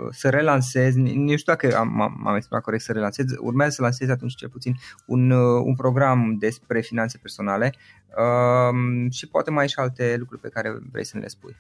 să 0.10 0.30
relansezi, 0.30 1.00
nu 1.00 1.36
știu 1.36 1.54
dacă 1.54 1.78
am, 1.78 2.18
m-am 2.18 2.36
exprimat 2.36 2.64
corect 2.64 2.84
să 2.84 2.92
relansezi, 2.92 3.36
urmează 3.40 3.72
să 3.72 3.82
lansezi 3.82 4.12
atunci 4.12 4.36
cel 4.36 4.50
puțin 4.50 4.76
un, 5.06 5.30
uh, 5.30 5.62
un 5.64 5.76
program 5.76 6.36
despre 6.40 6.82
finanțe 6.82 7.18
personale 7.22 7.74
uh, 8.18 9.12
și 9.12 9.28
poate 9.28 9.52
mai 9.52 9.62
ai 9.62 9.70
și 9.70 9.80
alte 9.80 10.16
lucruri 10.20 10.42
pe 10.42 10.50
care 10.50 10.78
vrei 10.92 11.06
să 11.06 11.16
ne 11.16 11.22
le 11.22 11.28
spui. 11.28 11.56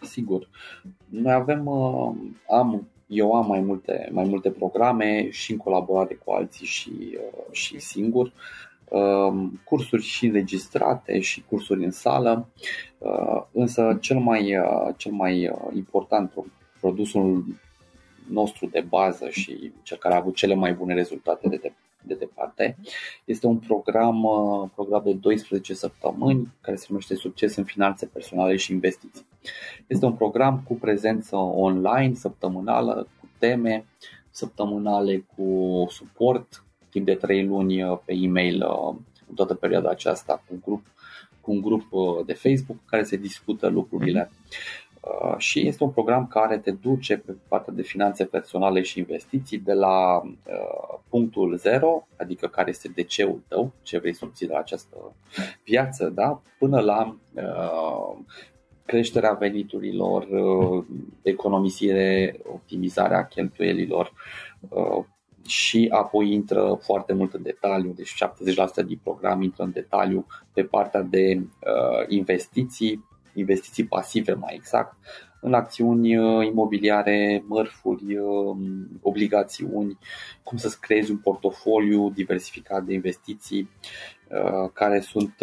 Sigur. 0.00 0.48
Noi 1.08 1.32
avem, 1.32 1.66
uh, 1.66 2.14
am, 2.50 2.88
eu 3.06 3.32
am 3.32 3.46
mai 3.46 3.60
multe, 3.60 4.08
mai 4.12 4.24
multe 4.24 4.50
programe 4.50 5.30
și 5.30 5.52
în 5.52 5.58
colaborare 5.58 6.14
cu 6.14 6.30
alții 6.30 6.66
și, 6.66 7.18
uh, 7.18 7.52
și 7.52 7.78
singur. 7.78 8.32
Um, 8.88 9.60
cursuri 9.64 10.02
și 10.02 10.26
înregistrate 10.26 11.20
și 11.20 11.44
cursuri 11.48 11.84
în 11.84 11.90
sală, 11.90 12.48
uh, 12.98 13.42
însă 13.52 13.98
cel 14.00 14.18
mai, 14.18 14.54
cel 14.96 15.12
mai 15.12 15.50
important 15.74 16.32
produsul 16.80 17.44
nostru 18.28 18.66
de 18.66 18.84
bază 18.88 19.28
și 19.28 19.72
cel 19.82 19.96
care 19.96 20.14
a 20.14 20.18
avut 20.18 20.34
cele 20.34 20.54
mai 20.54 20.72
bune 20.72 20.94
rezultate 20.94 21.48
de, 21.48 21.72
de 22.02 22.14
departe. 22.14 22.76
Este 23.24 23.46
un 23.46 23.58
program, 23.58 24.24
uh, 24.24 24.68
program 24.74 25.02
de 25.04 25.12
12 25.12 25.74
săptămâni 25.74 26.52
care 26.60 26.76
se 26.76 26.86
numește 26.88 27.14
Succes 27.14 27.56
în 27.56 27.64
finanțe 27.64 28.06
personale 28.06 28.56
și 28.56 28.72
investiții. 28.72 29.26
Este 29.86 30.04
un 30.04 30.12
program 30.12 30.62
cu 30.66 30.74
prezență 30.74 31.36
online, 31.36 32.14
săptămânală, 32.14 33.08
cu 33.20 33.28
teme 33.38 33.84
săptămânale, 34.30 35.26
cu 35.36 35.86
suport 35.90 36.64
timp 36.90 37.06
de 37.06 37.14
3 37.14 37.46
luni 37.46 37.82
uh, 37.82 37.98
pe 38.04 38.14
e-mail 38.14 38.62
uh, 38.62 38.96
în 39.28 39.34
toată 39.34 39.54
perioada 39.54 39.90
aceasta 39.90 40.42
cu 40.46 40.54
un 40.54 40.60
grup, 40.64 40.86
cu 41.40 41.52
un 41.52 41.60
grup 41.60 41.82
de 42.26 42.32
Facebook 42.32 42.78
care 42.86 43.02
se 43.02 43.16
discută 43.16 43.68
lucrurile. 43.68 44.30
Mm-hmm 44.30 44.76
Uh, 44.85 44.85
și 45.36 45.66
este 45.66 45.84
un 45.84 45.90
program 45.90 46.26
care 46.26 46.58
te 46.58 46.70
duce 46.70 47.16
pe 47.16 47.34
partea 47.48 47.72
de 47.72 47.82
finanțe 47.82 48.24
personale 48.24 48.82
și 48.82 48.98
investiții 48.98 49.58
de 49.58 49.72
la 49.72 50.22
uh, 50.22 50.98
punctul 51.08 51.56
zero, 51.56 52.06
adică 52.16 52.46
care 52.46 52.70
este 52.70 52.88
DC-ul 52.96 53.42
tău, 53.48 53.72
ce 53.82 53.98
vrei 53.98 54.14
să 54.14 54.24
obții 54.24 54.46
de 54.46 54.52
la 54.52 54.58
această 54.58 54.96
viață, 55.64 56.08
da? 56.08 56.40
până 56.58 56.80
la 56.80 57.16
uh, 57.34 58.18
creșterea 58.84 59.32
veniturilor, 59.32 60.26
economisire, 61.22 62.36
optimizarea 62.52 63.26
cheltuielilor 63.26 64.12
și 65.46 65.88
apoi 65.92 66.32
intră 66.32 66.78
foarte 66.82 67.12
mult 67.12 67.34
în 67.34 67.42
detaliu, 67.42 67.92
deci 67.96 68.14
70% 68.82 68.86
din 68.86 69.00
program 69.02 69.42
intră 69.42 69.62
în 69.62 69.70
detaliu 69.70 70.26
pe 70.52 70.62
partea 70.62 71.02
de 71.02 71.40
investiții, 72.08 73.04
investiții 73.38 73.84
pasive 73.84 74.32
mai 74.32 74.54
exact, 74.54 74.96
în 75.40 75.54
acțiuni 75.54 76.16
uh, 76.16 76.46
imobiliare, 76.46 77.44
mărfuri, 77.46 78.16
uh, 78.16 78.56
obligațiuni, 79.02 79.98
cum 80.42 80.58
să 80.58 80.76
creezi 80.80 81.10
un 81.10 81.18
portofoliu 81.18 82.10
diversificat 82.10 82.84
de 82.84 82.92
investiții, 82.92 83.70
uh, 84.28 84.70
care 84.72 85.00
sunt 85.00 85.34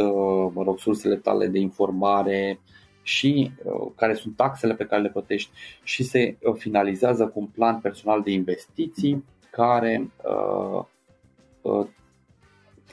mă 0.53 0.63
rog, 0.63 0.79
sursele 0.79 1.15
tale 1.15 1.47
de 1.47 1.59
informare 1.59 2.59
și 3.01 3.51
care 3.95 4.13
sunt 4.13 4.35
taxele 4.35 4.73
pe 4.73 4.85
care 4.85 5.01
le 5.01 5.09
plătești 5.09 5.51
și 5.83 6.03
se 6.03 6.37
finalizează 6.57 7.27
cu 7.27 7.39
un 7.39 7.45
plan 7.45 7.79
personal 7.79 8.21
de 8.21 8.31
investiții 8.31 9.25
care 9.49 10.11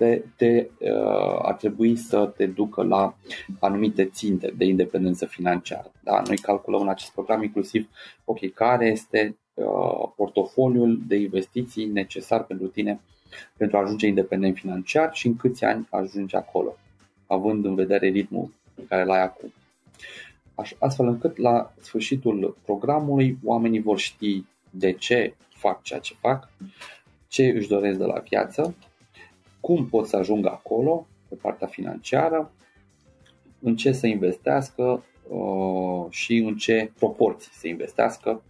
te, 0.00 0.22
te, 0.36 0.68
uh, 0.78 1.38
ar 1.42 1.54
trebui 1.54 1.96
să 1.96 2.32
te 2.36 2.46
ducă 2.46 2.82
la 2.82 3.14
anumite 3.58 4.04
ținte 4.04 4.52
de 4.56 4.64
independență 4.64 5.26
financiară. 5.26 5.92
Da? 6.04 6.22
Noi 6.26 6.36
calculăm 6.36 6.80
în 6.80 6.88
acest 6.88 7.12
program 7.12 7.42
inclusiv 7.42 7.88
ok, 8.24 8.52
care 8.54 8.86
este 8.86 9.38
uh, 9.54 10.08
portofoliul 10.16 11.00
de 11.06 11.16
investiții 11.16 11.86
necesar 11.86 12.44
pentru 12.44 12.66
tine 12.66 13.00
pentru 13.56 13.76
a 13.76 13.80
ajunge 13.80 14.06
independent 14.06 14.56
financiar 14.56 15.10
și 15.12 15.26
în 15.26 15.36
câți 15.36 15.64
ani 15.64 15.86
ajungi 15.90 16.36
acolo, 16.36 16.76
având 17.26 17.64
în 17.64 17.74
vedere 17.74 18.08
ritmul 18.08 18.52
pe 18.74 18.82
care 18.88 19.04
l-ai 19.04 19.22
acum. 19.22 19.52
Astfel 20.78 21.06
încât 21.06 21.36
la 21.36 21.72
sfârșitul 21.80 22.56
programului 22.64 23.38
oamenii 23.44 23.80
vor 23.80 23.98
ști 23.98 24.44
de 24.70 24.92
ce 24.92 25.34
fac 25.48 25.82
ceea 25.82 26.00
ce 26.00 26.14
fac, 26.20 26.48
ce 27.28 27.46
își 27.46 27.68
doresc 27.68 27.98
de 27.98 28.04
la 28.04 28.18
viață 28.28 28.74
cum 29.60 29.86
pot 29.86 30.06
să 30.06 30.16
ajungă 30.16 30.48
acolo, 30.48 31.06
pe 31.28 31.34
partea 31.34 31.66
financiară, 31.66 32.52
în 33.60 33.76
ce 33.76 33.92
să 33.92 34.06
investească 34.06 35.04
uh, 35.28 36.06
și 36.08 36.36
în 36.36 36.56
ce 36.56 36.92
proporții 36.98 37.52
să 37.52 37.68
investească, 37.68 38.42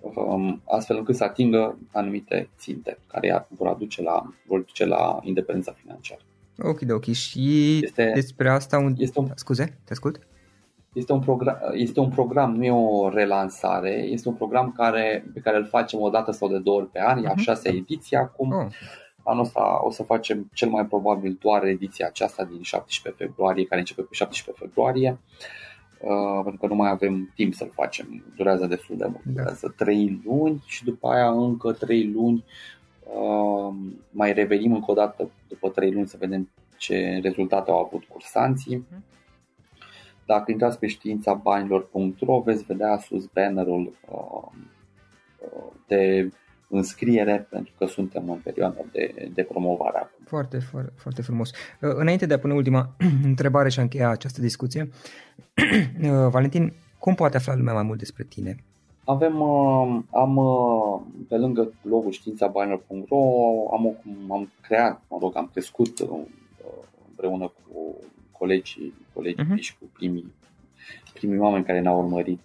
um, 0.00 0.62
astfel 0.64 0.96
încât 0.96 1.16
să 1.16 1.24
atingă 1.24 1.78
anumite 1.92 2.48
ținte 2.58 2.98
care 3.06 3.46
vor 3.48 3.66
aduce 3.66 4.02
la, 4.02 4.34
vor 4.46 4.60
duce 4.60 4.84
la 4.84 5.20
independența 5.22 5.72
financiară. 5.72 6.20
Ok, 6.58 6.80
ok. 6.90 7.04
Și 7.04 7.78
este, 7.82 8.10
despre 8.14 8.48
asta 8.48 8.78
un... 8.78 8.94
Este 8.96 9.18
un... 9.18 9.28
Scuze, 9.34 9.78
te 9.84 9.92
ascult? 9.92 10.26
Este 10.92 11.12
un, 11.12 11.20
program, 11.20 11.58
este 11.72 12.00
un 12.00 12.08
program, 12.08 12.54
nu 12.54 12.64
e 12.64 12.70
o 12.70 13.08
relansare, 13.08 13.90
este 13.90 14.28
un 14.28 14.34
program 14.34 14.72
care, 14.72 15.30
pe 15.34 15.40
care 15.40 15.56
îl 15.56 15.64
facem 15.64 16.00
o 16.00 16.08
dată 16.08 16.30
sau 16.30 16.48
de 16.48 16.58
două 16.58 16.76
ori 16.80 16.90
pe 16.90 17.00
an, 17.00 17.20
uh-huh. 17.20 17.24
e 17.24 17.28
a 17.28 17.32
mhm. 17.32 17.40
șasea 17.40 17.72
ediție 17.74 18.16
acum. 18.16 18.52
Oh. 18.52 18.66
Anul 19.22 19.42
ăsta 19.42 19.80
o 19.84 19.90
să 19.90 20.02
facem 20.02 20.50
cel 20.52 20.68
mai 20.68 20.86
probabil 20.86 21.38
doar 21.40 21.64
ediția 21.64 22.06
aceasta 22.06 22.44
din 22.44 22.62
17 22.62 23.24
februarie, 23.24 23.64
care 23.64 23.80
începe 23.80 24.02
pe 24.02 24.14
17 24.14 24.64
februarie, 24.64 25.18
uh, 26.00 26.40
pentru 26.42 26.60
că 26.60 26.66
nu 26.66 26.74
mai 26.74 26.90
avem 26.90 27.32
timp 27.34 27.54
să-l 27.54 27.70
facem. 27.74 28.24
Durează 28.36 28.66
destul 28.66 28.96
de 28.96 29.04
mult, 29.04 29.24
da. 29.24 29.30
durează 29.32 29.74
3 29.76 30.20
luni 30.24 30.62
și 30.66 30.84
după 30.84 31.08
aia 31.08 31.30
încă 31.30 31.72
3 31.72 32.12
luni 32.12 32.44
uh, 33.04 33.74
mai 34.10 34.32
revenim 34.32 34.74
încă 34.74 34.90
o 34.90 34.94
dată 34.94 35.30
după 35.48 35.68
3 35.68 35.92
luni 35.92 36.08
să 36.08 36.16
vedem 36.20 36.48
ce 36.76 37.18
rezultate 37.22 37.70
au 37.70 37.84
avut 37.84 38.04
cursanții. 38.04 38.76
Mhm. 38.76 39.04
Dacă 40.26 40.50
intrați 40.50 40.78
pe 40.78 40.86
știința 40.86 41.34
banilor.ro 41.34 42.40
veți 42.40 42.64
vedea 42.64 42.98
sus 42.98 43.26
bannerul 43.26 43.92
uh, 44.10 44.52
de 45.86 46.32
înscriere 46.76 47.46
pentru 47.50 47.72
că 47.78 47.86
suntem 47.86 48.30
în 48.30 48.38
perioada 48.38 48.80
de, 48.92 49.30
de 49.34 49.42
promovare 49.42 49.98
acum. 49.98 50.24
Foarte, 50.24 50.58
foarte, 50.58 50.92
foarte 50.96 51.22
frumos. 51.22 51.50
Uh, 51.50 51.90
înainte 51.94 52.26
de 52.26 52.34
a 52.34 52.38
pune 52.38 52.54
ultima 52.54 52.96
întrebare 53.24 53.68
și 53.68 53.78
a 53.78 53.82
încheia 53.82 54.08
această 54.08 54.40
discuție, 54.40 54.90
uh, 56.02 56.28
Valentin, 56.34 56.72
cum 56.98 57.14
poate 57.14 57.36
afla 57.36 57.56
lumea 57.56 57.72
mai 57.74 57.82
mult 57.82 57.98
despre 57.98 58.24
tine? 58.24 58.64
Avem, 59.04 59.40
uh, 59.40 59.98
am, 60.10 60.34
pe 61.28 61.36
lângă 61.36 61.72
blogul 61.82 62.12
științabanilor.ro, 62.12 63.18
am, 63.72 63.96
am 64.30 64.52
creat, 64.60 65.02
mă 65.08 65.18
rog, 65.20 65.36
am 65.36 65.48
crescut 65.52 65.98
împreună 67.08 67.46
cu 67.46 67.96
colegii, 68.30 68.94
colegii 69.12 69.44
uh-huh. 69.44 69.60
și 69.60 69.78
cu 69.78 69.84
primii 69.92 70.32
primii 71.12 71.38
oameni 71.38 71.64
care 71.64 71.80
ne-au 71.80 71.98
urmărit 71.98 72.40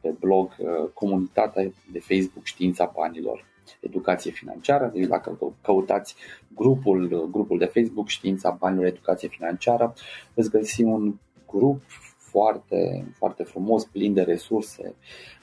pe 0.00 0.14
blog 0.20 0.56
comunitatea 0.94 1.62
de 1.92 1.98
Facebook 1.98 2.44
Știința 2.44 2.92
Banilor 2.94 3.44
educație 3.80 4.30
financiară, 4.30 4.90
deci 4.94 5.06
dacă 5.06 5.54
căutați 5.62 6.14
grupul, 6.54 7.28
grupul 7.30 7.58
de 7.58 7.64
Facebook 7.64 8.08
Știința 8.08 8.50
Banilor 8.50 8.86
Educație 8.86 9.28
Financiară, 9.28 9.94
veți 10.34 10.50
găsi 10.50 10.82
un 10.82 11.14
grup 11.46 11.82
foarte, 12.16 13.06
foarte 13.16 13.42
frumos, 13.42 13.84
plin 13.84 14.12
de 14.12 14.22
resurse, 14.22 14.94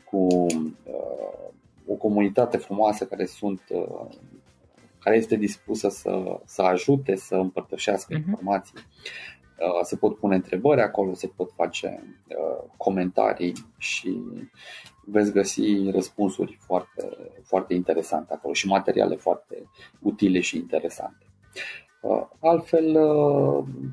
cu 0.09 0.17
uh, 0.17 1.49
o 1.87 1.93
comunitate 1.93 2.57
frumoasă 2.57 3.05
care 3.05 3.25
sunt 3.25 3.61
uh, 3.69 4.15
care 4.99 5.19
este 5.19 5.35
dispusă 5.35 5.89
să, 5.89 6.39
să 6.45 6.61
ajute, 6.61 7.15
să 7.15 7.35
împărtășească 7.35 8.13
uh-huh. 8.13 8.17
informații. 8.17 8.73
Se 9.83 9.95
pot 9.95 10.17
pune 10.17 10.35
întrebări 10.35 10.81
acolo, 10.81 11.13
se 11.13 11.27
pot 11.27 11.51
face 11.51 12.17
comentarii 12.77 13.53
și 13.77 14.21
veți 15.09 15.31
găsi 15.31 15.89
răspunsuri 15.91 16.57
foarte, 16.59 17.09
foarte 17.43 17.73
interesante 17.73 18.33
acolo 18.33 18.53
și 18.53 18.67
materiale 18.67 19.15
foarte 19.15 19.63
utile 19.99 20.39
și 20.39 20.57
interesante. 20.57 21.25
Altfel, 22.39 22.97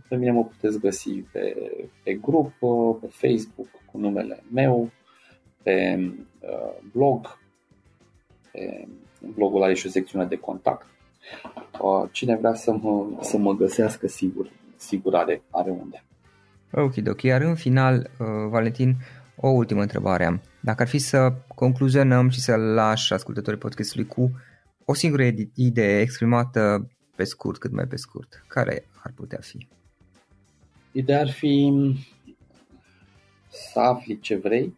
pe 0.08 0.16
mine 0.16 0.30
mă 0.30 0.44
puteți 0.44 0.78
găsi 0.78 1.10
pe, 1.10 1.56
pe 2.02 2.14
grup, 2.14 2.52
pe 3.00 3.06
Facebook 3.06 3.68
cu 3.90 3.98
numele 3.98 4.42
meu, 4.52 4.90
pe 5.62 5.98
blog, 6.92 7.38
pe 8.52 8.88
blogul 9.34 9.62
are 9.62 9.74
și 9.74 9.86
o 9.86 9.90
secțiune 9.90 10.24
de 10.24 10.36
contact. 10.36 10.86
Cine 12.10 12.36
vrea 12.36 12.54
să 12.54 12.72
mă, 12.72 13.06
să 13.20 13.38
mă 13.38 13.52
găsească, 13.52 14.06
sigur, 14.06 14.50
sigur 14.76 15.14
are, 15.14 15.42
are 15.50 15.70
unde. 15.70 16.04
Ok, 16.72 16.92
ok. 17.08 17.22
Iar 17.22 17.40
în 17.40 17.54
final, 17.54 18.10
Valentin, 18.48 18.94
o 19.36 19.48
ultimă 19.48 19.80
întrebare 19.80 20.24
am. 20.24 20.40
Dacă 20.64 20.82
ar 20.82 20.88
fi 20.88 20.98
să 20.98 21.32
concluzionăm 21.54 22.28
și 22.28 22.40
să 22.40 22.56
lași 22.56 23.12
ascultătorii 23.12 23.58
podcastului 23.58 24.06
cu 24.06 24.30
o 24.84 24.94
singură 24.94 25.22
idee 25.54 26.00
exprimată 26.00 26.90
pe 27.16 27.24
scurt, 27.24 27.58
cât 27.58 27.72
mai 27.72 27.86
pe 27.86 27.96
scurt, 27.96 28.44
care 28.48 28.86
ar 29.02 29.12
putea 29.14 29.38
fi? 29.40 29.68
Ideea 30.92 31.20
ar 31.20 31.30
fi 31.30 31.72
să 33.48 33.80
afli 33.80 34.20
ce 34.20 34.36
vrei 34.36 34.76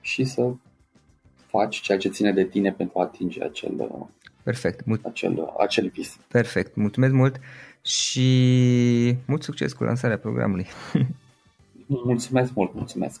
și 0.00 0.24
să 0.24 0.52
faci 1.46 1.80
ceea 1.80 1.98
ce 1.98 2.08
ține 2.08 2.32
de 2.32 2.44
tine 2.44 2.72
pentru 2.72 2.98
a 2.98 3.02
atinge 3.02 3.44
acel, 3.44 4.08
Perfect. 4.42 4.84
Mult... 4.84 5.04
acel, 5.04 5.52
acel 5.58 5.88
vis. 5.88 6.18
Perfect. 6.28 6.74
Mulțumesc 6.74 7.12
mult 7.12 7.40
și 7.82 9.16
mult 9.26 9.42
succes 9.42 9.72
cu 9.72 9.84
lansarea 9.84 10.18
programului. 10.18 10.66
mulțumesc 11.86 12.54
mult, 12.54 12.74
mulțumesc. 12.74 13.20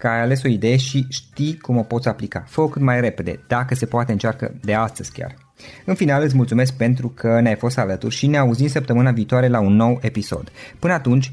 că 0.00 0.08
ai 0.08 0.20
ales 0.20 0.42
o 0.42 0.48
idee 0.48 0.76
și 0.76 1.06
știi 1.08 1.56
cum 1.56 1.76
o 1.76 1.82
poți 1.82 2.08
aplica. 2.08 2.44
Fă-o 2.46 2.68
cât 2.68 2.82
mai 2.82 3.00
repede, 3.00 3.40
dacă 3.46 3.74
se 3.74 3.86
poate 3.86 4.12
încearcă 4.12 4.54
de 4.60 4.74
astăzi 4.74 5.12
chiar. 5.12 5.36
În 5.84 5.94
final 5.94 6.22
îți 6.22 6.36
mulțumesc 6.36 6.74
pentru 6.74 7.08
că 7.08 7.40
ne-ai 7.40 7.56
fost 7.56 7.78
alături 7.78 8.14
și 8.14 8.26
ne 8.26 8.38
auzim 8.38 8.68
săptămâna 8.68 9.10
viitoare 9.10 9.48
la 9.48 9.60
un 9.60 9.74
nou 9.74 9.98
episod. 10.02 10.52
Până 10.78 10.92
atunci, 10.92 11.32